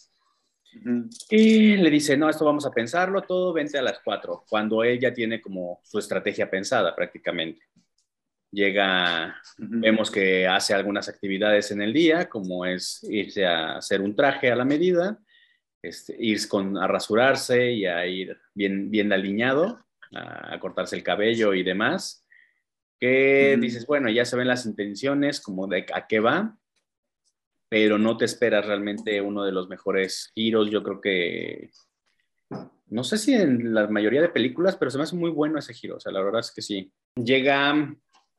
y 1.29 1.77
le 1.77 1.91
dice, 1.91 2.17
no, 2.17 2.29
esto 2.29 2.45
vamos 2.45 2.65
a 2.65 2.71
pensarlo 2.71 3.23
todo, 3.23 3.53
vente 3.53 3.79
a 3.79 3.83
las 3.83 4.01
cuatro, 4.01 4.45
cuando 4.49 4.85
ella 4.85 5.13
tiene 5.13 5.41
como 5.41 5.81
su 5.85 5.99
estrategia 5.99 6.51
pensada 6.51 6.95
prácticamente. 6.95 7.63
Llega, 8.53 9.37
vemos 9.59 10.11
que 10.11 10.47
hace 10.47 10.75
algunas 10.75 11.09
actividades 11.09 11.71
en 11.71 11.83
el 11.83 11.93
día, 11.93 12.29
como 12.29 12.67
es 12.67 13.05
irse 13.09 13.47
a 13.47 13.77
hacer 13.77 14.01
un 14.01 14.15
traje 14.17 14.51
a 14.51 14.57
la 14.57 14.65
medida, 14.65 15.19
este, 15.83 16.17
ir 16.19 16.47
con, 16.49 16.77
a 16.79 16.87
rasurarse 16.87 17.73
y 17.73 17.87
a 17.87 18.07
ir 18.07 18.37
bien, 18.55 18.91
bien 18.91 19.13
alineado, 19.13 19.85
a, 20.15 20.59
cortarse 20.61 20.97
el 20.97 21.03
cabello 21.03 21.55
y 21.55 21.63
demás, 21.63 22.27
que 22.99 23.57
dices, 23.59 23.87
bueno, 23.87 24.11
ya 24.11 24.25
se 24.25 24.37
ven 24.37 24.49
las 24.49 24.67
intenciones, 24.67 25.41
como 25.41 25.67
de 25.67 25.87
a 25.95 26.07
qué 26.07 26.21
va, 26.21 26.59
pero 27.71 27.99
no 27.99 28.17
te 28.17 28.25
esperas 28.25 28.67
realmente 28.67 29.21
uno 29.21 29.45
de 29.45 29.53
los 29.53 29.69
mejores 29.69 30.33
giros. 30.35 30.71
Yo 30.71 30.83
creo 30.83 31.01
que, 31.01 31.71
no 32.89 33.05
sé 33.05 33.17
si 33.17 33.33
en 33.33 33.73
la 33.73 33.87
mayoría 33.87 34.21
de 34.21 34.29
películas, 34.29 34.77
pero 34.77 34.91
se 34.91 34.99
me 34.99 35.05
hace 35.05 35.17
muy 35.17 35.31
bueno 35.31 35.59
ese 35.59 35.73
giro. 35.73 35.97
O 35.97 36.01
sea, 36.01 36.13
la 36.13 36.21
verdad 36.21 36.41
es 36.41 36.53
que 36.53 36.63
sí. 36.63 36.93
Llega 37.15 37.95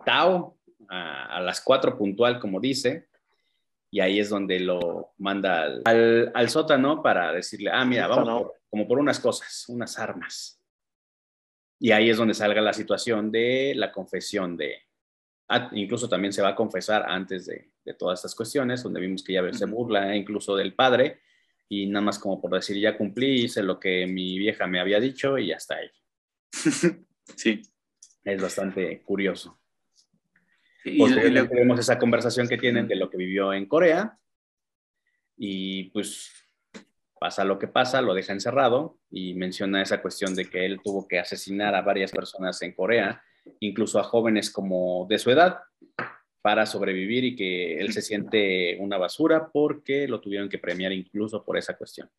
Tao 0.05 0.59
a, 0.89 1.39
las 1.41 1.61
cuatro 1.61 1.97
puntual, 1.97 2.39
como 2.39 2.59
dice, 2.59 3.07
y 3.91 3.99
ahí 3.99 4.19
es 4.19 4.29
donde 4.29 4.59
lo 4.61 5.11
manda 5.17 5.63
al, 5.83 6.31
al, 6.33 6.49
sótano 6.49 7.03
para 7.03 7.33
decirle, 7.33 7.69
ah, 7.71 7.83
mira, 7.83 8.07
vamos 8.07 8.51
como 8.69 8.87
por 8.87 8.97
unas 8.97 9.19
cosas, 9.19 9.65
unas 9.67 9.99
armas. 9.99 10.59
Y 11.77 11.91
ahí 11.91 12.09
es 12.09 12.17
donde 12.17 12.33
salga 12.33 12.61
la 12.61 12.71
situación 12.71 13.31
de 13.31 13.73
la 13.75 13.91
confesión 13.91 14.55
de, 14.55 14.77
ah, 15.49 15.69
incluso 15.73 16.07
también 16.07 16.31
se 16.31 16.41
va 16.41 16.49
a 16.49 16.55
confesar 16.55 17.03
antes 17.05 17.47
de, 17.47 17.73
de, 17.83 17.93
todas 17.93 18.19
estas 18.19 18.33
cuestiones, 18.33 18.81
donde 18.81 19.01
vimos 19.01 19.23
que 19.23 19.33
ya 19.33 19.51
se 19.51 19.65
burla 19.65 20.15
incluso 20.15 20.55
del 20.55 20.73
padre, 20.73 21.19
y 21.67 21.85
nada 21.87 22.05
más 22.05 22.17
como 22.17 22.39
por 22.39 22.51
decir, 22.51 22.77
ya 22.79 22.97
cumplí, 22.97 23.43
hice 23.43 23.61
lo 23.61 23.77
que 23.77 24.07
mi 24.07 24.37
vieja 24.39 24.67
me 24.67 24.79
había 24.79 25.01
dicho 25.01 25.37
y 25.37 25.47
ya 25.47 25.55
está 25.55 25.75
ahí. 25.75 25.89
sí. 27.35 27.61
Es 28.23 28.41
bastante 28.41 29.01
curioso. 29.01 29.60
Y 30.83 31.07
le, 31.09 31.43
vemos 31.43 31.79
esa 31.79 31.99
conversación 31.99 32.47
que 32.47 32.57
tienen 32.57 32.87
de 32.87 32.95
lo 32.95 33.09
que 33.09 33.17
vivió 33.17 33.53
en 33.53 33.67
Corea 33.67 34.17
y 35.37 35.85
pues 35.91 36.31
pasa 37.19 37.43
lo 37.43 37.59
que 37.59 37.67
pasa, 37.67 38.01
lo 38.01 38.15
deja 38.15 38.33
encerrado 38.33 38.97
y 39.11 39.35
menciona 39.35 39.81
esa 39.81 40.01
cuestión 40.01 40.33
de 40.33 40.49
que 40.49 40.65
él 40.65 40.79
tuvo 40.83 41.07
que 41.07 41.19
asesinar 41.19 41.75
a 41.75 41.81
varias 41.81 42.11
personas 42.11 42.59
en 42.63 42.73
Corea, 42.73 43.21
incluso 43.59 43.99
a 43.99 44.03
jóvenes 44.03 44.49
como 44.49 45.05
de 45.07 45.19
su 45.19 45.29
edad, 45.29 45.59
para 46.41 46.65
sobrevivir 46.65 47.23
y 47.23 47.35
que 47.35 47.79
él 47.79 47.93
se 47.93 48.01
siente 48.01 48.75
una 48.79 48.97
basura 48.97 49.49
porque 49.53 50.07
lo 50.07 50.19
tuvieron 50.19 50.49
que 50.49 50.57
premiar 50.57 50.91
incluso 50.91 51.43
por 51.43 51.57
esa 51.57 51.77
cuestión. 51.77 52.09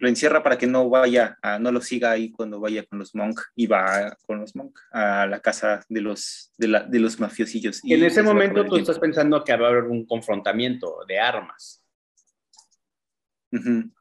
Lo 0.00 0.08
encierra 0.08 0.42
para 0.42 0.58
que 0.58 0.66
no 0.66 0.88
vaya, 0.88 1.38
a, 1.42 1.58
no 1.58 1.70
lo 1.70 1.80
siga 1.80 2.10
ahí 2.10 2.30
cuando 2.30 2.58
vaya 2.60 2.84
con 2.84 2.98
los 2.98 3.14
monk 3.14 3.40
y 3.54 3.66
va 3.66 4.16
con 4.26 4.40
los 4.40 4.56
monk 4.56 4.78
a 4.90 5.26
la 5.26 5.40
casa 5.40 5.84
de 5.88 6.00
los, 6.00 6.52
de, 6.58 6.68
la, 6.68 6.82
de 6.82 6.98
los 6.98 7.20
mafiosillos. 7.20 7.80
Y 7.84 7.94
en 7.94 8.04
ese 8.04 8.22
momento 8.22 8.64
tú 8.64 8.76
estás 8.76 8.98
pensando 8.98 9.44
que 9.44 9.56
va 9.56 9.68
a 9.68 9.70
haber 9.70 9.84
un 9.84 10.06
confrontamiento 10.06 11.04
de 11.06 11.20
armas. 11.20 11.84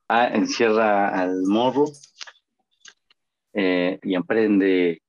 ah, 0.08 0.30
encierra 0.34 1.10
al 1.10 1.44
morro 1.44 1.86
eh, 3.54 4.00
y 4.02 4.16
emprende 4.16 5.02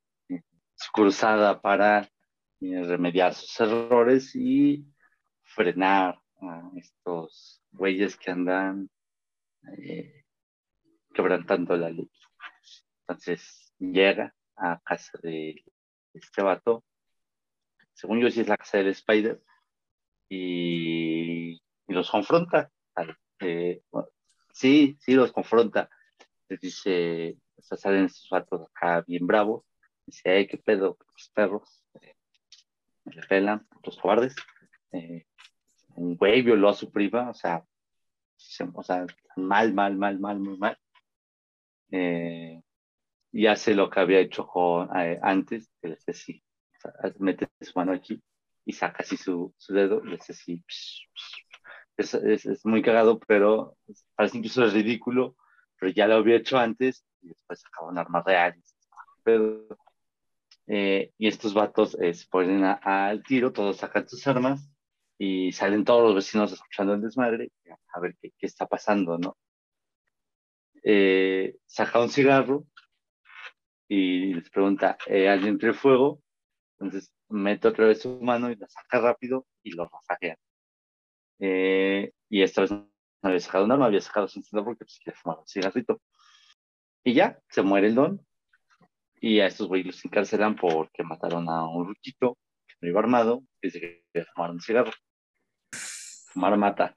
su 0.74 0.90
cruzada 0.92 1.60
para 1.60 2.08
remediar 2.60 3.34
sus 3.34 3.58
errores 3.60 4.34
y 4.34 4.84
frenar 5.42 6.20
a 6.40 6.70
estos 6.76 7.62
güeyes 7.70 8.16
que 8.16 8.30
andan 8.30 8.90
eh, 9.78 10.21
quebrantando 11.12 11.76
la 11.76 11.90
ley. 11.90 12.10
Entonces 13.00 13.72
llega 13.78 14.34
a 14.56 14.80
casa 14.84 15.18
de 15.22 15.64
este 16.14 16.42
vato, 16.42 16.84
según 17.92 18.20
yo 18.20 18.30
sí 18.30 18.40
es 18.40 18.48
la 18.48 18.56
casa 18.56 18.78
del 18.78 18.88
Spider, 18.88 19.42
y, 20.28 21.60
los 21.88 22.10
confronta. 22.10 22.70
Eh, 23.40 23.82
sí, 24.52 24.96
sí 25.00 25.14
los 25.14 25.32
confronta. 25.32 25.90
Les 26.48 26.60
dice, 26.60 27.36
salen 27.58 28.06
estos 28.06 28.28
vatos 28.30 28.62
acá 28.62 29.04
bien 29.06 29.26
bravos. 29.26 29.64
Dice, 30.06 30.30
ay, 30.30 30.46
qué 30.46 30.58
pedo, 30.58 30.96
los 30.98 31.30
perros 31.34 31.84
le 33.04 33.22
pelan, 33.22 33.66
los 33.84 33.98
cobardes. 33.98 34.34
Eh, 34.92 35.26
un 35.96 36.16
güey 36.16 36.42
violó 36.42 36.70
a 36.70 36.74
su 36.74 36.90
prima, 36.90 37.30
o 37.30 37.34
sea, 37.34 37.64
o 38.74 38.82
sea, 38.82 39.06
mal, 39.36 39.72
mal, 39.74 39.96
mal, 39.96 40.18
mal, 40.18 40.38
muy 40.38 40.56
mal. 40.58 40.78
Eh, 41.92 42.60
y 43.32 43.46
hace 43.46 43.74
lo 43.74 43.90
que 43.90 44.00
había 44.00 44.20
hecho 44.20 44.46
con, 44.46 44.88
eh, 44.96 45.18
antes, 45.22 45.70
que 45.80 45.88
le 45.88 45.96
dice 45.96 46.12
sí, 46.12 46.42
mete 47.18 47.48
su 47.60 47.72
mano 47.78 47.92
aquí 47.92 48.22
y 48.64 48.72
saca 48.72 49.02
así 49.02 49.16
su, 49.16 49.54
su 49.56 49.74
dedo 49.74 50.02
y 50.04 50.08
le 50.08 50.16
dice 50.16 50.34
sí. 50.34 50.64
Es, 51.96 52.14
es, 52.14 52.46
es, 52.46 52.64
muy 52.66 52.82
cagado, 52.82 53.20
pero 53.20 53.76
parece 54.16 54.38
incluso 54.38 54.66
ridículo, 54.66 55.36
pero 55.78 55.92
ya 55.92 56.06
lo 56.06 56.16
había 56.16 56.36
hecho 56.36 56.58
antes 56.58 57.04
y 57.20 57.28
después 57.28 57.62
acaban 57.66 57.98
armas 57.98 58.24
reales. 58.24 58.76
Pero 59.22 59.68
eh, 60.66 61.12
y 61.18 61.28
estos 61.28 61.54
vatos 61.54 61.96
eh, 62.00 62.14
se 62.14 62.26
ponen 62.28 62.64
al 62.64 63.22
tiro, 63.24 63.52
todos 63.52 63.76
sacan 63.78 64.08
sus 64.08 64.26
armas 64.26 64.68
y 65.18 65.52
salen 65.52 65.84
todos 65.84 66.02
los 66.04 66.14
vecinos 66.14 66.52
escuchando 66.52 66.94
el 66.94 67.02
desmadre 67.02 67.52
a 67.94 68.00
ver 68.00 68.16
qué, 68.20 68.30
qué 68.38 68.46
está 68.46 68.66
pasando, 68.66 69.18
¿no? 69.18 69.36
Eh, 70.82 71.56
saca 71.66 72.00
un 72.00 72.10
cigarro 72.10 72.64
y 73.88 74.34
les 74.34 74.50
pregunta, 74.50 74.96
¿alguien 75.06 75.58
trae 75.58 75.72
fuego? 75.72 76.22
Entonces 76.78 77.12
mete 77.28 77.68
otra 77.68 77.86
vez 77.86 78.02
su 78.02 78.20
mano 78.20 78.50
y 78.50 78.56
la 78.56 78.68
saca 78.68 79.00
rápido 79.00 79.46
y 79.62 79.72
lo 79.72 79.88
rafaguea. 79.88 80.36
y 82.28 82.42
esta 82.42 82.62
vez 82.62 82.70
no 82.72 82.88
había 83.22 83.40
sacado 83.40 83.64
un 83.64 83.72
arma, 83.72 83.86
había 83.86 84.00
sacado 84.00 84.28
su 84.28 84.38
encendedor 84.38 84.64
porque 84.66 84.84
pues, 84.84 84.98
quería 85.02 85.18
fumar 85.20 85.38
un 85.38 85.46
cigarrito. 85.46 86.00
Y 87.04 87.14
ya, 87.14 87.40
se 87.48 87.62
muere 87.62 87.88
el 87.88 87.94
don 87.94 88.26
y 89.20 89.40
a 89.40 89.46
estos 89.46 89.68
güeyes 89.68 89.86
los 89.86 90.04
encarcelan 90.04 90.56
porque 90.56 91.04
mataron 91.04 91.48
a 91.48 91.68
un 91.68 91.86
ruquito 91.86 92.38
que 92.66 92.74
no 92.80 92.88
iba 92.88 93.00
armado 93.00 93.42
y 93.60 93.70
se 93.70 93.80
quería 93.80 94.26
fumar 94.34 94.50
un 94.50 94.60
cigarro. 94.60 94.92
Fumar 96.32 96.56
mata. 96.56 96.96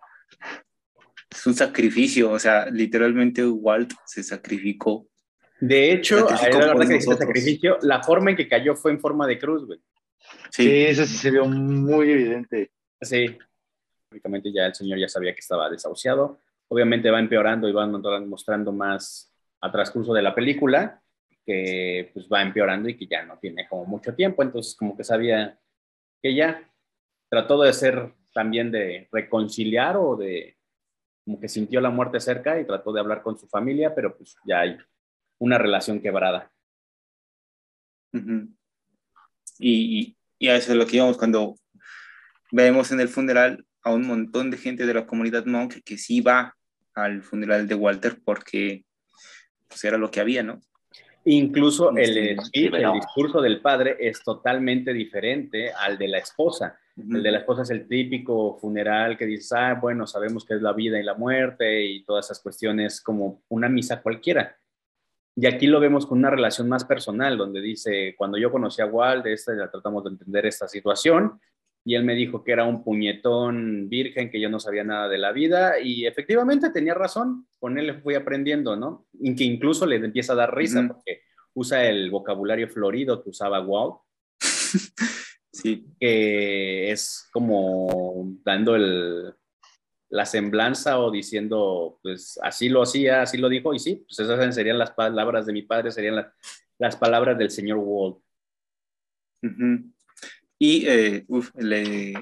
Es 1.36 1.46
un 1.46 1.54
sacrificio, 1.54 2.32
o 2.32 2.40
sea, 2.40 2.70
literalmente 2.70 3.46
Walt 3.46 3.94
se 4.06 4.24
sacrificó. 4.24 5.08
De 5.60 5.92
hecho, 5.92 6.28
la 6.30 6.58
verdad 6.58 6.88
que 6.88 7.02
sacrificio, 7.02 7.78
la 7.82 8.02
forma 8.02 8.32
en 8.32 8.38
que 8.38 8.48
cayó 8.48 8.76
fue 8.76 8.92
en 8.92 9.00
forma 9.00 9.28
de 9.28 9.38
cruz, 9.38 9.66
güey. 9.66 9.80
Sí. 10.50 10.86
eso 10.86 11.06
sí 11.06 11.18
se 11.18 11.32
vio 11.32 11.46
muy 11.46 12.10
evidente. 12.10 12.72
Sí, 13.02 13.38
prácticamente 14.10 14.52
ya 14.52 14.68
el 14.68 14.76
señor 14.76 14.98
ya 14.98 15.10
sabía 15.10 15.34
que 15.34 15.42
estaba 15.42 15.70
desahuciado. 15.70 16.40
Obviamente 16.70 17.12
va 17.12 17.20
empeorando 17.20 17.68
y 17.68 17.74
va 17.74 17.86
mostrando 17.86 18.72
más 18.72 19.32
a 19.62 19.72
transcurso 19.72 20.14
de 20.14 20.22
la 20.22 20.34
película 20.34 21.02
que 21.46 22.10
pues 22.14 22.28
va 22.28 22.42
empeorando 22.42 22.90
y 22.90 22.98
que 22.98 23.06
ya 23.06 23.24
no 23.24 23.38
tiene 23.38 23.68
como 23.68 23.86
mucho 23.86 24.16
tiempo, 24.16 24.42
entonces 24.42 24.76
como 24.76 24.98
que 24.98 25.04
sabía 25.04 25.60
que 26.22 26.34
ya 26.34 26.68
trató 27.30 27.62
de 27.62 27.72
ser 27.72 28.14
también 28.34 28.72
de 28.72 29.08
reconciliar 29.12 29.96
o 29.98 30.16
de 30.16 30.58
como 31.26 31.40
que 31.40 31.50
sintió 31.50 31.82
la 31.82 31.90
muerte 31.90 32.20
cerca 32.20 32.60
y 32.60 32.66
trató 32.66 32.94
de 32.94 33.00
hablar 33.00 33.24
con 33.24 33.38
su 33.38 33.48
familia, 33.48 33.94
pero 33.94 34.16
pues 34.16 34.38
ya 34.46 34.62
hay 34.62 34.78
una 35.40 35.58
relación 35.58 36.00
quebrada. 36.00 36.52
y, 39.60 40.16
y, 40.40 40.48
a 40.48 40.56
eso 40.56 40.72
es 40.72 40.78
lo 40.78 40.86
que 40.86 40.98
íbamos 40.98 41.18
cuando 41.18 41.56
vemos 42.52 42.92
en 42.92 43.02
el 43.02 43.10
funeral 43.10 43.66
a 43.84 43.92
un 43.92 44.08
montón 44.08 44.52
de 44.52 44.58
gente 44.58 44.86
de 44.86 44.94
la 44.94 45.06
comunidad 45.06 45.46
monk 45.46 45.76
que 45.84 45.98
sí 45.98 46.22
va 46.22 46.56
al 46.94 47.22
funeral 47.22 47.68
de 47.68 47.76
Walter 47.76 48.22
porque 48.24 48.86
pues 49.68 49.84
era 49.84 49.98
lo 49.98 50.10
que 50.10 50.22
había, 50.22 50.44
¿no? 50.44 50.62
Incluso 51.26 51.90
el, 51.98 52.38
discurso 52.94 53.42
del 53.42 53.60
padre 53.60 53.98
es 54.00 54.24
totalmente 54.24 54.94
diferente 54.94 55.72
al 55.74 55.98
de 55.98 56.08
la 56.08 56.20
esposa. 56.20 56.80
El 56.98 57.24
de 57.24 57.32
la 57.32 57.40
esposa 57.40 57.64
es 57.64 57.70
el 57.72 57.88
típico 57.88 58.58
funeral 58.58 59.18
que 59.18 59.26
dice, 59.26 59.56
ah, 59.58 59.78
bueno, 59.82 60.08
sabemos 60.08 60.46
que 60.46 60.54
es 60.54 60.62
la 60.62 60.72
vida 60.72 61.00
y 61.00 61.04
la 61.04 61.14
muerte 61.14 61.84
y 61.84 62.04
todas 62.04 62.26
esas 62.26 62.42
cuestiones 62.42 63.02
como 63.02 63.44
una 63.50 63.68
misa 63.68 64.02
cualquiera. 64.02 64.58
Y 65.36 65.46
aquí 65.48 65.68
lo 65.68 65.82
vemos 65.82 66.06
con 66.06 66.20
una 66.20 66.30
relación 66.30 66.70
más 66.70 66.86
personal, 66.86 67.38
donde 67.38 67.60
dice, 67.60 68.16
cuando 68.18 68.38
yo 68.38 68.50
conocí 68.50 68.82
a 68.82 68.86
Walt, 68.86 69.26
esta, 69.26 69.56
ya 69.58 69.70
tratamos 69.70 70.06
de 70.06 70.12
entender 70.12 70.46
esta 70.46 70.68
situación, 70.70 71.42
y 71.84 71.96
él 71.96 72.06
me 72.06 72.16
dijo 72.16 72.44
que 72.44 72.54
era 72.54 72.64
un 72.64 72.84
puñetón 72.84 73.90
virgen, 73.90 74.32
que 74.32 74.40
yo 74.40 74.50
no 74.50 74.62
sabía 74.62 74.86
nada 74.86 75.10
de 75.10 75.18
la 75.18 75.34
vida, 75.34 75.80
y 75.82 76.08
efectivamente 76.08 76.70
tenía 76.70 76.94
razón, 76.94 77.48
con 77.60 77.78
él 77.78 78.02
fui 78.02 78.16
aprendiendo, 78.16 78.78
¿no? 78.78 79.06
Y 79.20 79.36
que 79.36 79.44
incluso 79.44 79.86
le 79.86 79.98
empieza 79.98 80.32
a 80.32 80.38
dar 80.38 80.56
risa, 80.56 80.88
porque 80.88 81.24
usa 81.54 81.86
el 81.86 82.10
vocabulario 82.10 82.70
florido 82.70 83.22
que 83.22 83.30
usaba 83.30 83.62
Walt. 83.62 83.98
sí. 85.62 85.86
Que 86.00 86.92
es 86.92 87.28
como 87.32 88.38
dando 88.44 88.76
el, 88.76 89.34
la 90.10 90.26
semblanza 90.26 91.00
o 91.00 91.12
diciendo, 91.12 92.00
pues 92.02 92.40
así 92.42 92.70
lo 92.70 92.84
hacía, 92.84 93.22
así 93.22 93.38
lo 93.38 93.50
dijo, 93.50 93.74
y 93.74 93.80
sí, 93.80 94.06
pues 94.08 94.20
esas 94.20 94.56
serían 94.56 94.80
las 94.80 94.92
palabras 94.92 95.46
de 95.46 95.54
mi 95.54 95.64
padre, 95.64 95.92
serían 95.92 96.26
las 96.78 96.96
palabras 96.96 97.38
del 97.38 97.52
señor 97.52 97.80
Walt. 97.82 98.18
Y 100.58 100.88
eh, 100.88 101.26
le, 101.56 102.14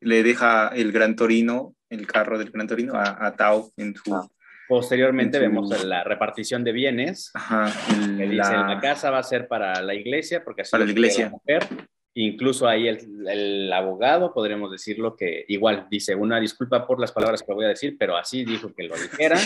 le, 0.00 0.22
deja 0.22 0.68
el 0.68 0.92
Gran 0.92 1.16
Torino, 1.16 1.74
el 1.90 2.06
carro 2.06 2.38
del 2.38 2.50
Gran 2.50 2.66
Torino, 2.66 2.94
a, 2.94 3.34
Tao 3.34 3.72
en 3.76 3.94
su... 3.96 4.14
Ah. 4.14 4.26
Posteriormente 4.68 5.38
vemos 5.38 5.84
la 5.84 6.02
repartición 6.02 6.64
de 6.64 6.72
bienes. 6.72 7.30
Ajá, 7.34 7.72
que 8.16 8.24
dice, 8.24 8.52
la 8.52 8.80
casa 8.80 9.10
va 9.10 9.18
a 9.18 9.22
ser 9.22 9.46
para 9.46 9.80
la 9.80 9.94
iglesia, 9.94 10.42
porque 10.42 10.62
así 10.62 10.72
para 10.72 10.84
la 10.84 10.90
iglesia. 10.90 11.30
mujer. 11.30 11.64
Incluso 12.18 12.66
ahí 12.66 12.88
el, 12.88 13.28
el, 13.28 13.72
abogado, 13.72 14.32
podríamos 14.32 14.72
decirlo, 14.72 15.14
que 15.14 15.44
igual 15.48 15.86
dice, 15.90 16.14
una 16.14 16.40
disculpa 16.40 16.86
por 16.86 16.98
las 16.98 17.12
palabras 17.12 17.42
que 17.42 17.52
voy 17.52 17.66
a 17.66 17.68
decir, 17.68 17.96
pero 17.98 18.16
así 18.16 18.42
dijo 18.44 18.72
que 18.74 18.84
lo 18.84 18.94
dijera. 18.96 19.38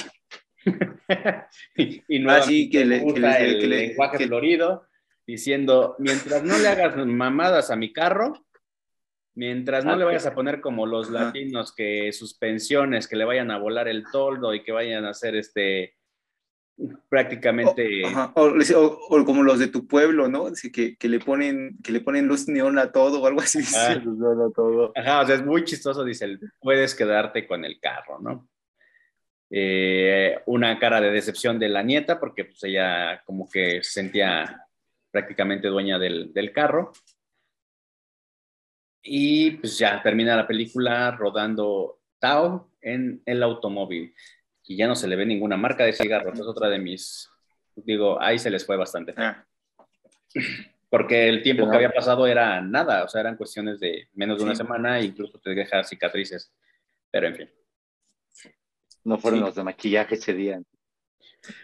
y, 1.76 2.18
no 2.20 2.30
así 2.30 2.70
que 2.70 2.84
le, 2.84 3.02
el 3.02 3.68
lenguaje 3.68 4.26
florido 4.26 4.86
diciendo, 5.26 5.96
mientras 5.98 6.44
no 6.44 6.58
le 6.58 6.68
hagas 6.68 6.96
mamadas 6.96 7.70
a 7.70 7.76
mi 7.76 7.92
carro, 7.92 8.34
Mientras 9.34 9.84
no 9.84 9.92
Ah, 9.92 9.96
le 9.96 10.04
vayas 10.04 10.26
a 10.26 10.34
poner 10.34 10.60
como 10.60 10.86
los 10.86 11.08
latinos, 11.08 11.72
que 11.74 12.12
sus 12.12 12.34
pensiones, 12.34 13.06
que 13.06 13.16
le 13.16 13.24
vayan 13.24 13.50
a 13.50 13.58
volar 13.58 13.88
el 13.88 14.04
toldo 14.10 14.52
y 14.54 14.62
que 14.62 14.72
vayan 14.72 15.04
a 15.04 15.10
hacer 15.10 15.36
este 15.36 15.94
prácticamente. 17.08 18.02
O, 18.34 18.42
o- 18.44 18.98
o- 19.10 19.24
como 19.24 19.42
los 19.42 19.58
de 19.58 19.68
tu 19.68 19.86
pueblo, 19.86 20.28
¿no? 20.28 20.46
Así 20.46 20.70
que, 20.72 20.96
que 20.96 21.08
le 21.08 21.20
ponen, 21.20 21.78
que 21.82 21.92
le 21.92 22.00
ponen 22.00 22.26
luz 22.26 22.48
neón 22.48 22.78
a 22.78 22.90
todo 22.92 23.20
o 23.22 23.26
algo 23.26 23.40
así. 23.40 23.58
Ah. 23.76 23.94
Sí, 23.94 24.00
no, 24.04 24.34
no, 24.34 24.50
todo. 24.50 24.92
Ajá, 24.96 25.20
o 25.22 25.26
sea, 25.26 25.34
es 25.36 25.44
muy 25.44 25.64
chistoso, 25.64 26.04
dice, 26.04 26.24
el, 26.24 26.40
puedes 26.60 26.94
quedarte 26.94 27.46
con 27.46 27.64
el 27.64 27.78
carro, 27.80 28.18
¿no? 28.20 28.48
Eh, 29.50 30.38
una 30.46 30.78
cara 30.78 31.00
de 31.00 31.10
decepción 31.10 31.58
de 31.58 31.68
la 31.68 31.82
nieta, 31.82 32.20
porque 32.20 32.44
pues 32.44 32.62
ella 32.64 33.20
como 33.24 33.48
que 33.50 33.82
se 33.82 33.90
sentía 33.90 34.64
prácticamente 35.10 35.68
dueña 35.68 35.98
del, 35.98 36.32
del 36.32 36.52
carro. 36.52 36.92
Y 39.02 39.52
pues 39.52 39.78
ya 39.78 40.02
termina 40.02 40.36
la 40.36 40.46
película 40.46 41.10
rodando 41.12 42.00
Tao 42.18 42.70
en 42.80 43.22
el 43.24 43.42
automóvil. 43.42 44.14
Y 44.70 44.76
ya 44.76 44.86
no 44.86 44.94
se 44.94 45.08
le 45.08 45.16
ve 45.16 45.26
ninguna 45.26 45.56
marca 45.56 45.84
de 45.84 45.92
cigarros. 45.92 46.38
Es 46.38 46.46
otra 46.46 46.68
de 46.68 46.78
mis, 46.78 47.28
digo, 47.74 48.22
ahí 48.22 48.38
se 48.38 48.50
les 48.50 48.64
fue 48.64 48.76
bastante. 48.76 49.12
Ah, 49.16 49.44
Porque 50.88 51.28
el 51.28 51.42
tiempo 51.42 51.68
que 51.68 51.74
había 51.74 51.90
pasado 51.90 52.24
era 52.24 52.60
nada, 52.60 53.02
o 53.02 53.08
sea, 53.08 53.20
eran 53.20 53.36
cuestiones 53.36 53.80
de 53.80 54.08
menos 54.12 54.38
de 54.38 54.44
una 54.44 54.54
Sí. 54.54 54.58
semana 54.58 55.00
incluso 55.00 55.40
te 55.40 55.50
deja 55.56 55.82
cicatrices. 55.82 56.52
Pero 57.10 57.26
en 57.26 57.34
fin. 57.34 57.50
No 59.02 59.18
fueron 59.18 59.40
Sí. 59.40 59.46
los 59.46 59.54
de 59.56 59.64
maquillaje 59.64 60.14
ese 60.14 60.34
día. 60.34 60.62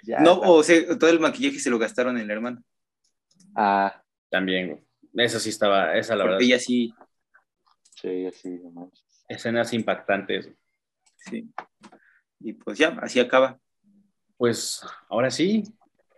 Ya 0.03 0.19
no, 0.19 0.35
está. 0.35 0.51
o 0.51 0.63
sea, 0.65 0.99
todo 0.99 1.11
el 1.11 1.21
maquillaje 1.21 1.61
se 1.61 1.71
lo 1.71 1.79
gastaron 1.79 2.19
en 2.19 2.27
la 2.27 2.33
hermana. 2.33 2.61
Ah, 3.55 4.03
También, 4.29 4.69
güey. 4.69 5.25
Esa 5.25 5.39
sí 5.39 5.51
estaba, 5.51 5.97
esa 5.97 6.17
la 6.17 6.25
verdad. 6.25 6.41
Ella 6.43 6.59
sí, 6.59 6.93
sí, 7.95 8.27
así, 8.27 8.49
no. 8.75 8.91
Escenas 9.29 9.73
impactantes. 9.73 10.51
sí. 11.19 11.49
Y 12.41 12.53
pues 12.53 12.78
ya, 12.78 12.97
así 13.01 13.20
acaba. 13.20 13.59
Pues 14.37 14.82
ahora 15.09 15.30
sí, 15.30 15.64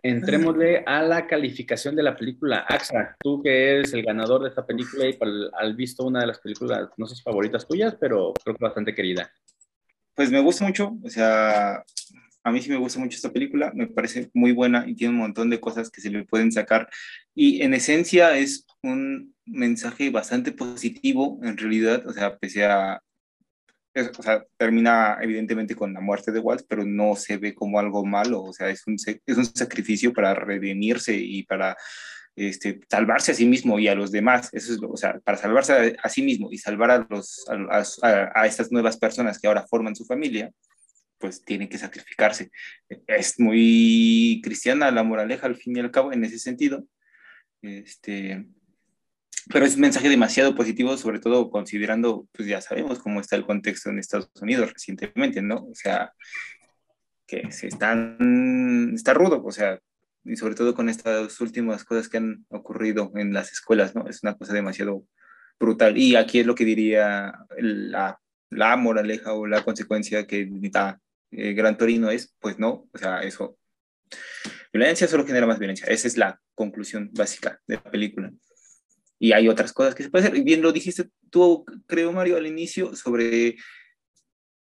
entrémosle 0.03 0.83
a 0.85 1.01
la 1.03 1.27
calificación 1.27 1.95
de 1.95 2.03
la 2.03 2.15
película. 2.15 2.65
Axa, 2.67 3.15
tú 3.19 3.41
que 3.41 3.71
eres 3.71 3.93
el 3.93 4.03
ganador 4.03 4.43
de 4.43 4.49
esta 4.49 4.65
película 4.65 5.07
y 5.07 5.17
has 5.57 5.75
visto 5.75 6.05
una 6.05 6.21
de 6.21 6.27
las 6.27 6.39
películas, 6.39 6.89
no 6.97 7.05
sé 7.05 7.15
si 7.15 7.21
favoritas 7.21 7.67
tuyas, 7.67 7.95
pero 7.99 8.33
creo 8.43 8.55
que 8.55 8.63
bastante 8.63 8.93
querida. 8.93 9.31
Pues 10.15 10.31
me 10.31 10.41
gusta 10.41 10.65
mucho, 10.65 10.97
o 11.01 11.09
sea, 11.09 11.83
a 12.43 12.51
mí 12.51 12.61
sí 12.61 12.69
me 12.69 12.77
gusta 12.77 12.99
mucho 12.99 13.15
esta 13.15 13.31
película, 13.31 13.71
me 13.73 13.87
parece 13.87 14.29
muy 14.33 14.51
buena 14.51 14.85
y 14.87 14.95
tiene 14.95 15.13
un 15.13 15.19
montón 15.19 15.49
de 15.49 15.59
cosas 15.59 15.89
que 15.89 16.01
se 16.01 16.09
le 16.09 16.25
pueden 16.25 16.51
sacar. 16.51 16.89
Y 17.33 17.61
en 17.61 17.73
esencia 17.73 18.37
es 18.37 18.65
un 18.81 19.33
mensaje 19.45 20.09
bastante 20.09 20.51
positivo, 20.51 21.39
en 21.43 21.57
realidad, 21.57 22.05
o 22.07 22.13
sea, 22.13 22.37
pese 22.37 22.65
a... 22.65 23.01
es- 23.93 24.11
o 24.17 24.23
sea, 24.23 24.43
termina 24.57 25.17
evidentemente 25.21 25.75
con 25.75 25.93
la 25.93 26.01
muerte 26.01 26.31
de 26.31 26.39
Walt, 26.39 26.65
pero 26.67 26.85
no 26.85 27.15
se 27.15 27.37
ve 27.37 27.53
como 27.55 27.79
algo 27.79 28.05
malo, 28.05 28.41
o 28.43 28.53
sea, 28.53 28.69
es 28.69 28.85
un, 28.87 28.95
es 29.25 29.37
un 29.37 29.45
sacrificio 29.45 30.13
para 30.13 30.33
redimirse 30.35 31.15
y 31.15 31.43
para 31.43 31.75
este, 32.35 32.79
salvarse 32.89 33.31
a 33.33 33.35
sí 33.35 33.45
mismo 33.45 33.79
y 33.79 33.87
a 33.89 33.95
los 33.95 34.11
demás. 34.11 34.49
Eso 34.53 34.73
es 34.73 34.79
lo, 34.79 34.91
o 34.91 34.97
sea, 34.97 35.19
para 35.19 35.37
salvarse 35.37 35.73
a, 35.73 36.05
a 36.05 36.09
sí 36.09 36.21
mismo 36.21 36.49
y 36.51 36.57
salvar 36.57 36.91
a, 36.91 37.07
los, 37.09 37.45
a, 37.49 37.83
a- 38.07 38.31
a 38.41 38.47
estas 38.47 38.71
nuevas 38.71 38.97
personas 38.97 39.39
que 39.39 39.47
ahora 39.47 39.65
forman 39.67 39.95
su 39.95 40.05
familia, 40.05 40.51
pues 41.17 41.43
tiene 41.43 41.67
que 41.67 41.77
sacrificarse. 41.77 42.49
Es 43.07 43.39
muy 43.39 44.39
cristiana 44.43 44.89
la 44.91 45.03
moraleja 45.03 45.47
al 45.47 45.55
fin 45.57 45.75
y 45.77 45.79
al 45.81 45.91
cabo 45.91 46.13
en 46.13 46.23
ese 46.23 46.39
sentido. 46.39 46.85
Este, 47.61 48.45
pero 49.51 49.65
es 49.65 49.75
un 49.75 49.81
mensaje 49.81 50.09
demasiado 50.09 50.55
positivo, 50.55 50.97
sobre 50.97 51.19
todo 51.19 51.49
considerando, 51.49 52.27
pues 52.31 52.47
ya 52.47 52.61
sabemos 52.61 52.99
cómo 52.99 53.19
está 53.19 53.35
el 53.35 53.45
contexto 53.45 53.89
en 53.89 53.99
Estados 53.99 54.29
Unidos 54.41 54.73
recientemente, 54.73 55.41
¿no? 55.41 55.67
O 55.67 55.75
sea, 55.75 56.13
que 57.27 57.51
se 57.51 57.67
están, 57.67 58.93
está 58.95 59.13
rudo, 59.13 59.43
o 59.43 59.51
sea, 59.51 59.79
y 60.25 60.35
sobre 60.35 60.55
todo 60.55 60.75
con 60.75 60.89
estas 60.89 61.39
últimas 61.41 61.83
cosas 61.83 62.09
que 62.09 62.17
han 62.17 62.45
ocurrido 62.49 63.11
en 63.15 63.33
las 63.33 63.51
escuelas, 63.51 63.95
¿no? 63.95 64.07
Es 64.07 64.23
una 64.23 64.35
cosa 64.35 64.53
demasiado 64.53 65.05
brutal. 65.59 65.97
Y 65.97 66.15
aquí 66.15 66.39
es 66.39 66.45
lo 66.45 66.55
que 66.55 66.65
diría 66.65 67.33
la, 67.57 68.19
la 68.49 68.77
moraleja 68.77 69.33
o 69.33 69.47
la 69.47 69.63
consecuencia 69.63 70.25
que 70.27 70.47
da 70.71 70.99
eh, 71.31 71.53
Gran 71.53 71.77
Torino 71.77 72.09
es, 72.09 72.35
pues 72.39 72.57
no, 72.59 72.87
o 72.91 72.97
sea, 72.97 73.21
eso, 73.21 73.57
violencia 74.73 75.07
solo 75.07 75.25
genera 75.25 75.47
más 75.47 75.59
violencia. 75.59 75.87
Esa 75.87 76.07
es 76.07 76.17
la 76.17 76.39
conclusión 76.55 77.11
básica 77.13 77.59
de 77.67 77.75
la 77.75 77.83
película. 77.83 78.31
Y 79.19 79.33
hay 79.33 79.49
otras 79.49 79.73
cosas 79.73 79.93
que 79.93 80.03
se 80.03 80.09
puede 80.09 80.25
hacer. 80.25 80.37
Y 80.37 80.43
bien 80.43 80.61
lo 80.61 80.71
dijiste 80.71 81.09
tú, 81.29 81.65
creo, 81.85 82.11
Mario, 82.11 82.37
al 82.37 82.47
inicio, 82.47 82.95
sobre 82.95 83.57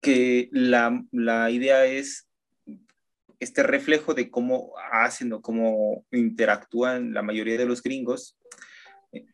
que 0.00 0.48
la, 0.52 1.02
la 1.12 1.50
idea 1.50 1.84
es 1.84 2.28
este 3.38 3.62
reflejo 3.62 4.14
de 4.14 4.30
cómo 4.30 4.72
hacen 4.90 5.32
o 5.32 5.42
cómo 5.42 6.04
interactúan 6.10 7.12
la 7.12 7.22
mayoría 7.22 7.58
de 7.58 7.66
los 7.66 7.82
gringos, 7.82 8.38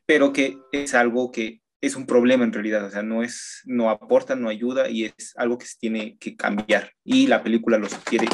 pero 0.06 0.32
que 0.32 0.58
es 0.72 0.94
algo 0.94 1.30
que 1.30 1.62
es 1.80 1.96
un 1.96 2.06
problema 2.06 2.44
en 2.44 2.52
realidad, 2.52 2.84
o 2.84 2.90
sea, 2.90 3.02
no 3.02 3.22
es, 3.22 3.62
no 3.64 3.90
aporta, 3.90 4.36
no 4.36 4.48
ayuda 4.48 4.88
y 4.88 5.04
es 5.04 5.34
algo 5.36 5.58
que 5.58 5.66
se 5.66 5.78
tiene 5.78 6.16
que 6.18 6.36
cambiar. 6.36 6.92
Y 7.04 7.26
la 7.26 7.42
película 7.42 7.76
lo 7.76 7.88
sugiere 7.88 8.26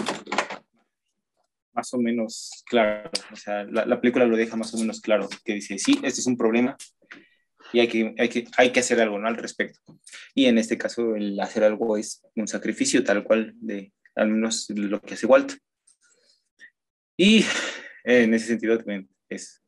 más 1.79 1.95
o 1.95 1.99
menos 1.99 2.65
claro, 2.67 3.09
o 3.33 3.37
sea, 3.37 3.63
la, 3.63 3.87
la 3.87 4.01
película 4.01 4.27
lo 4.27 4.37
deja 4.37 4.57
más 4.57 4.75
o 4.75 4.79
menos 4.79 5.01
claro, 5.01 5.29
que 5.45 5.55
dice, 5.55 5.79
sí, 5.79 5.93
este 6.03 6.21
es 6.21 6.27
un 6.27 6.37
problema 6.37 6.77
y 7.73 7.79
hay 7.79 7.87
que, 7.87 8.15
hay 8.19 8.29
que, 8.29 8.49
hay 8.57 8.73
que 8.73 8.81
hacer 8.81 9.01
algo 9.01 9.17
al 9.19 9.37
respecto. 9.37 9.81
Y 10.35 10.47
en 10.47 10.59
este 10.59 10.77
caso, 10.77 11.15
el 11.15 11.39
hacer 11.39 11.63
algo 11.63 11.97
es 11.97 12.23
un 12.35 12.49
sacrificio 12.49 13.05
tal 13.05 13.23
cual 13.23 13.53
de 13.61 13.93
al 14.17 14.29
menos 14.29 14.67
lo 14.71 15.01
que 15.01 15.15
hace 15.15 15.27
Walt. 15.27 15.53
Y 17.17 17.45
en 18.03 18.35
ese 18.35 18.47
sentido 18.47 18.77
también 18.79 19.09
es, 19.29 19.63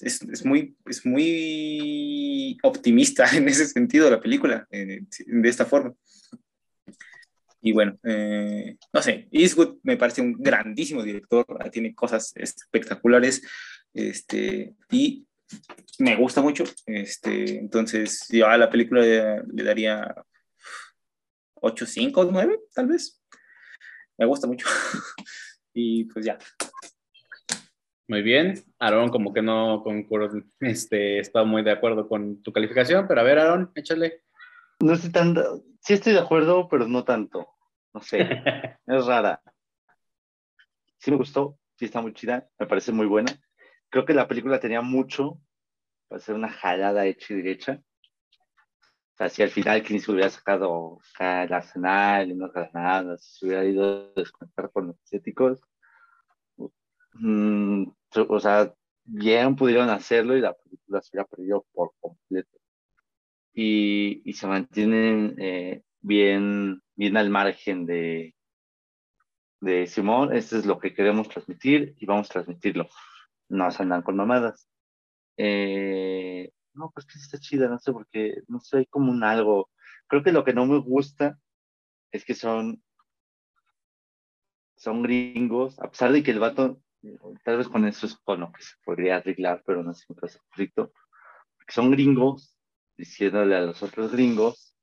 es, 0.00 0.44
muy, 0.44 0.76
es 0.86 1.06
muy 1.06 2.58
optimista 2.64 3.24
en 3.36 3.48
ese 3.48 3.66
sentido 3.66 4.10
la 4.10 4.20
película, 4.20 4.66
eh, 4.72 5.02
de 5.26 5.48
esta 5.48 5.66
forma. 5.66 5.94
Y 7.66 7.72
bueno, 7.72 7.98
eh, 8.04 8.76
no 8.92 9.00
sé, 9.00 9.26
Eastwood 9.30 9.78
me 9.82 9.96
parece 9.96 10.20
un 10.20 10.34
grandísimo 10.34 11.02
director, 11.02 11.46
tiene 11.72 11.94
cosas 11.94 12.30
espectaculares, 12.36 13.40
este, 13.94 14.74
y 14.90 15.26
me 15.98 16.14
gusta 16.16 16.42
mucho, 16.42 16.64
este, 16.84 17.58
entonces 17.58 18.26
yo 18.28 18.46
a 18.48 18.58
la 18.58 18.68
película 18.68 19.00
le, 19.00 19.42
le 19.50 19.62
daría 19.62 20.14
8, 21.54 21.86
5, 21.86 22.28
9, 22.30 22.60
tal 22.74 22.86
vez. 22.86 23.22
Me 24.18 24.26
gusta 24.26 24.46
mucho. 24.46 24.66
y 25.72 26.04
pues 26.04 26.26
ya. 26.26 26.36
Muy 28.06 28.20
bien. 28.20 28.62
Aaron, 28.78 29.08
como 29.08 29.32
que 29.32 29.40
no 29.40 29.82
concuerdo, 29.82 30.42
este, 30.60 31.18
está 31.18 31.44
muy 31.44 31.62
de 31.62 31.72
acuerdo 31.72 32.06
con 32.06 32.42
tu 32.42 32.52
calificación, 32.52 33.08
pero 33.08 33.22
a 33.22 33.24
ver, 33.24 33.38
Aaron, 33.38 33.72
échale. 33.74 34.22
No 34.80 34.92
estoy 34.92 35.10
tan. 35.10 35.34
Sí 35.80 35.94
estoy 35.94 36.12
de 36.12 36.20
acuerdo, 36.20 36.68
pero 36.68 36.86
no 36.86 37.04
tanto. 37.04 37.53
No 37.94 38.02
sé. 38.02 38.28
es 38.86 39.06
rara. 39.06 39.40
Sí 40.98 41.10
me 41.10 41.16
gustó, 41.16 41.58
sí 41.76 41.84
está 41.84 42.00
muy 42.00 42.12
chida, 42.12 42.48
me 42.58 42.66
parece 42.66 42.92
muy 42.92 43.06
buena. 43.06 43.32
Creo 43.88 44.04
que 44.04 44.14
la 44.14 44.26
película 44.26 44.58
tenía 44.58 44.80
mucho 44.82 45.40
para 46.08 46.20
ser 46.20 46.34
una 46.34 46.50
jalada 46.50 47.06
hecha 47.06 47.32
y 47.32 47.36
derecha. 47.36 47.80
O 49.14 49.16
sea, 49.16 49.28
si 49.28 49.42
al 49.42 49.50
final 49.50 49.82
Clint 49.84 50.08
hubiera 50.08 50.28
sacado 50.28 50.98
el 51.20 51.52
arsenal 51.52 52.30
y 52.30 52.34
no 52.34 52.50
granadas, 52.50 53.22
si 53.24 53.46
hubiera 53.46 53.64
ido 53.64 53.84
a 53.84 54.20
desconectar 54.20 54.72
con 54.72 54.88
los 54.88 54.96
estéticos, 55.04 55.60
mmm, 57.12 57.84
o 58.28 58.40
sea, 58.40 58.74
bien 59.04 59.54
pudieron 59.54 59.88
hacerlo 59.90 60.36
y 60.36 60.40
la 60.40 60.52
película 60.54 61.00
se 61.00 61.10
hubiera 61.12 61.28
perdido 61.28 61.64
por 61.72 61.92
completo. 62.00 62.58
Y, 63.52 64.22
y 64.28 64.32
se 64.32 64.48
mantienen 64.48 65.36
eh, 65.38 65.82
bien, 66.00 66.82
bien 66.96 67.16
al 67.16 67.30
margen 67.30 67.86
de, 67.86 68.34
de 69.60 69.86
Simón, 69.86 70.34
esto 70.34 70.56
es 70.56 70.66
lo 70.66 70.78
que 70.78 70.94
queremos 70.94 71.28
transmitir 71.28 71.94
y 71.98 72.06
vamos 72.06 72.30
a 72.30 72.34
transmitirlo. 72.34 72.88
No 73.48 73.70
se 73.70 73.82
andan 73.82 74.02
con 74.02 74.16
mamadas. 74.16 74.68
Eh, 75.36 76.52
no, 76.74 76.90
pues 76.92 77.06
que 77.06 77.18
está 77.18 77.38
chida, 77.38 77.68
no 77.68 77.78
sé, 77.78 77.92
porque 77.92 78.42
no 78.48 78.60
sé, 78.60 78.78
hay 78.78 78.86
como 78.86 79.10
un 79.10 79.24
algo. 79.24 79.70
Creo 80.06 80.22
que 80.22 80.32
lo 80.32 80.44
que 80.44 80.52
no 80.52 80.66
me 80.66 80.78
gusta 80.78 81.38
es 82.12 82.24
que 82.24 82.34
son, 82.34 82.82
son 84.76 85.02
gringos, 85.02 85.78
a 85.80 85.90
pesar 85.90 86.12
de 86.12 86.22
que 86.22 86.30
el 86.30 86.40
vato, 86.40 86.80
tal 87.44 87.58
vez 87.58 87.68
con 87.68 87.86
eso 87.86 88.06
es 88.06 88.16
con 88.16 88.40
lo 88.40 88.52
que 88.52 88.62
se 88.62 88.74
podría 88.84 89.16
arreglar, 89.16 89.62
pero 89.66 89.82
no 89.82 89.94
sé, 89.94 90.04
me 90.08 90.16
parece 90.16 90.38
conflicto. 90.38 90.92
Son 91.68 91.90
gringos 91.90 92.56
diciéndole 92.96 93.56
a 93.56 93.62
los 93.62 93.82
otros 93.82 94.12
gringos 94.12 94.73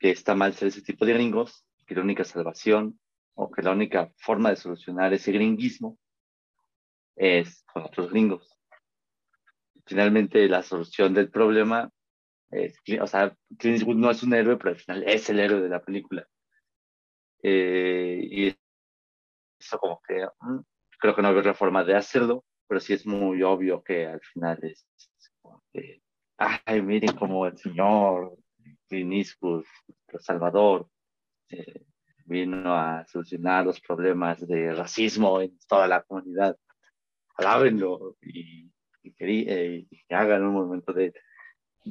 que 0.00 0.10
está 0.10 0.34
mal 0.34 0.54
ser 0.54 0.68
ese 0.68 0.82
tipo 0.82 1.06
de 1.06 1.14
gringos, 1.14 1.64
que 1.86 1.94
la 1.94 2.02
única 2.02 2.24
salvación 2.24 2.98
o 3.34 3.50
que 3.50 3.62
la 3.62 3.70
única 3.70 4.12
forma 4.16 4.50
de 4.50 4.56
solucionar 4.56 5.12
ese 5.12 5.30
gringuismo 5.30 5.96
es 7.14 7.64
con 7.72 7.84
otros 7.84 8.10
gringos 8.10 8.60
finalmente 9.90 10.48
la 10.48 10.62
solución 10.62 11.12
del 11.12 11.30
problema 11.30 11.90
o 13.00 13.06
sea, 13.06 13.36
Clint 13.58 13.78
Eastwood 13.78 13.96
no 13.96 14.10
es 14.10 14.24
un 14.24 14.34
héroe, 14.34 14.56
pero 14.56 14.70
al 14.70 14.76
final 14.76 15.04
es 15.06 15.30
el 15.30 15.38
héroe 15.38 15.60
de 15.60 15.68
la 15.68 15.80
película. 15.80 16.26
Eh, 17.44 18.26
y 18.28 18.48
eso 19.56 19.78
como 19.78 20.00
que 20.06 20.26
mm, 20.40 20.58
creo 20.98 21.14
que 21.14 21.22
no 21.22 21.28
había 21.28 21.54
forma 21.54 21.84
de 21.84 21.94
hacerlo, 21.94 22.44
pero 22.66 22.80
sí 22.80 22.92
es 22.92 23.06
muy 23.06 23.40
obvio 23.44 23.84
que 23.84 24.04
al 24.04 24.20
final 24.20 24.58
es 24.64 24.84
como 25.40 25.62
que, 25.72 26.02
ay, 26.38 26.82
miren 26.82 27.14
como 27.16 27.46
el 27.46 27.56
señor 27.56 28.36
Clint 28.90 29.14
el 29.42 30.20
Salvador, 30.20 30.88
eh, 31.48 31.84
vino 32.26 32.74
a 32.74 33.06
solucionar 33.06 33.64
los 33.64 33.80
problemas 33.80 34.46
de 34.46 34.74
racismo 34.74 35.40
en 35.40 35.56
toda 35.68 35.86
la 35.86 36.02
comunidad. 36.02 36.56
Alábenlo 37.36 38.16
y, 38.20 38.70
y, 39.02 39.14
eh, 39.20 39.86
y, 39.88 40.14
hagan 40.14 40.44
un 40.44 40.54
momento 40.54 40.92
de... 40.92 41.14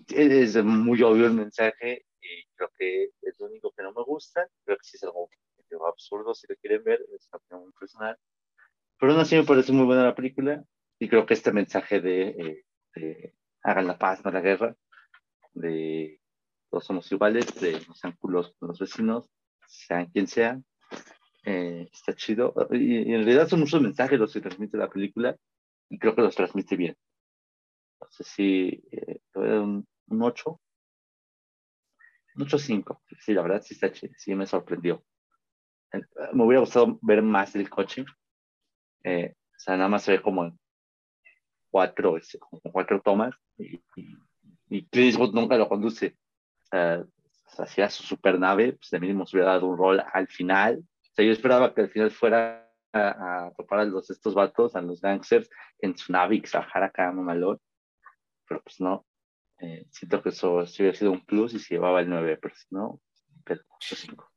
Es 0.09 0.61
muy 0.63 1.01
obvio 1.01 1.25
el 1.25 1.33
mensaje 1.33 2.05
y 2.21 2.45
creo 2.53 2.69
que 2.77 3.05
es 3.21 3.39
lo 3.39 3.47
único 3.47 3.71
que 3.71 3.81
no 3.81 3.93
me 3.93 4.03
gusta. 4.03 4.47
Creo 4.65 4.77
que 4.77 4.83
sí 4.83 4.97
es 4.97 5.03
algo 5.03 5.29
absurdo 5.87 6.33
si 6.33 6.47
lo 6.47 6.55
quieren 6.57 6.83
ver, 6.83 6.99
es 7.15 7.29
muy 7.51 7.71
personal. 7.79 8.17
Pero 8.99 9.13
aún 9.13 9.21
así 9.21 9.35
me 9.35 9.45
parece 9.45 9.71
muy 9.71 9.85
buena 9.85 10.03
la 10.03 10.15
película 10.15 10.63
y 10.99 11.07
creo 11.07 11.25
que 11.25 11.33
este 11.33 11.53
mensaje 11.53 12.01
de, 12.01 12.27
eh, 12.29 12.65
de 12.95 13.35
hagan 13.63 13.87
la 13.87 13.97
paz, 13.97 14.23
no 14.23 14.31
la 14.31 14.41
guerra, 14.41 14.75
de 15.53 16.19
todos 16.69 16.85
somos 16.85 17.11
iguales, 17.11 17.47
no 17.87 17.93
sean 17.95 18.13
culos 18.13 18.53
con 18.59 18.69
los 18.69 18.79
vecinos, 18.79 19.29
sean 19.67 20.07
quien 20.07 20.27
sea. 20.27 20.61
Eh, 21.45 21.89
está 21.91 22.13
chido. 22.13 22.53
Y, 22.71 23.13
en 23.13 23.25
realidad 23.25 23.47
son 23.47 23.61
muchos 23.61 23.81
mensajes 23.81 24.19
los 24.19 24.33
que 24.33 24.41
transmite 24.41 24.77
la 24.77 24.89
película 24.89 25.35
y 25.89 25.97
creo 25.97 26.15
que 26.15 26.21
los 26.21 26.35
transmite 26.35 26.75
bien. 26.75 26.95
No 27.99 28.07
sé 28.11 28.23
si 28.23 28.83
eh, 28.91 29.19
un, 29.33 29.87
un 30.07 30.21
8. 30.21 30.61
Un 32.35 32.45
8-5. 32.45 33.01
Sí, 33.19 33.33
la 33.33 33.41
verdad 33.41 33.61
sí 33.61 33.73
está 33.73 33.91
chido. 33.91 34.13
Sí 34.17 34.35
me 34.35 34.45
sorprendió. 34.45 35.03
Eh, 35.91 36.01
me 36.33 36.43
hubiera 36.43 36.61
gustado 36.61 36.99
ver 37.01 37.21
más 37.21 37.55
el 37.55 37.69
coche. 37.69 38.05
Eh, 39.03 39.33
o 39.35 39.59
sea, 39.59 39.75
nada 39.75 39.89
más 39.89 40.03
se 40.03 40.11
ve 40.11 40.21
como 40.21 40.57
cuatro, 41.69 42.17
este, 42.17 42.39
como 42.39 42.61
cuatro 42.71 43.01
tomas 43.01 43.35
y, 43.57 43.75
y, 43.95 44.17
y 44.69 44.85
Clint 44.87 45.17
nunca 45.33 45.57
lo 45.57 45.67
conduce. 45.67 46.17
O 46.71 47.51
sea, 47.51 47.65
hacía 47.65 47.89
su 47.89 48.03
super 48.03 48.39
nave, 48.39 48.73
pues 48.73 48.89
de 48.91 48.99
mínimo 48.99 49.25
se 49.25 49.37
hubiera 49.37 49.53
dado 49.53 49.67
un 49.67 49.77
rol 49.77 50.03
al 50.13 50.27
final. 50.27 50.79
O 50.79 51.13
sea, 51.13 51.25
yo 51.25 51.31
esperaba 51.31 51.73
que 51.73 51.81
al 51.81 51.89
final 51.89 52.11
fuera 52.11 52.69
a, 52.93 53.47
a 53.47 53.51
topar 53.55 53.79
a 53.79 53.85
los, 53.85 54.09
estos 54.09 54.33
vatos, 54.33 54.75
a 54.75 54.81
los 54.81 55.01
gangsters, 55.01 55.49
en 55.79 55.97
su 55.97 56.11
nave 56.11 56.35
y 56.35 56.41
que 56.41 56.49
bajara 56.51 56.87
acá 56.87 57.11
mamalón. 57.11 57.59
Pero 58.47 58.61
pues 58.63 58.79
no. 58.79 59.05
Eh, 59.61 59.85
siento 59.89 60.21
que 60.21 60.29
eso 60.29 60.65
sí 60.65 60.81
hubiera 60.81 60.97
sido 60.97 61.11
un 61.11 61.25
plus 61.25 61.53
y 61.53 61.59
se 61.59 61.75
llevaba 61.75 61.99
el 61.99 62.09
9, 62.09 62.39
pero 62.41 62.55
si 62.55 62.67
no, 62.71 63.01
pero 63.43 63.61
5. 63.81 64.31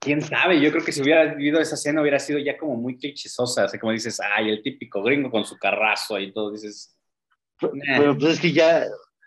Quién 0.00 0.20
sabe, 0.20 0.60
yo 0.60 0.70
creo 0.70 0.84
que 0.84 0.92
si 0.92 1.00
hubiera 1.00 1.34
vivido 1.34 1.60
esa 1.60 1.76
escena 1.76 2.02
hubiera 2.02 2.18
sido 2.18 2.38
ya 2.38 2.58
como 2.58 2.76
muy 2.76 2.98
clichisosa, 2.98 3.64
así 3.64 3.78
como 3.78 3.92
dices, 3.92 4.20
ay, 4.20 4.50
el 4.50 4.62
típico 4.62 5.02
gringo 5.02 5.30
con 5.30 5.44
su 5.44 5.56
carrazo 5.56 6.18
y 6.18 6.32
todo, 6.32 6.50
dices. 6.50 6.98
Pero 7.58 8.18
pues 8.18 8.34
es 8.34 8.40
que 8.40 8.52
ya, 8.52 8.84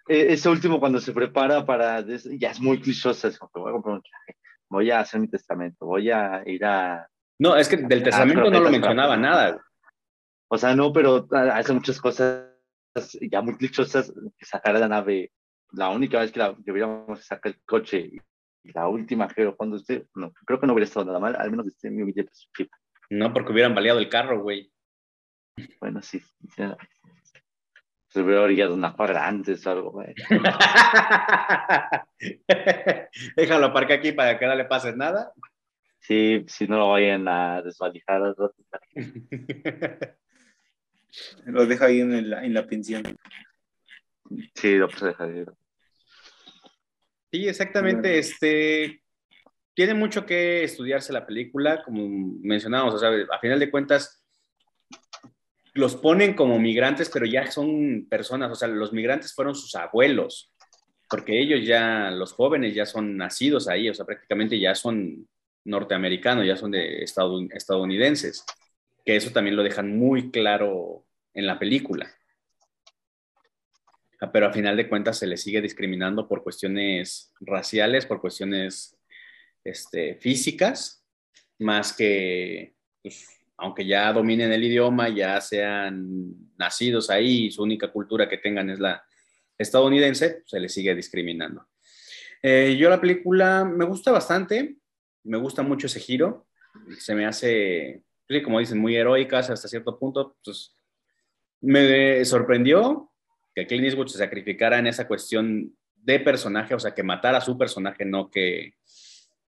eh, 0.07 0.33
ese 0.33 0.49
último 0.49 0.79
cuando 0.79 0.99
se 0.99 1.11
prepara 1.11 1.65
para, 1.65 2.01
ya 2.01 2.51
es 2.51 2.59
muy 2.59 2.79
clichosa, 2.79 3.27
es 3.27 3.37
como 3.37 3.51
que 3.51 3.59
voy 3.59 3.69
a 3.69 3.73
comprar 3.73 3.95
un 3.95 4.01
traje, 4.01 4.39
voy 4.69 4.91
a 4.91 4.99
hacer 4.99 5.19
mi 5.19 5.27
testamento, 5.27 5.85
voy 5.85 6.11
a 6.11 6.43
ir 6.45 6.63
a... 6.65 7.07
No, 7.39 7.55
es 7.55 7.69
que 7.69 7.77
del 7.77 8.03
testamento 8.03 8.49
no 8.49 8.59
lo 8.59 8.71
mencionaba 8.71 9.15
nada. 9.17 9.63
O 10.49 10.57
sea, 10.57 10.75
no, 10.75 10.91
pero 10.91 11.27
hace 11.31 11.73
muchas 11.73 11.99
cosas 11.99 12.47
ya 13.31 13.41
muy 13.41 13.57
clichosas, 13.57 14.11
sacar 14.41 14.75
a 14.75 14.79
la 14.79 14.87
nave, 14.87 15.31
la 15.71 15.89
única 15.89 16.19
vez 16.19 16.31
que, 16.31 16.39
la, 16.39 16.55
que 16.55 16.71
hubiéramos 16.71 17.23
sacado 17.23 17.53
el 17.53 17.61
coche 17.65 17.99
y 17.99 18.71
la 18.73 18.87
última 18.87 19.27
que 19.27 19.53
cuando 19.55 19.75
usted, 19.75 20.07
no, 20.15 20.33
creo 20.45 20.59
que 20.59 20.67
no 20.67 20.73
hubiera 20.73 20.87
estado 20.87 21.05
nada 21.05 21.19
mal, 21.19 21.35
al 21.37 21.51
menos 21.51 21.67
este 21.67 21.89
mi 21.89 22.03
billete 22.03 22.31
No, 23.09 23.31
porque 23.33 23.51
hubieran 23.51 23.75
baleado 23.75 23.99
el 23.99 24.09
carro, 24.09 24.41
güey. 24.41 24.71
Bueno, 25.79 26.01
sí. 26.01 26.19
sí 26.19 26.63
se 28.17 28.23
hubiera 28.23 28.41
orillado 28.41 28.73
una 28.73 28.93
cuadra 28.93 29.27
antes 29.27 29.63
o 29.67 29.69
algo, 29.69 29.91
güey. 29.91 30.15
Déjalo 33.35 33.67
aparcar 33.67 33.99
aquí 33.99 34.11
para 34.11 34.39
que 34.39 34.47
no 34.47 34.55
le 34.55 34.65
pase 34.65 34.95
nada. 34.95 35.31
Sí, 35.99 36.43
si 36.47 36.67
no 36.67 36.79
lo 36.79 36.89
vayan 36.89 37.27
a 37.27 37.61
desvalijar 37.61 38.21
lo 41.45 41.65
deja 41.67 41.85
ahí 41.85 42.01
en 42.01 42.27
la, 42.27 42.43
en 42.43 42.55
la 42.55 42.65
pensión. 42.65 43.03
Sí, 44.55 44.77
lo 44.77 44.89
pues 44.89 45.01
deja 45.01 45.23
ahí. 45.23 45.45
Sí, 47.31 47.47
exactamente. 47.47 48.17
Este 48.17 49.03
tiene 49.75 49.93
mucho 49.93 50.25
que 50.25 50.63
estudiarse 50.63 51.13
la 51.13 51.27
película, 51.27 51.83
como 51.83 52.07
mencionábamos, 52.41 52.95
o 52.95 52.97
sea, 52.97 53.11
a 53.31 53.39
final 53.39 53.59
de 53.59 53.69
cuentas 53.69 54.16
los 55.77 55.95
ponen 55.95 56.33
como 56.33 56.59
migrantes, 56.59 57.09
pero 57.09 57.25
ya 57.25 57.49
son 57.51 58.07
personas, 58.09 58.51
o 58.51 58.55
sea, 58.55 58.67
los 58.67 58.93
migrantes 58.93 59.33
fueron 59.33 59.55
sus 59.55 59.75
abuelos, 59.75 60.51
porque 61.09 61.39
ellos 61.39 61.65
ya, 61.65 62.11
los 62.11 62.33
jóvenes 62.33 62.75
ya 62.75 62.85
son 62.85 63.15
nacidos 63.17 63.67
ahí, 63.67 63.89
o 63.89 63.93
sea, 63.93 64.05
prácticamente 64.05 64.59
ya 64.59 64.75
son 64.75 65.27
norteamericanos, 65.63 66.45
ya 66.45 66.57
son 66.57 66.71
de 66.71 67.03
estadounidenses, 67.03 68.43
que 69.05 69.15
eso 69.15 69.31
también 69.31 69.55
lo 69.55 69.63
dejan 69.63 69.97
muy 69.97 70.31
claro 70.31 71.05
en 71.33 71.45
la 71.45 71.59
película. 71.59 72.11
Ah, 74.19 74.31
pero 74.31 74.47
a 74.47 74.53
final 74.53 74.75
de 74.75 74.89
cuentas 74.89 75.19
se 75.19 75.27
les 75.27 75.41
sigue 75.41 75.61
discriminando 75.61 76.27
por 76.27 76.43
cuestiones 76.43 77.33
raciales, 77.39 78.05
por 78.05 78.19
cuestiones 78.19 78.97
este, 79.63 80.15
físicas, 80.15 81.05
más 81.59 81.93
que, 81.93 82.75
pues, 83.03 83.36
aunque 83.57 83.85
ya 83.85 84.13
dominen 84.13 84.51
el 84.51 84.63
idioma, 84.63 85.09
ya 85.09 85.41
sean 85.41 86.33
nacidos 86.57 87.09
ahí, 87.09 87.51
su 87.51 87.63
única 87.63 87.91
cultura 87.91 88.29
que 88.29 88.37
tengan 88.37 88.69
es 88.69 88.79
la 88.79 89.03
estadounidense, 89.57 90.43
se 90.45 90.59
les 90.59 90.73
sigue 90.73 90.93
discriminando. 90.93 91.67
Eh, 92.43 92.77
yo 92.79 92.89
la 92.89 93.01
película 93.01 93.65
me 93.65 93.85
gusta 93.85 94.11
bastante, 94.11 94.77
me 95.23 95.37
gusta 95.37 95.63
mucho 95.63 95.87
ese 95.87 95.99
giro, 95.99 96.47
se 96.99 97.15
me 97.15 97.25
hace, 97.25 98.03
como 98.43 98.59
dicen, 98.59 98.77
muy 98.77 98.95
heroicas 98.95 99.49
hasta 99.49 99.67
cierto 99.67 99.97
punto, 99.97 100.37
pues 100.43 100.75
me 101.61 102.23
sorprendió 102.23 103.11
que 103.55 103.65
Clint 103.65 103.85
Eastwood 103.85 104.07
se 104.07 104.19
sacrificara 104.19 104.77
en 104.77 104.85
esa 104.85 105.07
cuestión 105.07 105.75
de 105.95 106.19
personaje, 106.19 106.75
o 106.75 106.79
sea, 106.79 106.93
que 106.93 107.01
matara 107.01 107.39
a 107.39 107.41
su 107.41 107.57
personaje, 107.57 108.05
no 108.05 108.29
que, 108.29 108.75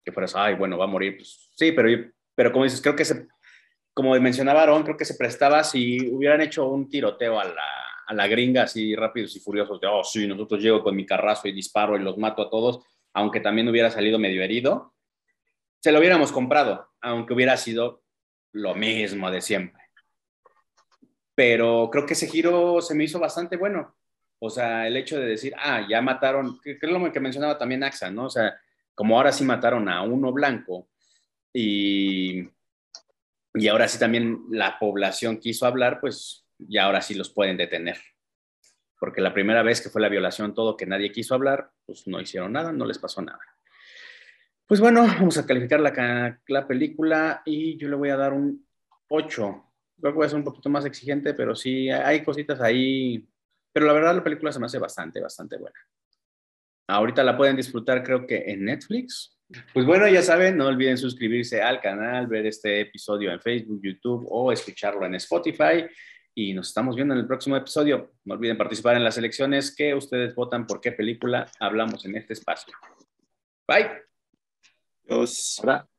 que 0.03 0.11
fueras, 0.11 0.35
ay, 0.35 0.55
bueno, 0.55 0.77
va 0.77 0.85
a 0.85 0.87
morir. 0.87 1.17
Pues, 1.17 1.51
sí, 1.55 1.71
pero, 1.71 2.11
pero 2.33 2.51
como 2.51 2.63
dices, 2.63 2.81
creo 2.81 2.95
que 2.95 3.05
se, 3.05 3.27
como 3.93 4.17
mencionaba 4.19 4.63
Aaron, 4.63 4.83
creo 4.83 4.97
que 4.97 5.05
se 5.05 5.15
prestaba 5.15 5.63
si 5.63 6.09
hubieran 6.09 6.41
hecho 6.41 6.67
un 6.67 6.89
tiroteo 6.89 7.39
a 7.39 7.45
la, 7.45 7.67
a 8.07 8.13
la 8.13 8.27
gringa 8.27 8.63
así 8.63 8.95
rápidos 8.95 9.35
y 9.35 9.39
furiosos, 9.39 9.79
de, 9.81 9.87
oh, 9.87 10.03
sí, 10.03 10.27
nosotros 10.27 10.61
llego 10.61 10.83
con 10.83 10.95
mi 10.95 11.05
carrazo 11.05 11.47
y 11.47 11.51
disparo 11.51 11.97
y 11.97 12.01
los 12.01 12.17
mato 12.17 12.43
a 12.43 12.49
todos, 12.49 12.79
aunque 13.13 13.39
también 13.39 13.67
hubiera 13.67 13.91
salido 13.91 14.19
medio 14.19 14.43
herido, 14.43 14.93
se 15.79 15.91
lo 15.91 15.99
hubiéramos 15.99 16.31
comprado, 16.31 16.89
aunque 17.01 17.33
hubiera 17.33 17.57
sido 17.57 18.03
lo 18.53 18.75
mismo 18.75 19.31
de 19.31 19.41
siempre 19.41 19.81
pero 21.41 21.89
creo 21.91 22.05
que 22.05 22.13
ese 22.13 22.27
giro 22.27 22.81
se 22.81 22.93
me 22.93 23.05
hizo 23.05 23.19
bastante 23.19 23.57
bueno. 23.57 23.95
O 24.37 24.49
sea, 24.51 24.85
el 24.85 24.95
hecho 24.95 25.19
de 25.19 25.25
decir, 25.25 25.53
ah, 25.57 25.85
ya 25.89 25.99
mataron, 25.99 26.59
que, 26.61 26.77
es 26.79 26.89
lo 26.89 27.11
que 27.11 27.19
mencionaba 27.19 27.57
también 27.57 27.83
AXA, 27.83 28.11
¿no? 28.11 28.25
O 28.25 28.29
sea, 28.29 28.59
como 28.93 29.17
ahora 29.17 29.31
sí 29.31 29.43
mataron 29.43 29.89
a 29.89 30.03
uno 30.03 30.31
blanco 30.31 30.89
y, 31.51 32.47
y 33.53 33.67
ahora 33.67 33.87
sí 33.87 33.99
también 33.99 34.43
la 34.49 34.77
población 34.79 35.37
quiso 35.37 35.65
hablar, 35.65 35.99
pues 35.99 36.45
ya 36.57 36.85
ahora 36.85 37.01
sí 37.01 37.15
los 37.15 37.29
pueden 37.29 37.57
detener. 37.57 37.97
Porque 38.99 39.21
la 39.21 39.33
primera 39.33 39.63
vez 39.63 39.81
que 39.81 39.89
fue 39.89 40.01
la 40.01 40.09
violación, 40.09 40.53
todo 40.53 40.77
que 40.77 40.85
nadie 40.85 41.11
quiso 41.11 41.35
hablar, 41.35 41.71
pues 41.85 42.07
no 42.07 42.21
hicieron 42.21 42.53
nada, 42.53 42.71
no 42.71 42.85
les 42.85 42.99
pasó 42.99 43.21
nada. 43.21 43.39
Pues 44.65 44.79
bueno, 44.79 45.01
vamos 45.05 45.37
a 45.37 45.45
calificar 45.45 45.79
la, 45.79 46.39
la 46.47 46.67
película 46.67 47.41
y 47.45 47.77
yo 47.77 47.89
le 47.89 47.95
voy 47.95 48.09
a 48.09 48.17
dar 48.17 48.33
un 48.33 48.65
8 49.09 49.71
creo 50.01 50.13
que 50.13 50.17
voy 50.17 50.25
a 50.25 50.29
ser 50.29 50.39
un 50.39 50.43
poquito 50.43 50.69
más 50.69 50.83
exigente, 50.85 51.33
pero 51.33 51.55
sí 51.55 51.89
hay 51.89 52.23
cositas 52.23 52.59
ahí. 52.59 53.27
Pero 53.71 53.85
la 53.85 53.93
verdad 53.93 54.15
la 54.15 54.23
película 54.23 54.51
se 54.51 54.59
me 54.59 54.65
hace 54.65 54.79
bastante, 54.79 55.21
bastante 55.21 55.57
buena. 55.57 55.77
Ahorita 56.87 57.23
la 57.23 57.37
pueden 57.37 57.55
disfrutar 57.55 58.03
creo 58.03 58.25
que 58.25 58.43
en 58.47 58.65
Netflix. 58.65 59.37
Pues 59.73 59.85
bueno, 59.85 60.07
ya 60.07 60.21
saben, 60.21 60.57
no 60.57 60.67
olviden 60.67 60.97
suscribirse 60.97 61.61
al 61.61 61.81
canal, 61.81 62.27
ver 62.27 62.45
este 62.45 62.81
episodio 62.81 63.31
en 63.31 63.41
Facebook, 63.41 63.81
YouTube 63.83 64.25
o 64.29 64.51
escucharlo 64.51 65.05
en 65.05 65.15
Spotify. 65.15 65.85
Y 66.33 66.53
nos 66.53 66.69
estamos 66.69 66.95
viendo 66.95 67.13
en 67.13 67.19
el 67.19 67.27
próximo 67.27 67.57
episodio. 67.57 68.13
No 68.23 68.35
olviden 68.35 68.57
participar 68.57 68.95
en 68.95 69.03
las 69.03 69.17
elecciones 69.17 69.75
que 69.75 69.93
ustedes 69.93 70.33
votan 70.33 70.65
por 70.65 70.79
qué 70.79 70.91
película 70.93 71.45
hablamos 71.59 72.05
en 72.05 72.15
este 72.15 72.33
espacio. 72.33 72.73
Bye. 73.67 73.89
Hola. 75.09 75.90